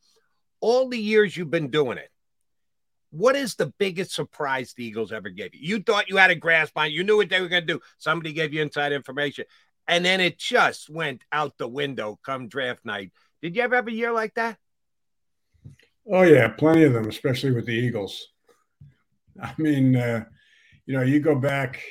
[0.60, 2.10] All the years you've been doing it,
[3.12, 5.60] what is the biggest surprise the Eagles ever gave you?
[5.62, 7.74] You thought you had a grasp on it, you knew what they were going to
[7.74, 7.80] do.
[7.98, 9.46] Somebody gave you inside information,
[9.88, 13.12] and then it just went out the window come draft night.
[13.42, 14.58] Did you ever have a year like that?
[16.12, 18.28] Oh yeah, plenty of them, especially with the Eagles.
[19.42, 20.26] I mean, uh,
[20.86, 21.82] you know, you go back.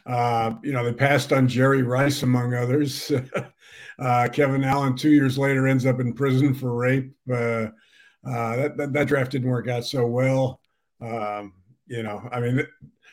[0.05, 3.11] Uh, you know, they passed on Jerry Rice among others.
[3.99, 7.13] uh, Kevin Allen, two years later, ends up in prison for rape.
[7.29, 7.67] Uh,
[8.25, 10.59] uh, that, that that draft didn't work out so well.
[11.01, 11.53] Um,
[11.87, 12.65] you know, I mean,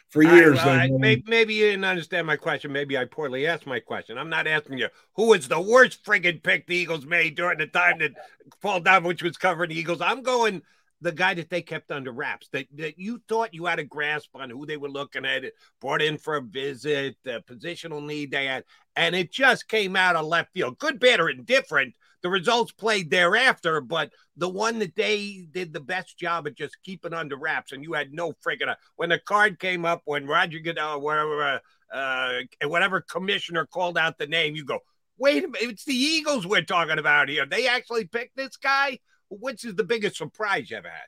[0.09, 0.57] for years.
[0.57, 2.73] well, I- maybe, maybe you didn't understand my question.
[2.73, 4.19] Maybe I poorly asked my question.
[4.19, 7.67] I'm not asking you who was the worst friggin' pick the Eagles made during the
[7.67, 8.13] time that
[8.61, 10.01] Paul Domowitch was covering the Eagles.
[10.01, 10.63] I'm going
[11.01, 14.31] the guy that they kept under wraps that, that you thought you had a grasp
[14.35, 15.45] on who they were looking at,
[15.81, 18.65] brought in for a visit, the positional need they had,
[18.97, 20.79] and it just came out of left field.
[20.79, 21.95] Good, bad, or indifferent.
[22.23, 26.77] The results played thereafter, but the one that they did the best job at just
[26.83, 30.59] keeping under wraps, and you had no friggin' when the card came up when Roger
[30.59, 31.61] Goodell, whatever,
[31.93, 32.33] uh,
[32.65, 34.81] whatever commissioner called out the name, you go,
[35.17, 37.47] wait a minute, it's the Eagles we're talking about here.
[37.47, 38.99] They actually picked this guy.
[39.31, 41.07] Which is the biggest surprise you ever had?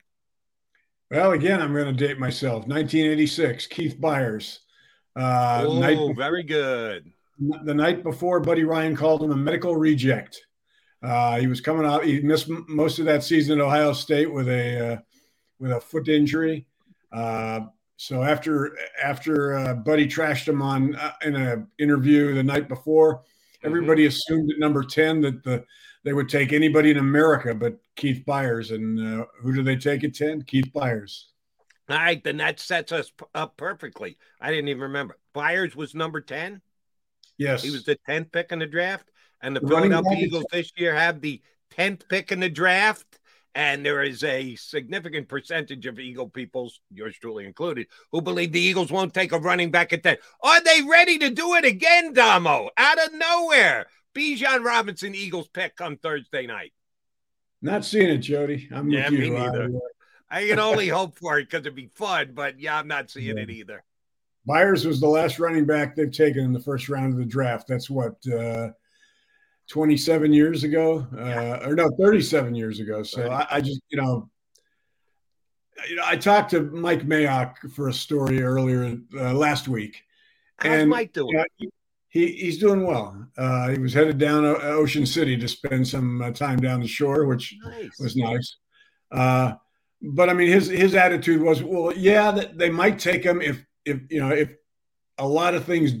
[1.11, 2.65] Well, again, I'm going to date myself.
[2.65, 4.59] 1986, Keith Byars.
[5.15, 7.11] Uh, oh, night very good.
[7.63, 10.45] The night before, Buddy Ryan called him a medical reject.
[11.03, 12.05] Uh, he was coming out.
[12.05, 14.97] He missed most of that season at Ohio State with a uh,
[15.59, 16.65] with a foot injury.
[17.11, 17.61] Uh,
[17.97, 23.17] so after after uh, Buddy trashed him on uh, in an interview the night before,
[23.17, 23.67] mm-hmm.
[23.67, 24.09] everybody mm-hmm.
[24.09, 25.65] assumed at number ten that the
[26.03, 28.73] they would take anybody in America but Keith Byars.
[28.73, 30.43] And uh, who do they take at 10?
[30.43, 31.25] Keith Byars.
[31.89, 34.17] All right, then that sets us up perfectly.
[34.39, 35.17] I didn't even remember.
[35.35, 36.61] Byars was number 10?
[37.37, 37.63] Yes.
[37.63, 39.09] He was the 10th pick in the draft.
[39.41, 41.41] And the Philadelphia Eagles this year have the
[41.77, 43.19] 10th pick in the draft.
[43.55, 48.59] And there is a significant percentage of Eagle peoples, yours truly included, who believe the
[48.59, 50.17] Eagles won't take a running back at 10.
[50.41, 52.69] Are they ready to do it again, Damo?
[52.77, 53.87] Out of nowhere.
[54.15, 56.73] Bijan Robinson Eagles pick come Thursday night.
[57.61, 58.67] Not seeing it, Jody.
[58.73, 59.33] I'm yeah, with me you.
[59.33, 59.69] neither.
[60.29, 63.09] I, I can only hope for it because it'd be fun, but yeah, I'm not
[63.09, 63.43] seeing Yeah.
[63.43, 63.83] it either.
[64.47, 67.65] Byars was the last running back they've taken in the first round of the draft.
[67.67, 68.69] That's what uh,
[69.69, 73.03] 27 years ago, uh, or no, 37 years ago.
[73.03, 74.29] So I, I just, you know,
[75.87, 80.03] you know, I talked to Mike Mayock for a story earlier uh, last week.
[80.57, 81.41] How's Mike doing?
[82.13, 83.27] He, he's doing well.
[83.35, 86.87] Uh, he was headed down O- Ocean City to spend some uh, time down the
[86.87, 87.99] shore, which Nice.
[87.99, 88.57] was nice.
[89.11, 89.53] Uh,
[90.01, 93.99] but I mean, his his attitude was, well, yeah, they might take him if if
[94.09, 94.51] you know if
[95.17, 95.91] a lot of things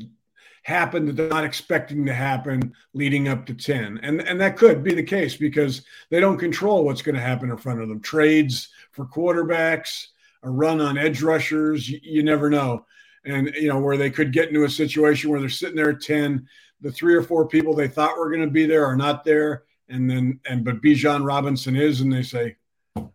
[0.63, 4.81] happen that they're not expecting to happen leading up to 10 and and that could
[4.81, 7.99] be the case because they don't control what's going to happen in front of them
[7.99, 10.05] trades for quarterbacks
[10.43, 12.85] a run on edge rushers you, you never know
[13.25, 16.01] and you know where they could get into a situation where they're sitting there at
[16.01, 16.47] 10
[16.81, 19.63] the three or four people they thought were going to be there are not there
[19.89, 22.57] and then and but Bijan Robinson is and they say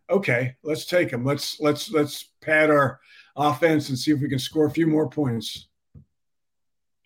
[0.09, 3.01] okay let's take him let's let's let's pad our
[3.37, 5.69] offense and see if we can score a few more points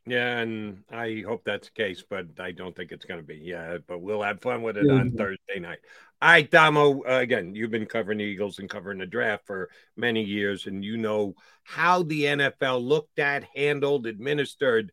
[0.05, 3.37] Yeah, and I hope that's the case, but I don't think it's going to be.
[3.37, 5.17] Yeah, but we'll have fun with it on Mhm.
[5.17, 5.79] Thursday night.
[6.23, 7.01] All right, Damo.
[7.01, 10.85] Uh, again, you've been covering the Eagles and covering the draft for many years, and
[10.85, 11.35] you know
[11.65, 14.93] how the NFL looked at, handled, administered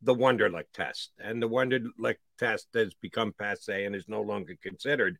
[0.00, 5.18] the Wonderlic test, and the Wonderlic test has become passe and is no longer considered.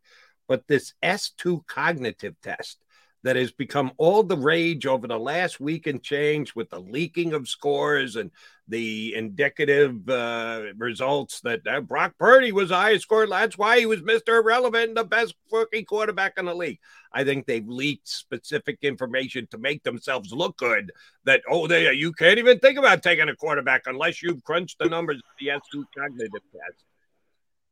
[0.48, 2.82] But this S2 cognitive test
[3.22, 7.34] that has become all the rage over the last week and change with the leaking
[7.34, 8.30] of scores and
[8.70, 13.26] the indicative uh, results that uh, Brock Purdy was highest scorer.
[13.26, 14.40] That's why he was Mr.
[14.40, 16.78] Irrelevant the best rookie quarterback in the league.
[17.12, 20.92] I think they've leaked specific information to make themselves look good.
[21.24, 24.88] That oh, they you can't even think about taking a quarterback unless you've crunched the
[24.88, 26.84] numbers of the S2 cognitive test.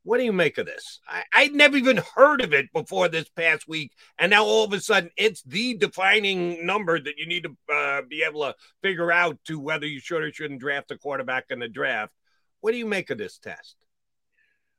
[0.04, 1.00] What do you make of this?
[1.06, 4.72] I, I'd never even heard of it before this past week, and now all of
[4.72, 9.12] a sudden it's the defining number that you need to uh, be able to figure
[9.12, 12.12] out to whether you should or shouldn't draft a quarterback in the draft.
[12.60, 13.76] What do you make of this test?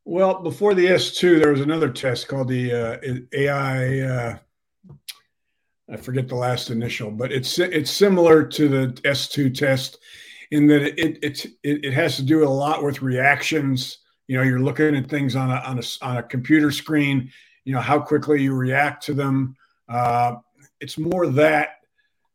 [0.06, 2.98] Well, before the S2, there was another test called the uh,
[3.34, 4.00] AI.
[4.00, 4.38] Uh,
[5.92, 10.00] I forget the last initial, but it's it's similar to the S2 test
[10.52, 14.00] in that it it it, it has to do a lot with reactions.
[14.30, 17.32] You know, you're looking at things on a on a on a computer screen.
[17.66, 19.56] You know how quickly you react to them.
[19.90, 20.36] Uh,
[20.80, 21.78] it's more that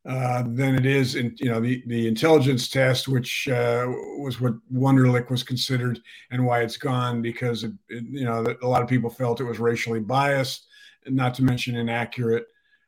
[0.04, 3.86] uh, than it is in you know the the intelligence test, which uh,
[4.18, 6.00] was what Wonderlic was considered,
[6.32, 9.44] and why it's gone because it, it, you know a lot of people felt it
[9.44, 10.66] was racially biased,
[11.06, 12.46] not to mention inaccurate.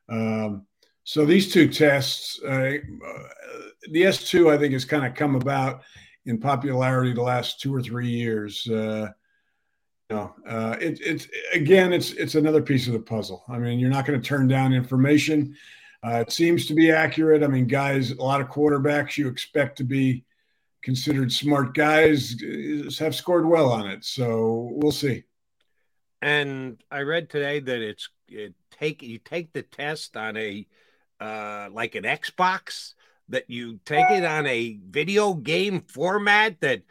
[0.08, 0.66] Um,
[1.04, 3.28] so these two tests, uh, uh,
[3.92, 5.82] the S2, I think, has kind of come about
[6.26, 8.68] in popularity the last two or three years.
[8.68, 9.08] Uh,
[10.10, 13.44] uh, it, it's again, it's it's another piece of the puzzle.
[13.48, 15.56] I mean, you're not going to turn down information.
[16.04, 17.42] Uh, it seems to be accurate.
[17.42, 20.24] I mean, guys, a lot of quarterbacks you expect to be
[20.82, 24.04] considered smart guys uh, have scored well on it.
[24.04, 25.24] So we'll see.
[26.22, 30.66] And I read today that it's it take you take the test on a
[31.20, 32.94] uh like an Xbox
[33.28, 36.82] that you take it on a video game format that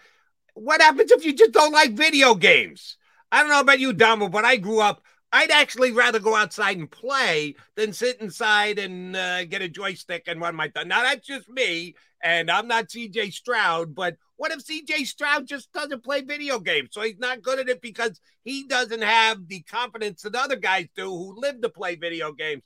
[0.54, 2.98] what happens if you just don't like video games?
[3.32, 5.02] I don't know about you, Damo, but I grew up
[5.36, 10.24] I'd actually rather go outside and play than sit inside and uh, get a joystick
[10.28, 10.88] and run my thumb.
[10.88, 13.94] Now that's just me, and I'm not CJ Stroud.
[13.94, 16.90] But what if CJ Stroud just doesn't play video games?
[16.94, 20.88] So he's not good at it because he doesn't have the confidence that other guys
[20.96, 22.64] do who live to play video games.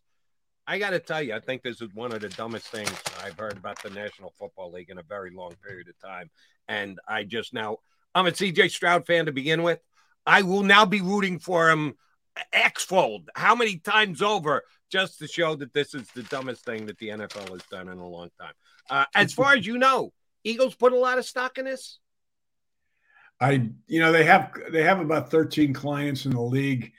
[0.69, 2.93] I got to tell you, I think this is one of the dumbest things
[3.23, 6.29] I've heard about the National Football League in a very long period of time.
[6.67, 7.77] And I just now,
[8.13, 9.79] I'm a CJ Stroud fan to begin with.
[10.27, 11.95] I will now be rooting for him
[12.53, 16.85] X fold, how many times over, just to show that this is the dumbest thing
[16.85, 18.53] that the NFL has done in a long time.
[18.91, 20.13] Uh, as far as you know,
[20.43, 21.97] Eagles put a lot of stock in this.
[23.41, 26.91] I, you know, they have they have about 13 clients in the league.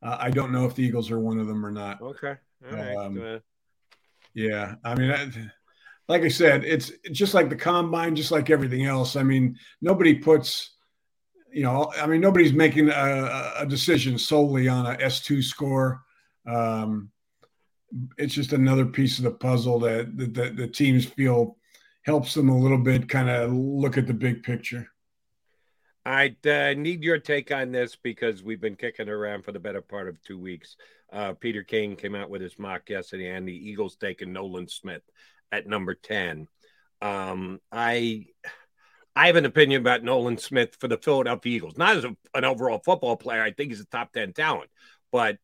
[0.00, 2.00] Uh, I don't know if the Eagles are one of them or not.
[2.00, 2.36] Okay.
[2.60, 2.96] Right.
[2.96, 3.40] Um,
[4.34, 5.30] Yeah, I mean, I,
[6.08, 9.16] like I said, it's just like the combine, just like everything else.
[9.16, 10.76] I mean, nobody puts,
[11.52, 16.02] you know, I mean, nobody's making a, a decision solely on a S two score.
[16.46, 17.10] Um,
[18.16, 21.56] it's just another piece of the puzzle that that, that the teams feel
[22.02, 24.88] helps them a little bit, kind of look at the big picture.
[26.08, 29.82] I uh, need your take on this because we've been kicking around for the better
[29.82, 30.76] part of two weeks.
[31.12, 35.02] Uh, Peter King came out with his mock yesterday, and the Eagles taking Nolan Smith
[35.52, 36.48] at number ten.
[37.02, 38.24] Um, I
[39.14, 42.44] I have an opinion about Nolan Smith for the Philadelphia Eagles, not as a, an
[42.44, 43.42] overall football player.
[43.42, 44.70] I think he's a top ten talent,
[45.12, 45.36] but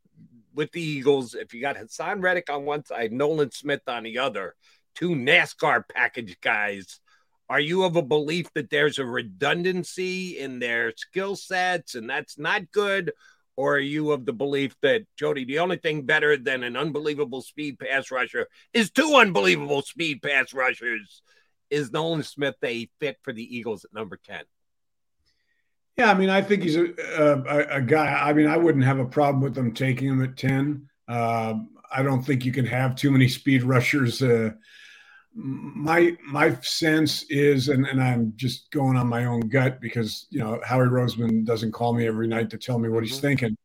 [0.54, 4.16] with the Eagles, if you got Haason Reddick on one side, Nolan Smith on the
[4.16, 4.54] other,
[4.94, 7.00] two NASCAR package guys.
[7.48, 12.38] Are you of a belief that there's a redundancy in their skill sets and that's
[12.38, 13.12] not good?
[13.56, 17.40] Or are you of the belief that, Jody, the only thing better than an unbelievable
[17.40, 21.22] speed pass rusher is two unbelievable speed pass rushers?
[21.70, 24.42] Is Nolan Smith a fit for the Eagles at number 10?
[25.96, 28.06] Yeah, I mean, I think he's a, a, a guy.
[28.06, 30.88] I mean, I wouldn't have a problem with them taking him at ten.
[31.06, 31.54] Uh,
[31.92, 34.20] I don't think you can have too many speed rushers.
[34.20, 34.50] Uh,
[35.34, 40.38] my my sense is, and, and I'm just going on my own gut because you
[40.38, 43.56] know Howie Roseman doesn't call me every night to tell me what he's thinking.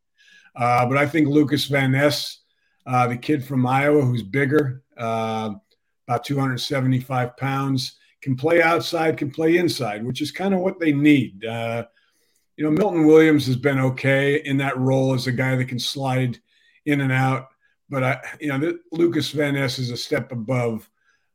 [0.56, 2.40] Uh, but I think Lucas Van Ness,
[2.88, 5.52] uh, the kid from Iowa who's bigger, uh,
[6.08, 10.92] about 275 pounds, can play outside, can play inside, which is kind of what they
[10.92, 11.46] need.
[11.46, 11.86] Uh,
[12.58, 15.80] you know, Milton Williams has been okay in that role as a guy that can
[15.80, 16.40] slide
[16.86, 17.48] in and out.
[17.90, 20.90] But I, you know, Lucas Van Ness is a step above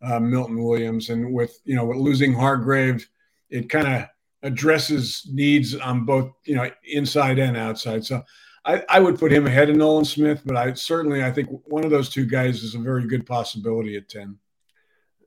[0.05, 3.09] uh, Milton Williams, and with you know, with losing Hargrave,
[3.51, 4.09] it kind of
[4.43, 8.05] addresses needs on both you know inside and outside.
[8.05, 8.23] So
[8.65, 11.85] I, I would put him ahead of Nolan Smith, but I certainly I think one
[11.85, 14.39] of those two guys is a very good possibility at ten.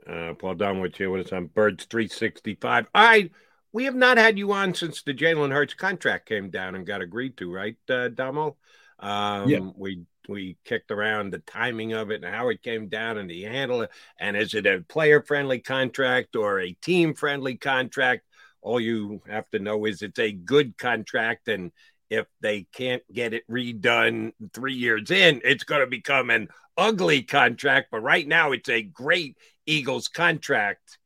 [0.07, 2.87] Uh, Paul Domowitch here with us on Birds 365.
[2.95, 3.29] All right.
[3.73, 7.01] We have not had you on since the Jalen Hurts contract came down and got
[7.01, 8.55] agreed to, right, uh, Damo?
[8.99, 9.69] Um, Yeah.
[9.75, 13.43] We we kicked around the timing of it and how it came down and the
[13.43, 13.91] handle it.
[14.19, 18.23] And is it a player friendly contract or a team friendly contract?
[18.61, 21.47] All you have to know is it's a good contract.
[21.47, 21.71] And
[22.09, 27.23] if they can't get it redone three years in, it's going to become an ugly
[27.23, 27.87] contract.
[27.91, 30.97] But right now, it's a great Eagles contract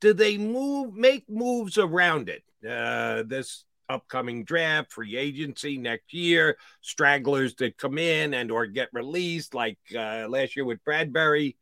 [0.00, 6.56] do they move make moves around it uh this upcoming draft free agency next year
[6.80, 11.56] stragglers that come in and or get released like uh last year with bradbury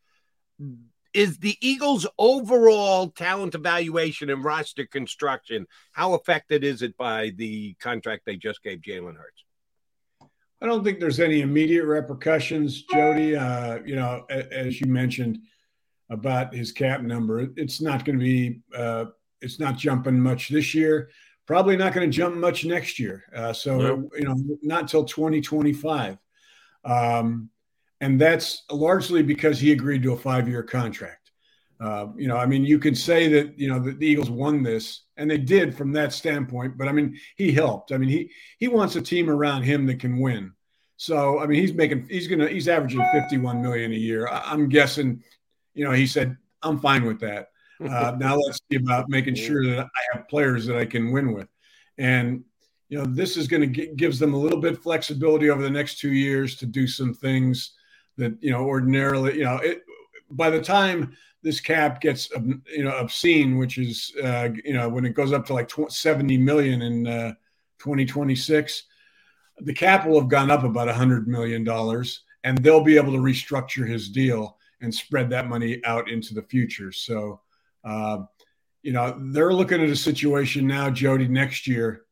[1.14, 7.74] is the eagles overall talent evaluation and roster construction how affected is it by the
[7.74, 9.44] contract they just gave jalen hurts
[10.62, 13.34] I don't think there's any immediate repercussions, Jody.
[13.34, 15.40] Uh, you know, as you mentioned
[16.08, 19.06] about his cap number, it's not going to be, uh,
[19.40, 21.10] it's not jumping much this year.
[21.46, 23.24] Probably not going to jump much next year.
[23.34, 26.18] Uh, so, you know, not till 2025.
[26.84, 27.50] Um,
[28.00, 31.30] and that's largely because he agreed to a five year contract.
[31.80, 34.62] Uh, you know, I mean, you could say that, you know, the, the Eagles won
[34.62, 37.90] this, and they did from that standpoint, but I mean, he helped.
[37.90, 40.52] I mean, he he wants a team around him that can win.
[40.96, 44.28] So, I mean, he's making he's gonna he's averaging 51 million a year.
[44.28, 45.22] I, I'm guessing,
[45.74, 47.48] you know, he said, I'm fine with that.
[47.90, 51.32] Uh, now let's see about making sure that I have players that I can win
[51.32, 51.48] with.
[51.98, 52.44] And
[52.88, 55.98] you know, this is going to gives them a little bit flexibility over the next
[55.98, 57.72] two years to do some things
[58.18, 59.82] that you know ordinarily, you know, it
[60.30, 65.04] by the time this cap gets you know obscene, which is uh, you know when
[65.04, 67.32] it goes up to like tw- 70 million in uh,
[67.78, 68.84] 2026,
[69.58, 73.18] the cap will have gone up about 100 million dollars, and they'll be able to
[73.18, 76.92] restructure his deal and spread that money out into the future.
[76.92, 77.40] So,
[77.84, 78.18] uh,
[78.82, 82.02] you know, they're looking at a situation now, Jody, next year.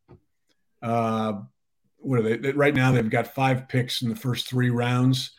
[0.83, 1.41] Uh,
[1.99, 2.53] what are they?
[2.53, 5.33] Right now, they've got five picks in the first three rounds.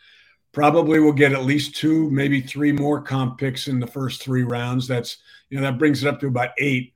[0.52, 4.44] Probably will get at least two, maybe three more comp picks in the first three
[4.44, 4.86] rounds.
[4.86, 5.18] That's
[5.48, 6.94] you know that brings it up to about eight.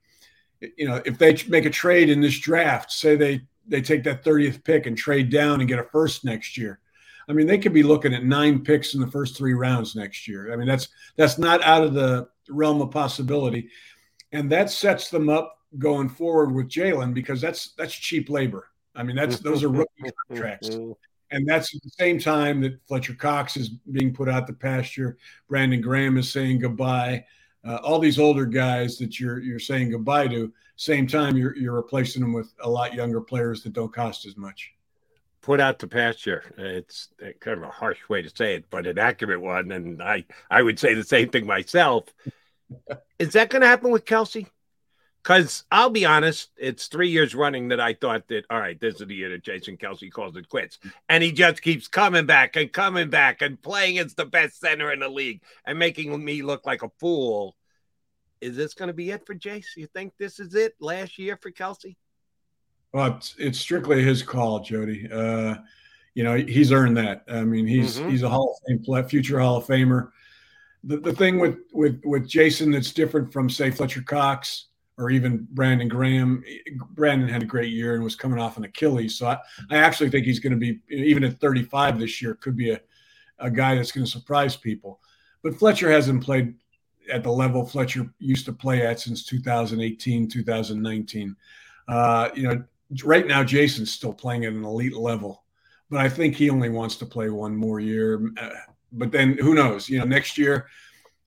[0.60, 4.22] You know, if they make a trade in this draft, say they they take that
[4.22, 6.78] thirtieth pick and trade down and get a first next year.
[7.28, 10.28] I mean, they could be looking at nine picks in the first three rounds next
[10.28, 10.52] year.
[10.52, 13.68] I mean, that's that's not out of the realm of possibility,
[14.32, 18.68] and that sets them up going forward with Jalen because that's that's cheap labor.
[18.94, 19.90] I mean, that's those are rookie
[20.28, 20.70] contracts,
[21.30, 25.18] and that's at the same time that Fletcher Cox is being put out the pasture.
[25.48, 27.24] Brandon Graham is saying goodbye.
[27.66, 30.52] Uh, all these older guys that you're you're saying goodbye to.
[30.76, 34.36] Same time, you're you're replacing them with a lot younger players that don't cost as
[34.36, 34.72] much.
[35.46, 36.42] Put out to pasture.
[36.58, 37.08] It's
[37.38, 39.70] kind of a harsh way to say it, but an accurate one.
[39.70, 42.12] And I, I would say the same thing myself.
[43.20, 44.48] Is that going to happen with Kelce?
[45.22, 49.00] Because I'll be honest, it's three years running that I thought that, all right, this
[49.00, 50.80] is the year that Jason Kelce calls it quits.
[51.08, 54.90] And he just keeps coming back and coming back and playing as the best center
[54.90, 57.54] in the league and making me look like a fool.
[58.40, 59.76] Is this going to be it for Jace?
[59.76, 61.94] You think this is it last year for Kelce?
[62.96, 65.06] Well, it's, it's strictly his call, Jody.
[65.12, 65.56] Uh,
[66.14, 67.24] you know, he's earned that.
[67.28, 68.10] I mean, he's Mhm.
[68.10, 70.12] he's a Hall of Fame future Hall of Famer.
[70.82, 75.46] The, the thing with with with Jason that's different from say Fletcher Cox or even
[75.50, 76.42] Brandon Graham.
[76.94, 80.08] Brandon had a great year and was coming off an Achilles, so I, I actually
[80.08, 82.80] think he's going to be even at 35 this year could be a
[83.40, 85.00] a guy that's going to surprise people.
[85.42, 86.54] But Fletcher hasn't played
[87.12, 91.36] at the level Fletcher used to play at since 2018, 2019.
[91.88, 92.64] Uh, you know,
[93.02, 95.44] right now Jason's still playing at an elite level,
[95.90, 98.30] but I think he only wants to play one more year.
[98.40, 98.50] Uh,
[98.92, 99.88] but then who knows?
[99.88, 100.66] You know, next year,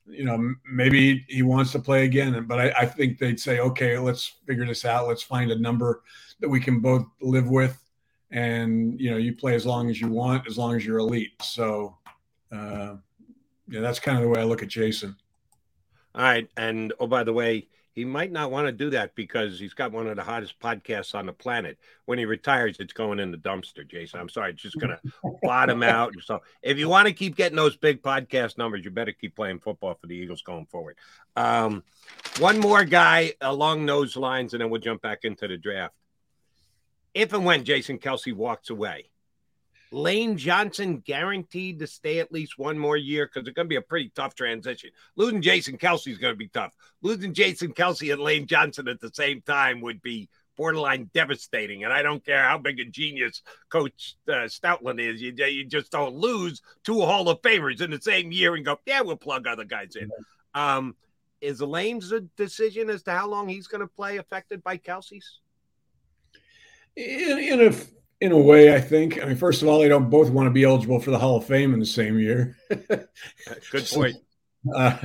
[0.05, 2.45] you know, maybe he wants to play again.
[2.45, 5.07] But I, I think they'd say, okay, let's figure this out.
[5.07, 6.01] Let's find a number
[6.39, 7.81] that we can both live with,
[8.31, 11.33] and you know, you play as long as you want, as long as you're elite.
[11.41, 11.97] So,
[12.51, 12.95] uh,
[13.67, 15.15] yeah, that's kind of the way I look at Jason.
[16.15, 16.49] All right.
[16.57, 17.67] And oh, by the way,
[17.99, 21.13] he might not want to do that because he's got one of the hottest podcasts
[21.13, 21.77] on the planet.
[22.05, 24.21] When he retires, it's going in the dumpster, Jason.
[24.21, 26.13] I'm sorry, it's just going to bottom out.
[26.23, 29.59] So if you want to keep getting those big podcast numbers, you better keep playing
[29.59, 30.95] football for the Eagles going forward.
[31.35, 31.83] Um,
[32.37, 35.93] one more guy along those lines, and then we'll jump back into the draft.
[37.13, 39.09] If and when Jason Kelce walks away,
[39.91, 43.75] Lane Johnson guaranteed to stay at least one more year because it's going to be
[43.75, 44.91] a pretty tough transition.
[45.15, 46.71] Losing Jason Kelce is going to be tough.
[47.01, 51.85] Losing Jason Kelce and Lane Johnson at the same time would be borderline devastating.
[51.85, 55.91] And I don't care how big a genius Coach uh, Stoutland is, you, you just
[55.91, 59.47] don't lose two Hall of Famers in the same year and go, yeah, we'll plug
[59.47, 60.11] other guys in.
[60.53, 60.95] Um,
[61.41, 65.39] is Lane's decision as to how long he's going to play affected by Kelce's?
[66.97, 69.21] In, in a in a way, I think.
[69.21, 71.37] I mean, first of all, they don't both want to be eligible for the Hall
[71.37, 72.57] of Fame in the same year.
[72.69, 74.17] Good point.
[74.75, 74.97] Uh,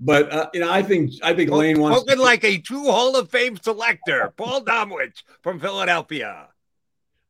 [0.00, 2.00] but uh, you know, I think I think Lane wants.
[2.00, 6.48] Spoken like a true Hall of Fame selector, Paul Domowitch from Philadelphia.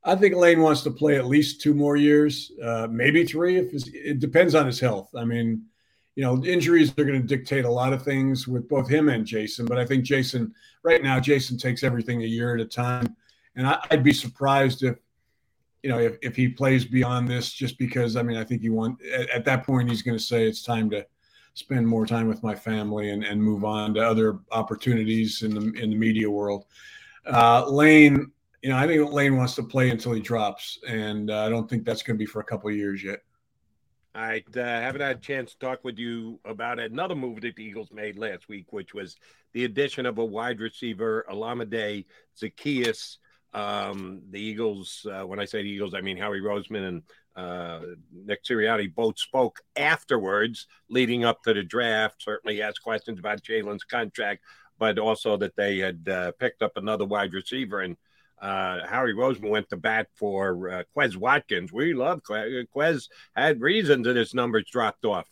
[0.05, 3.56] I think Lane wants to play at least two more years, uh, maybe three.
[3.56, 5.10] If it depends on his health.
[5.16, 5.64] I mean,
[6.14, 9.24] you know, injuries are going to dictate a lot of things with both him and
[9.24, 9.66] Jason.
[9.66, 13.16] But I think Jason, right now, Jason takes everything a year at a time,
[13.56, 14.97] and I, I'd be surprised if
[15.82, 18.70] you know if, if he plays beyond this just because i mean i think he
[18.70, 21.04] want at, at that point he's going to say it's time to
[21.54, 25.80] spend more time with my family and, and move on to other opportunities in the
[25.80, 26.64] in the media world
[27.26, 28.30] uh, lane
[28.62, 31.68] you know i think lane wants to play until he drops and uh, i don't
[31.68, 33.20] think that's going to be for a couple years yet
[34.14, 37.64] right, uh, haven't had a chance to talk with you about another move that the
[37.64, 39.16] Eagles made last week, which was
[39.52, 42.04] the addition of a wide receiver, Olamide
[42.38, 43.18] Zaccheaus.
[43.54, 47.02] Um, the Eagles, uh, when I say the Eagles, I mean Howie Roseman and
[47.36, 47.80] uh,
[48.12, 52.22] Nick Sirianni both spoke afterwards, leading up to the draft.
[52.22, 54.42] Certainly asked questions about Jalen's contract,
[54.78, 57.80] but also that they had uh, picked up another wide receiver.
[57.80, 57.96] And
[58.40, 61.72] uh, Howie Roseman went to bat for uh, Quez Watkins.
[61.72, 62.66] We love Quez.
[62.74, 65.28] Quez had reasons that his numbers dropped off.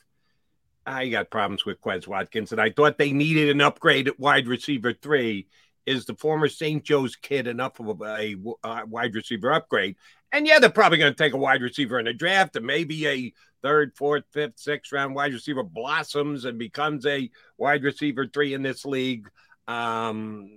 [0.87, 4.47] I got problems with Quez Watkins, and I thought they needed an upgrade at wide
[4.47, 5.47] receiver three.
[5.91, 6.85] Is the former St.
[6.85, 9.97] Joe's kid enough of a, a, uh, wide receiver upgrade?
[10.33, 13.09] And yeah, they're probably going to take a wide receiver in the draft, and maybe
[13.09, 18.55] a third, fourth, fifth, sixth round wide receiver blossoms and becomes a wide receiver three
[18.55, 19.29] in this league.
[19.67, 20.51] Um,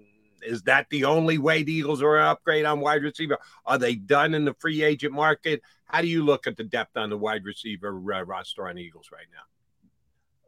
[0.45, 3.37] is that the only way the Eagles are an upgrade on wide receiver?
[3.65, 5.61] Are they done in the free agent market?
[5.85, 9.09] How do you look at the depth on the wide receiver uh, roster on Eagles
[9.11, 9.52] right now?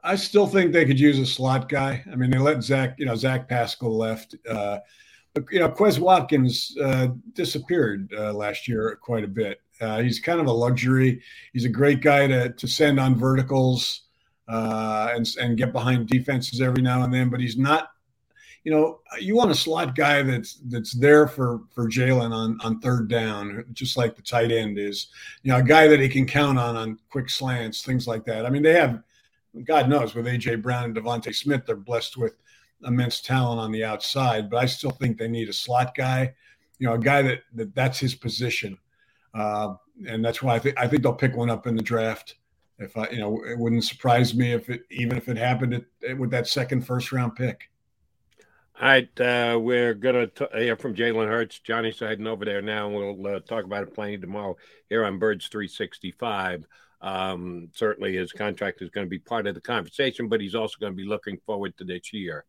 [0.05, 2.03] I still think they could use a slot guy.
[2.11, 4.35] I mean, they let Zach, you know, Zach Pascal left.
[4.47, 4.79] Uh,
[5.51, 9.61] you know, Quez Watkins uh, disappeared uh, last year quite a bit.
[9.81, 11.21] Uh, he's kind of a luxury.
[11.51, 14.03] He's a great guy to to send on verticals
[14.47, 17.89] uh, and and get behind defenses every now and then, but he's not.
[18.63, 22.79] You know, you want a slot guy that's that's there for for Jalen on on
[22.79, 25.07] third down, just like the tight end is.
[25.43, 28.45] You know, a guy that he can count on on quick slants, things like that.
[28.45, 29.03] I mean, they have,
[29.63, 32.35] God knows, with AJ Brown and DeVonta Smith, they're blessed with
[32.83, 36.33] immense talent on the outside, but I still think they need a slot guy,
[36.77, 38.77] you know, a guy that, that that's his position.
[39.33, 39.75] Uh,
[40.07, 42.35] and that's why I think I think they'll pick one up in the draft.
[42.79, 45.85] If I, you know, it wouldn't surprise me if it even if it happened
[46.17, 47.69] with that second first round pick.
[48.79, 51.59] All right, uh, we're gonna t- hear from Jalen Hurts.
[51.59, 54.57] Johnny's heading over there now, and we'll uh, talk about it plenty tomorrow
[54.89, 56.65] here on Birds 365.
[57.05, 60.77] Um, certainly, his contract is going to be part of the conversation, but he's also
[60.79, 62.45] going to be looking forward to this year.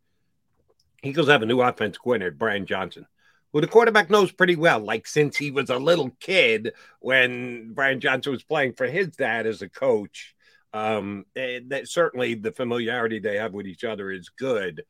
[1.03, 3.07] Eagles have a new offense coordinator, Brian Johnson,
[3.53, 4.81] who the quarterback knows pretty well.
[4.81, 9.47] Like since he was a little kid when Brian Johnson was playing for his dad
[9.47, 10.35] as a coach.
[10.73, 14.85] Um, that certainly the familiarity they have with each other is good,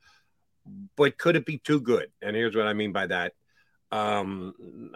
[0.95, 2.09] but could it be too good?
[2.21, 3.33] And here's what I mean by that.
[3.91, 4.91] Um,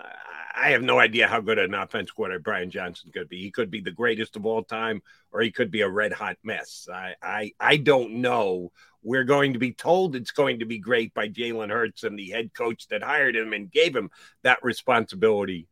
[0.54, 3.42] I have no idea how good an offense coordinator Brian Johnson could be.
[3.42, 5.02] He could be the greatest of all time,
[5.32, 6.88] or he could be a red hot mess.
[6.92, 8.72] I, I, I don't know
[9.04, 12.30] we're going to be told it's going to be great by Jalen Hurts and the
[12.30, 14.12] head coach that hired him and gave him
[14.44, 15.68] that responsibility.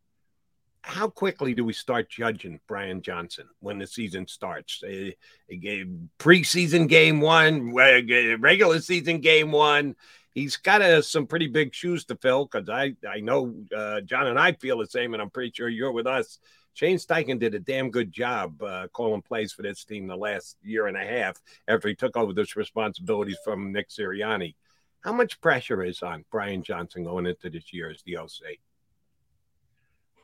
[0.82, 4.82] How quickly do we start judging Brian Johnson when the season starts?
[4.82, 5.10] Uh,
[6.18, 9.94] preseason game one, regular season game one.
[10.32, 14.28] He's got uh, some pretty big shoes to fill because I, I know uh, John
[14.28, 16.38] and I feel the same, and I'm pretty sure you're with us
[16.74, 20.56] Shane Steichen did a damn good job uh, calling plays for this team the last
[20.62, 21.36] year and a half
[21.68, 24.54] after he took over those responsibilities from Nick Sirianni.
[25.02, 28.30] How much pressure is on Brian Johnson going into this year as the OC?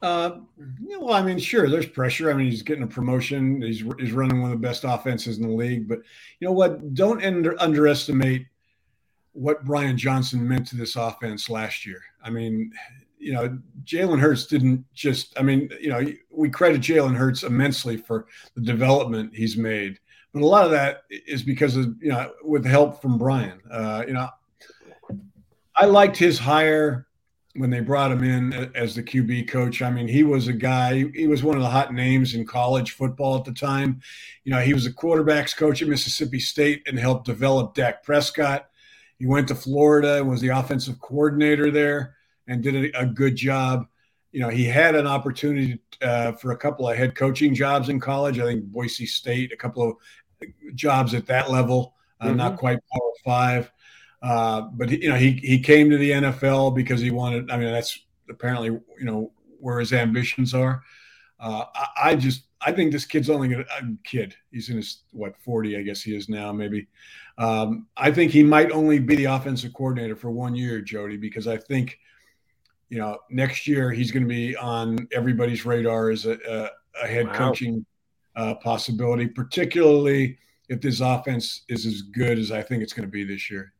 [0.02, 0.38] Uh,
[0.98, 2.30] well, I mean, sure, there's pressure.
[2.30, 3.62] I mean, he's getting a promotion.
[3.62, 5.88] He's he's running one of the best offenses in the league.
[5.88, 6.00] But
[6.38, 6.94] you know what?
[6.94, 8.46] Don't under, underestimate
[9.36, 12.02] what Brian Johnson meant to this offense last year.
[12.22, 12.72] I mean,
[13.18, 17.96] you know, Jalen Hurts didn't just, I mean, you know, we credit Jalen Hurts immensely
[17.96, 19.98] for the development he's made.
[20.32, 23.60] But a lot of that is because of, you know, with help from Brian.
[23.70, 24.28] Uh, you know,
[25.76, 27.06] I liked his hire
[27.54, 29.82] when they brought him in as the QB coach.
[29.82, 32.92] I mean, he was a guy, he was one of the hot names in college
[32.92, 34.00] football at the time.
[34.44, 38.68] You know, he was a quarterbacks coach at Mississippi State and helped develop Dak Prescott.
[39.18, 42.16] He went to Florida and was the offensive coordinator there
[42.46, 43.86] and did a, a good job.
[44.32, 48.00] You know, he had an opportunity uh, for a couple of head coaching jobs in
[48.00, 48.38] college.
[48.38, 49.96] I think Boise State, a couple of
[50.74, 52.36] jobs at that level, uh, mm-hmm.
[52.36, 53.72] not quite Power Five.
[54.22, 57.50] Uh, but you know, he he came to the NFL because he wanted.
[57.50, 57.98] I mean, that's
[58.28, 60.82] apparently you know where his ambitions are.
[61.38, 64.34] Uh, I, I, just I think this kid's only gonna a kid.
[64.50, 66.88] He's in his what forty, I guess he is now, maybe.
[67.38, 71.46] Um, I think he might only be the offensive coordinator for one year, Jody, because
[71.46, 71.98] I think
[72.88, 77.06] you know, next year he's going to be on everybody's radar as a, a, a
[77.06, 77.32] head wow.
[77.32, 77.84] coaching
[78.36, 80.38] uh, possibility, particularly
[80.68, 83.72] if this offense is as good as I think it's going to be this year.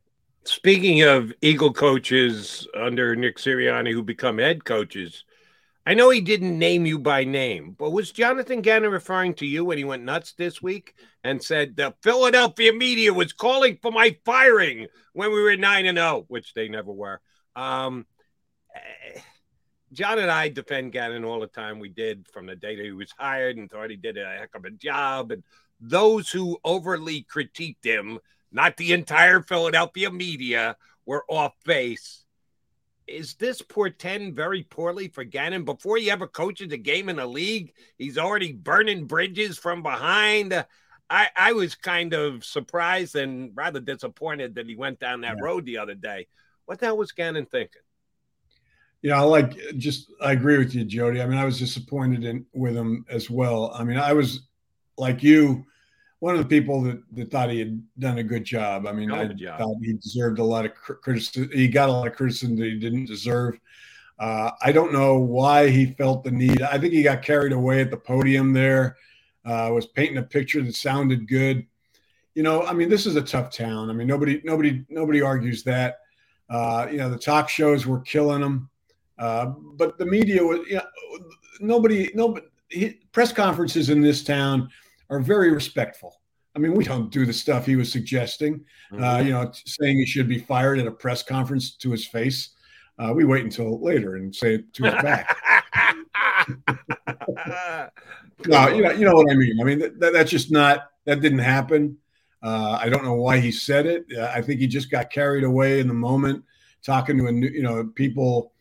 [0.43, 5.25] Speaking of Eagle coaches under Nick Sirianni who become head coaches,
[5.87, 9.63] I know he didn't name you by name, but was Jonathan Gannon referring to you
[9.63, 10.93] when he went nuts this week
[11.23, 15.97] and said the Philadelphia media was calling for my firing when we were 9 and
[15.97, 17.21] 0, which they never were?
[17.55, 18.05] Um,
[19.93, 21.79] John and I defend Gannon all the time.
[21.79, 24.55] We did from the day that he was hired and thought he did a heck
[24.55, 25.31] of a job.
[25.31, 25.41] And
[25.79, 28.19] those who overly critiqued him,
[28.51, 32.25] not the entire Philadelphia media, were off base.
[33.07, 35.63] Is this portend very poorly for Gannon?
[35.63, 40.65] Before he ever coaches a game in the league, he's already burning bridges from behind.
[41.09, 45.43] I, I was kind of surprised and rather disappointed that he went down that yeah.
[45.43, 46.27] road the other day.
[46.65, 47.81] What the hell was Gannon thinking?
[49.01, 51.21] Yeah, I like just I agree with you, Jody.
[51.21, 53.71] I mean, I was disappointed in with him as well.
[53.73, 54.47] I mean, I was
[54.97, 55.65] like you,
[56.19, 58.87] one of the people that, that thought he had done a good job.
[58.87, 59.59] I mean, I job.
[59.59, 61.49] thought he deserved a lot of criticism.
[61.53, 63.59] He got a lot of criticism that he didn't deserve.
[64.19, 66.61] Uh, I don't know why he felt the need.
[66.63, 68.97] I think he got carried away at the podium there.
[69.45, 71.65] Uh, was painting a picture that sounded good.
[72.33, 73.89] You know, I mean, this is a tough town.
[73.89, 75.99] I mean, nobody, nobody, nobody argues that.
[76.49, 78.69] Uh, you know, the talk shows were killing him.
[79.19, 79.45] Uh,
[79.75, 80.83] but the media was, you know,
[81.59, 82.45] nobody, nobody,
[83.11, 84.69] press conferences in this town
[85.09, 86.19] are very respectful.
[86.55, 89.03] I mean, we don't do the stuff he was suggesting, uh, mm-hmm.
[89.03, 92.49] uh, you know, saying he should be fired at a press conference to his face.
[92.97, 95.37] Uh, we wait until later and say it to his back.
[98.47, 99.61] no, you know, you know what I mean.
[99.61, 101.97] I mean, that, that's just not that didn't happen.
[102.41, 104.05] Uh, I don't know why he said it.
[104.17, 106.43] Uh, I think he just got carried away in the moment,
[106.83, 108.51] talking to a new, you know people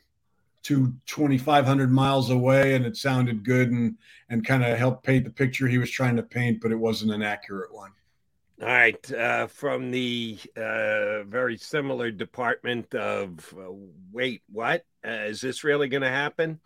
[0.66, 3.96] to 2,500 miles away, and it sounded good and
[4.28, 7.12] and kind of helped paint the picture he was trying to paint, but it wasn't
[7.12, 7.92] an accurate one.
[8.60, 13.72] All right, uh, from the uh, very similar department of uh,
[14.12, 16.58] wait, what uh, is this really going to happen?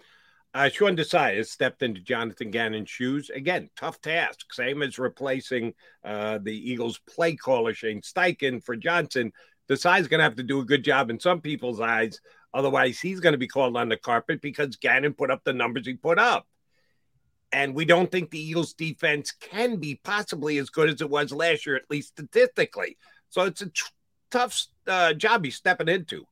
[0.55, 3.31] Uh, Sean Desai has stepped into Jonathan Gannon's shoes.
[3.31, 4.53] Again, tough task.
[4.53, 5.75] Same as replacing
[6.05, 9.33] uh, the Eagles play caller Shane Steichen for Johnson.
[9.69, 12.21] Desai's going to have to do a good job in some people's eyes.
[12.53, 15.87] Otherwise, he's going to be called on the carpet because Gannon put up the numbers
[15.87, 16.47] he put up.
[17.53, 21.33] And we don't think the Eagles defense can be possibly as good as it was
[21.33, 22.97] last year, at least statistically.
[23.29, 23.83] So it's a t-
[24.31, 26.27] tough uh, job he's stepping into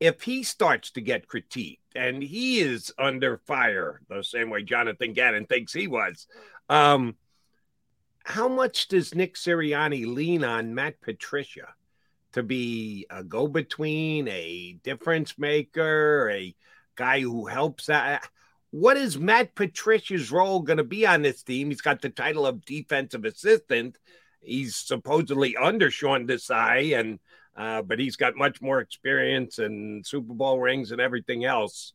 [0.00, 5.12] if he starts to get critiqued and he is under fire the same way Jonathan
[5.12, 6.26] Gannon thinks he was,
[6.68, 7.16] um,
[8.24, 11.68] how much does Nick Sirianni lean on Matt Patricia
[12.34, 16.54] to be a go between, a difference maker, a
[16.96, 18.20] guy who helps out?
[18.70, 21.70] What is Matt Patricia's role going to be on this team?
[21.70, 23.96] He's got the title of defensive assistant.
[24.40, 27.18] He's supposedly under Sean Desai and
[27.56, 31.92] uh, but he's got much more experience and Super Bowl rings and everything else.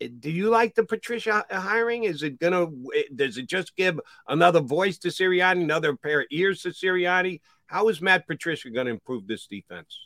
[0.00, 2.04] Eh, do you like the Patricia hiring?
[2.04, 2.66] Is it gonna?
[2.96, 7.40] Eh, does it just give another voice to Sirianni, another pair of ears to Sirianni?
[7.68, 9.96] How is Matt Patricia going to improve this defense?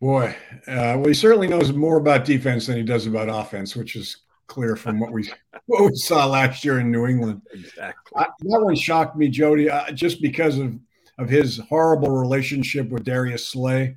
[0.00, 3.96] Boy, uh, well, he certainly knows more about defense than he does about offense, which
[3.96, 4.18] is
[4.48, 5.30] clear from what we
[5.66, 7.40] what we saw last year in New England.
[7.52, 8.12] Exactly.
[8.16, 10.78] I, that one shocked me, Jody, uh, just because of
[11.16, 13.96] of his horrible relationship with Darius Slay.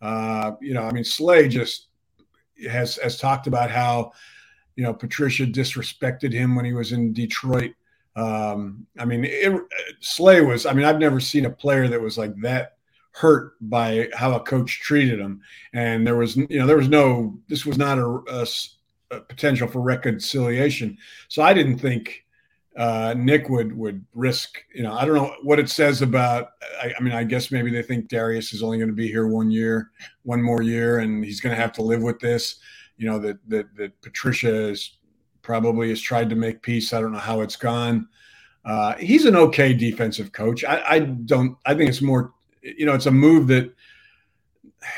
[0.00, 1.88] Uh, you know, I mean, Slay just
[2.70, 4.12] has has talked about how
[4.76, 7.72] you know Patricia disrespected him when he was in Detroit.
[8.16, 9.60] Um, I mean, it,
[10.00, 10.66] Slay was.
[10.66, 12.76] I mean, I've never seen a player that was like that
[13.12, 15.40] hurt by how a coach treated him.
[15.72, 17.38] And there was, you know, there was no.
[17.48, 18.46] This was not a, a,
[19.16, 20.98] a potential for reconciliation.
[21.28, 22.24] So I didn't think
[22.76, 24.64] uh, Nick would would risk.
[24.74, 26.50] You know, I don't know what it says about.
[26.82, 29.28] I, I, mean, I guess maybe they think Darius is only going to be here
[29.28, 29.90] one year,
[30.22, 32.56] one more year, and he's going to have to live with this.
[32.96, 34.98] You know that that that Patricia is
[35.44, 36.92] probably has tried to make peace.
[36.92, 38.08] I don't know how it's gone.
[38.64, 40.64] Uh, he's an okay defensive coach.
[40.64, 41.56] I, I don't.
[41.66, 42.32] I think it's more.
[42.62, 43.72] You know, it's a move that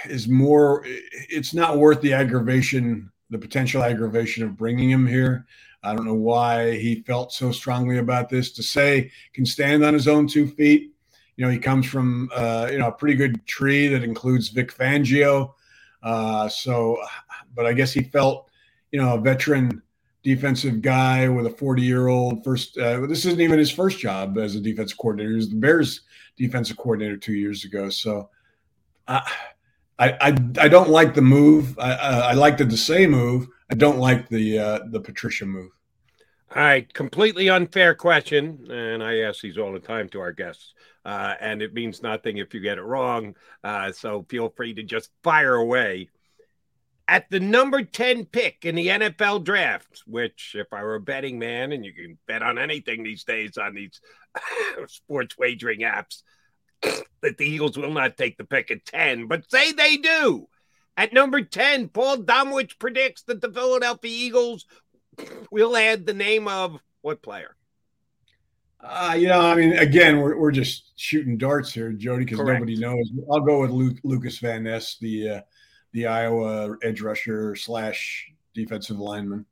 [0.08, 0.82] is more.
[0.86, 5.46] It's not worth the aggravation, the potential aggravation of bringing him here.
[5.82, 8.58] I don't know why he felt so strongly about this.
[8.58, 10.92] Desai can stand on his own two feet.
[11.36, 14.72] You know, he comes from uh, you know a pretty good tree that includes Vic
[14.72, 15.54] Fangio.
[16.04, 16.98] Uh, so,
[17.54, 18.48] but I guess he felt
[18.92, 19.82] you know a veteran
[20.26, 22.76] defensive guy with a 40 year old first.
[22.76, 25.30] Uh, this isn't even his first job as a defensive coordinator.
[25.30, 26.00] He was the Bears
[26.36, 27.88] defensive coordinator two years ago.
[27.88, 28.28] So.
[29.08, 29.22] I,
[29.98, 31.78] I, I don't like the move.
[31.78, 33.46] I, I like the Desai move.
[33.70, 35.70] I don't like the uh, the Patricia move.
[36.54, 40.74] All right, completely unfair question, and I ask these all the time to our guests,
[41.04, 43.34] uh, and it means nothing if you get it wrong.
[43.64, 46.08] Uh, so feel free to just fire away.
[47.08, 51.38] At the number 10 pick in the NFL draft, which, if I were a betting
[51.38, 54.00] man, and you can bet on anything these days on these
[54.88, 56.22] sports wagering apps,
[56.82, 60.48] that the Eagles will not take the pick at 10, but say they do.
[60.96, 64.66] At number 10, Paul Domowitch predicts that the Philadelphia Eagles
[65.50, 67.54] we'll add the name of what player?
[68.80, 72.76] Uh, you know, I mean, again, we're, we're just shooting darts here, Jody, because nobody
[72.76, 73.10] knows.
[73.30, 75.40] I'll go with Luke, Lucas Van Ness, the uh,
[75.96, 79.46] the Iowa edge rusher slash defensive lineman.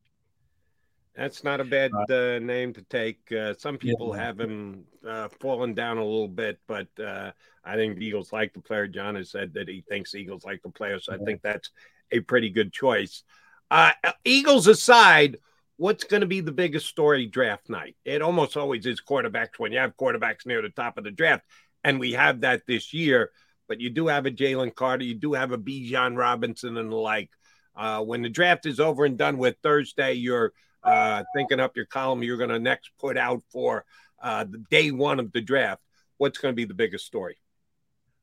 [1.16, 3.32] That's not a bad uh, name to take.
[3.32, 4.24] Uh, some people yeah.
[4.24, 7.30] have him uh, falling down a little bit, but uh,
[7.64, 8.86] I think the Eagles like the player.
[8.86, 11.70] John has said that he thinks Eagles like the player, so I think that's
[12.12, 13.22] a pretty good choice.
[13.70, 13.92] Uh,
[14.26, 15.38] Eagles aside,
[15.78, 17.96] what's going to be the biggest story draft night?
[18.04, 21.46] It almost always is quarterbacks when you have quarterbacks near the top of the draft,
[21.82, 23.30] and we have that this year.
[23.68, 26.96] But you do have a Jalen Carter, you do have a Bijan Robinson, and the
[26.96, 27.30] like.
[27.76, 30.52] Uh, when the draft is over and done with Thursday, you're
[30.84, 33.84] uh, thinking up your column you're going to next put out for
[34.22, 35.82] uh, the day one of the draft.
[36.18, 37.38] What's going to be the biggest story?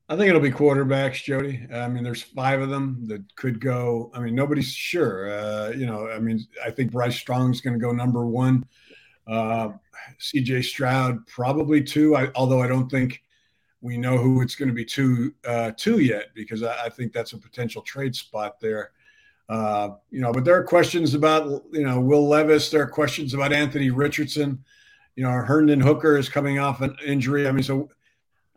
[0.08, 1.66] I think it'll be quarterbacks, Jody.
[1.74, 4.12] I mean, there's five of them that could go.
[4.14, 5.32] I mean, nobody's sure.
[5.32, 8.66] Uh, you know, I mean, I think Bryce Strong's going to go number one.
[9.26, 9.70] Uh,
[10.20, 12.16] CJ Stroud probably two.
[12.16, 13.24] I, although I don't think
[13.82, 17.12] we know who it's going to be to uh, to yet because I, I, think
[17.12, 18.92] that's a potential trade spot there.
[19.50, 22.70] Uh, you know, but there are questions about you know Will Levis.
[22.70, 24.64] There are questions about Anthony Richardson.
[25.16, 27.48] You know, Hendon Hooker is coming off an injury.
[27.48, 27.90] I mean, so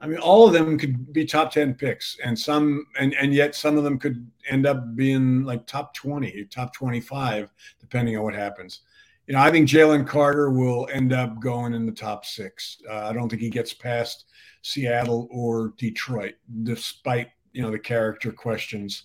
[0.01, 3.55] I mean, all of them could be top ten picks, and some and and yet
[3.55, 8.23] some of them could end up being like top twenty, top twenty five, depending on
[8.23, 8.83] what happens.
[9.27, 12.83] You know, I think Jalen Carter will end up going in the top six.
[12.89, 14.27] Uh, I don't think he gets past
[14.65, 19.05] Seattle or Detroit, despite you know the character questions.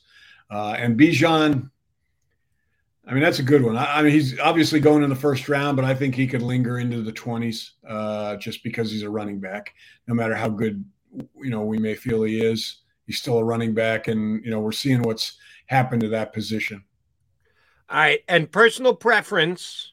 [0.50, 1.70] Uh, and Bijan,
[3.06, 3.76] I mean that's a good one.
[3.76, 6.42] I, I, mean he's obviously going in the first round, but I think he could
[6.42, 9.74] linger into the twenties uh, just because he's a running back.
[10.08, 10.84] No matter how good
[11.36, 14.62] you know we may feel he is, he's still a running back, and you know
[14.62, 16.86] we're seeing what's happened to that position.
[17.90, 19.92] All right, and personal preference.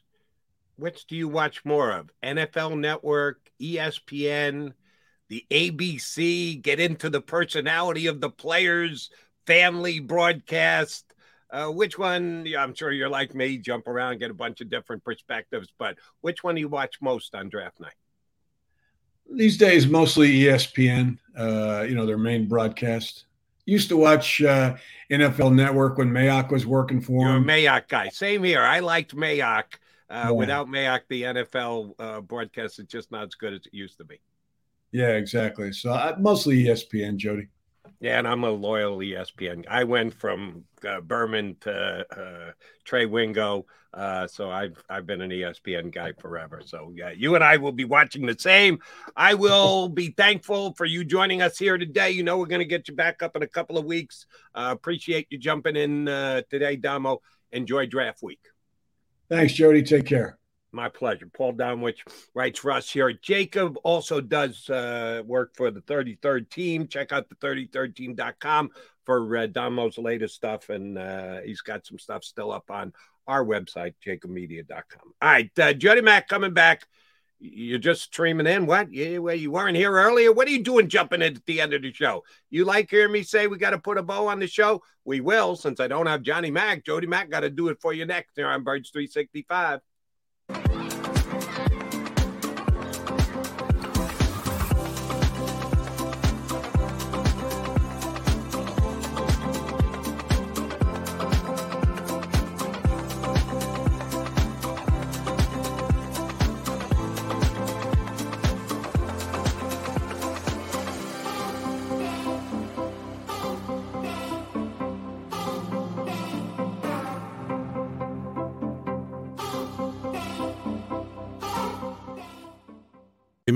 [0.77, 2.11] Which do you watch more of?
[2.23, 4.73] NFL Network, ESPN,
[5.29, 9.09] the ABC, get into the personality of the players,
[9.45, 11.13] family broadcast.
[11.49, 12.45] Uh, which one?
[12.57, 16.43] I'm sure you're like me, jump around, get a bunch of different perspectives, but which
[16.43, 17.93] one do you watch most on draft night?
[19.29, 23.25] These days, mostly ESPN, uh, you know, their main broadcast.
[23.65, 24.75] Used to watch uh,
[25.11, 27.43] NFL Network when Mayock was working for You're him.
[27.43, 28.07] a Mayock guy.
[28.09, 28.61] Same here.
[28.61, 29.65] I liked Mayock.
[30.09, 30.31] Uh, yeah.
[30.31, 34.05] Without Mayock, the NFL uh, broadcast is just not as good as it used to
[34.05, 34.21] be.
[34.91, 35.73] Yeah, exactly.
[35.73, 37.49] So I, mostly ESPN, Jody.
[37.99, 39.65] Yeah, and I'm a loyal ESPN.
[39.67, 42.51] I went from uh, Berman to uh,
[42.83, 46.61] Trey Wingo, uh, so I've I've been an ESPN guy forever.
[46.63, 48.79] So yeah, you and I will be watching the same.
[49.15, 52.11] I will be thankful for you joining us here today.
[52.11, 54.27] You know we're going to get you back up in a couple of weeks.
[54.53, 57.21] Uh, appreciate you jumping in uh, today, Damo.
[57.51, 58.45] Enjoy draft week.
[59.27, 59.81] Thanks, Jody.
[59.81, 60.37] Take care.
[60.71, 61.29] My pleasure.
[61.33, 61.99] Paul Domowitch
[62.33, 63.11] writes for us here.
[63.11, 66.87] JAKIB also does uh, work for the 33rd team.
[66.87, 68.71] Check out the 33rdteam.com
[69.05, 70.69] for uh, Damo's latest stuff.
[70.69, 72.93] And uh, he's got some stuff still up on
[73.27, 75.13] our website, jakibmedia.com.
[75.21, 75.49] All right.
[75.57, 76.85] Uh, Jody Mack coming back.
[77.39, 78.65] You're just streaming in.
[78.65, 78.91] What?
[78.91, 80.33] You, you weren't here earlier?
[80.33, 82.23] What are you doing jumping in at the end of the show?
[82.49, 84.81] You like hearing me say we got to put a bow on the show?
[85.05, 85.55] We will.
[85.55, 88.35] Since I don't have Johnny Mack, Jody Mack got to do it for you next
[88.35, 89.81] here on Birds 365.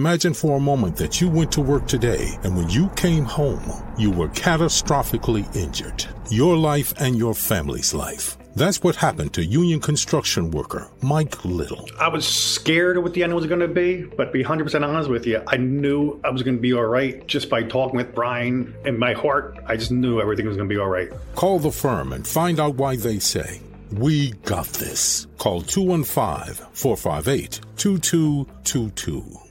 [0.02, 3.62] Imagine for a moment that you went to work today and when you came home,
[4.00, 6.08] you were catastrophically injured.
[6.32, 8.36] Your life and your family's life.
[8.56, 11.88] That's what happened to union construction worker Mike Little.
[12.00, 14.84] I was scared of what the end was going to be, but to be 100%
[14.84, 17.96] honest with you, I knew I was going to be all right just by talking
[17.96, 18.74] with Brian.
[18.86, 21.12] In my heart, I just knew everything was going to be all right.
[21.36, 23.62] Call the firm and find out why they say,
[23.92, 25.28] We got this.
[25.38, 29.51] Call 215 458 2222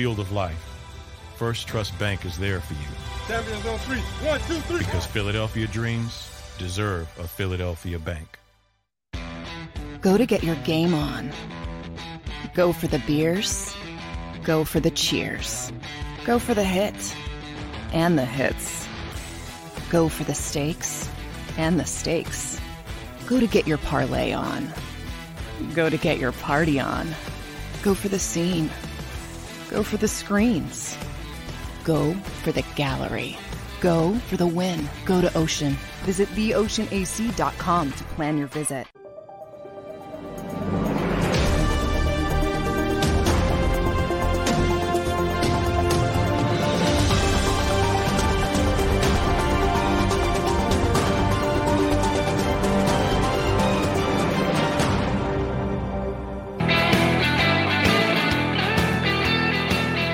[0.00, 0.80] field of life,
[1.36, 2.88] First Trust Bank is there for you.
[3.28, 4.00] Champions on three.
[4.26, 4.78] One, two, three.
[4.78, 8.38] Because Philadelphia dreams deserve a Philadelphia bank.
[10.00, 11.30] Go to get your game on.
[12.54, 13.76] Go for the beers.
[14.42, 15.70] Go for the cheers.
[16.24, 17.14] Go for the hit
[17.92, 18.88] and the hits.
[19.90, 21.10] Go for the stakes
[21.58, 22.58] and the stakes.
[23.26, 24.66] Go to get your parlay on.
[25.74, 27.06] Go to get your party on.
[27.82, 28.70] Go for the scene
[29.70, 30.98] Go for the screens.
[31.84, 33.38] Go for the gallery.
[33.80, 34.88] Go for the win.
[35.04, 35.76] Go to Ocean.
[36.02, 38.86] Visit theoceanac.com to plan your visit.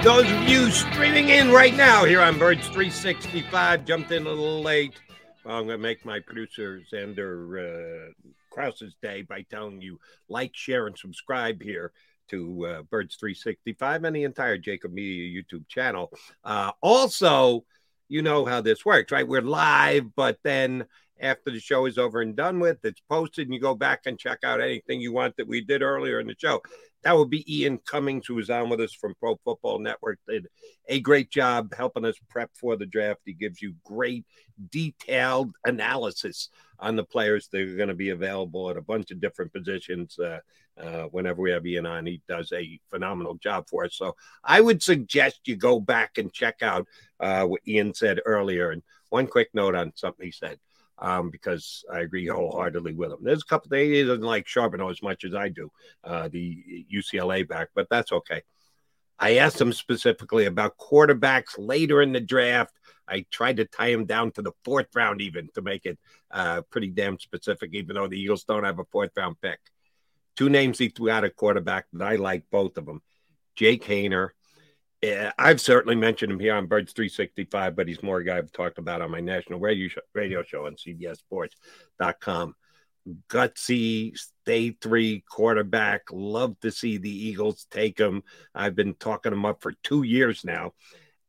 [0.07, 4.62] Those of you streaming in right now here on Birds 365 jumped in a little
[4.62, 4.95] late.
[5.45, 8.12] Well, I'm going to make my producer Xander uh,
[8.53, 11.91] Krause's day by telling you like, share, and subscribe here
[12.28, 16.12] to uh, Birds 365 and the entire JAKIB Media YouTube channel.
[16.45, 17.65] Uh, also,
[18.09, 19.27] you know how this works, right?
[19.27, 20.87] We're live, but then
[21.20, 24.16] after the show is over and done with, it's posted, and you go back and
[24.16, 26.62] check out anything you want that we did earlier in the show.
[27.07, 30.19] That would be Ian Cummings, who was on with us from Pro Football Network.
[30.28, 30.49] Did
[30.89, 33.20] a great job helping us prep for the draft.
[33.24, 34.24] He gives you great,
[34.73, 36.49] detailed analysis
[36.81, 40.19] on the players that are going to be available at a bunch of different positions.
[40.19, 40.41] Uh,
[40.77, 43.95] uh, whenever we have Ian on, he does a phenomenal job for us.
[43.95, 46.89] So I would suggest you go back and check out
[47.20, 48.73] uh, what Ian said earlier.
[48.73, 50.59] And one quick note on something he said
[50.98, 53.18] um, because I agree wholeheartedly with him.
[53.23, 55.70] There's a couple he doesn't like Charbonnet as much as I do,
[56.05, 58.43] uh, the UCLA back, but that's okay.
[59.18, 62.74] I asked him specifically about quarterbacks later in the draft.
[63.09, 65.98] I tried to tie him down to the fourth round, even to make it
[66.31, 69.59] uh, pretty damn specific, even though the Eagles don't have a fourth round pick.
[70.36, 73.01] Two names he threw out at quarterback that I like both of them
[73.55, 74.31] Jake Haener
[75.07, 78.51] yeah, I've certainly mentioned him here on Birds 365, but he's more a guy I've
[78.51, 82.55] talked about on my national radio show, radio show on CBSSports.com.
[83.28, 86.03] Gutsy, day three quarterback.
[86.11, 88.24] Love to see the Eagles take him.
[88.53, 90.73] I've been talking him up for two years now.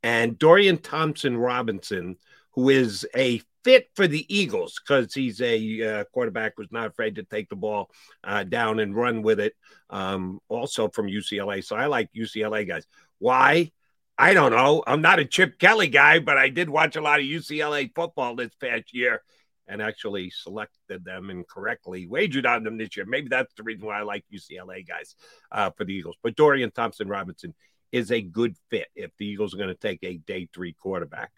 [0.02, 2.18] And Dorian Thompson Robinson,
[2.54, 7.16] who is a fit for the Eagles because he's a uh, quarterback who's not afraid
[7.16, 7.92] to take the ball
[8.24, 9.54] uh, down and run with it.
[9.90, 11.64] Um, also from UCLA.
[11.64, 12.88] So I like UCLA guys.
[13.20, 13.72] Why?
[14.18, 14.84] I don't know.
[14.88, 18.36] I'm not a Chip Kelly guy, but I did watch a lot of UCLA football
[18.36, 19.22] this past year
[19.68, 23.06] and actually selected them incorrectly, wagered on them this year.
[23.06, 25.16] Maybe that's the reason why I like UCLA guys
[25.52, 26.16] uh, for the Eagles.
[26.24, 27.54] But Dorian Thompson Robinson
[27.92, 31.32] is a good fit if the Eagles are going to take a day three quarterback.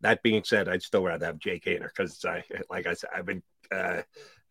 [0.00, 3.26] That being said, I'd still rather have Jake Haener because, I, like I said, I've
[3.26, 4.02] been uh,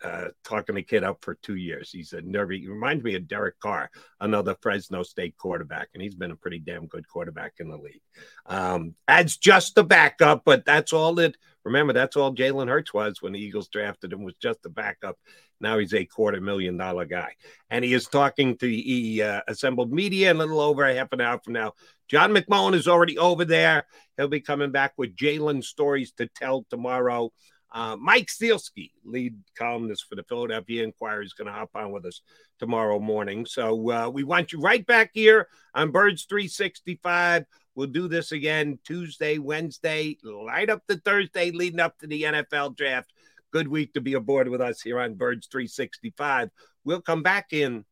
[0.04, 1.90] uh, talking the kid up for two years.
[1.92, 2.60] He's a nervy.
[2.60, 6.60] He reminds me of Derek Carr, another Fresno State quarterback, and he's been a pretty
[6.60, 8.02] damn good quarterback in the league.
[8.46, 11.36] Um, as just a backup, but that's all that.
[11.64, 15.18] Remember, that's all Jalen Hurts was when the Eagles drafted him was just a backup.
[15.60, 17.34] Now he's a quarter million dollar guy,
[17.70, 21.22] and he is talking to the uh, assembled media a little over a half an
[21.22, 21.74] hour from now.
[22.08, 23.86] John McMullen is already over there.
[24.16, 27.32] He'll be coming back with Jalen stories to tell tomorrow.
[27.72, 32.06] Uh, Mike Sielski, lead columnist for the Philadelphia Inquirer, is going to hop on with
[32.06, 32.22] us
[32.60, 33.46] tomorrow morning.
[33.46, 37.46] So uh, we want you right back here on Birds 365.
[37.76, 42.76] We'll do this again Tuesday, Wednesday, light up the Thursday leading up to the NFL
[42.76, 43.12] draft.
[43.52, 46.50] Good week to be aboard with us here on Birds 365.
[46.84, 47.86] We'll come back in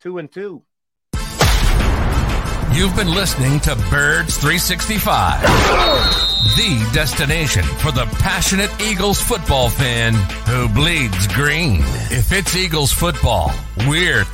[0.00, 0.62] two and two.
[2.72, 5.42] You've been listening to Birds 365,
[6.54, 10.12] the destination for the passionate Eagles football fan
[10.46, 11.80] who bleeds green.
[12.10, 13.52] If it's Eagles football,
[13.88, 14.24] we're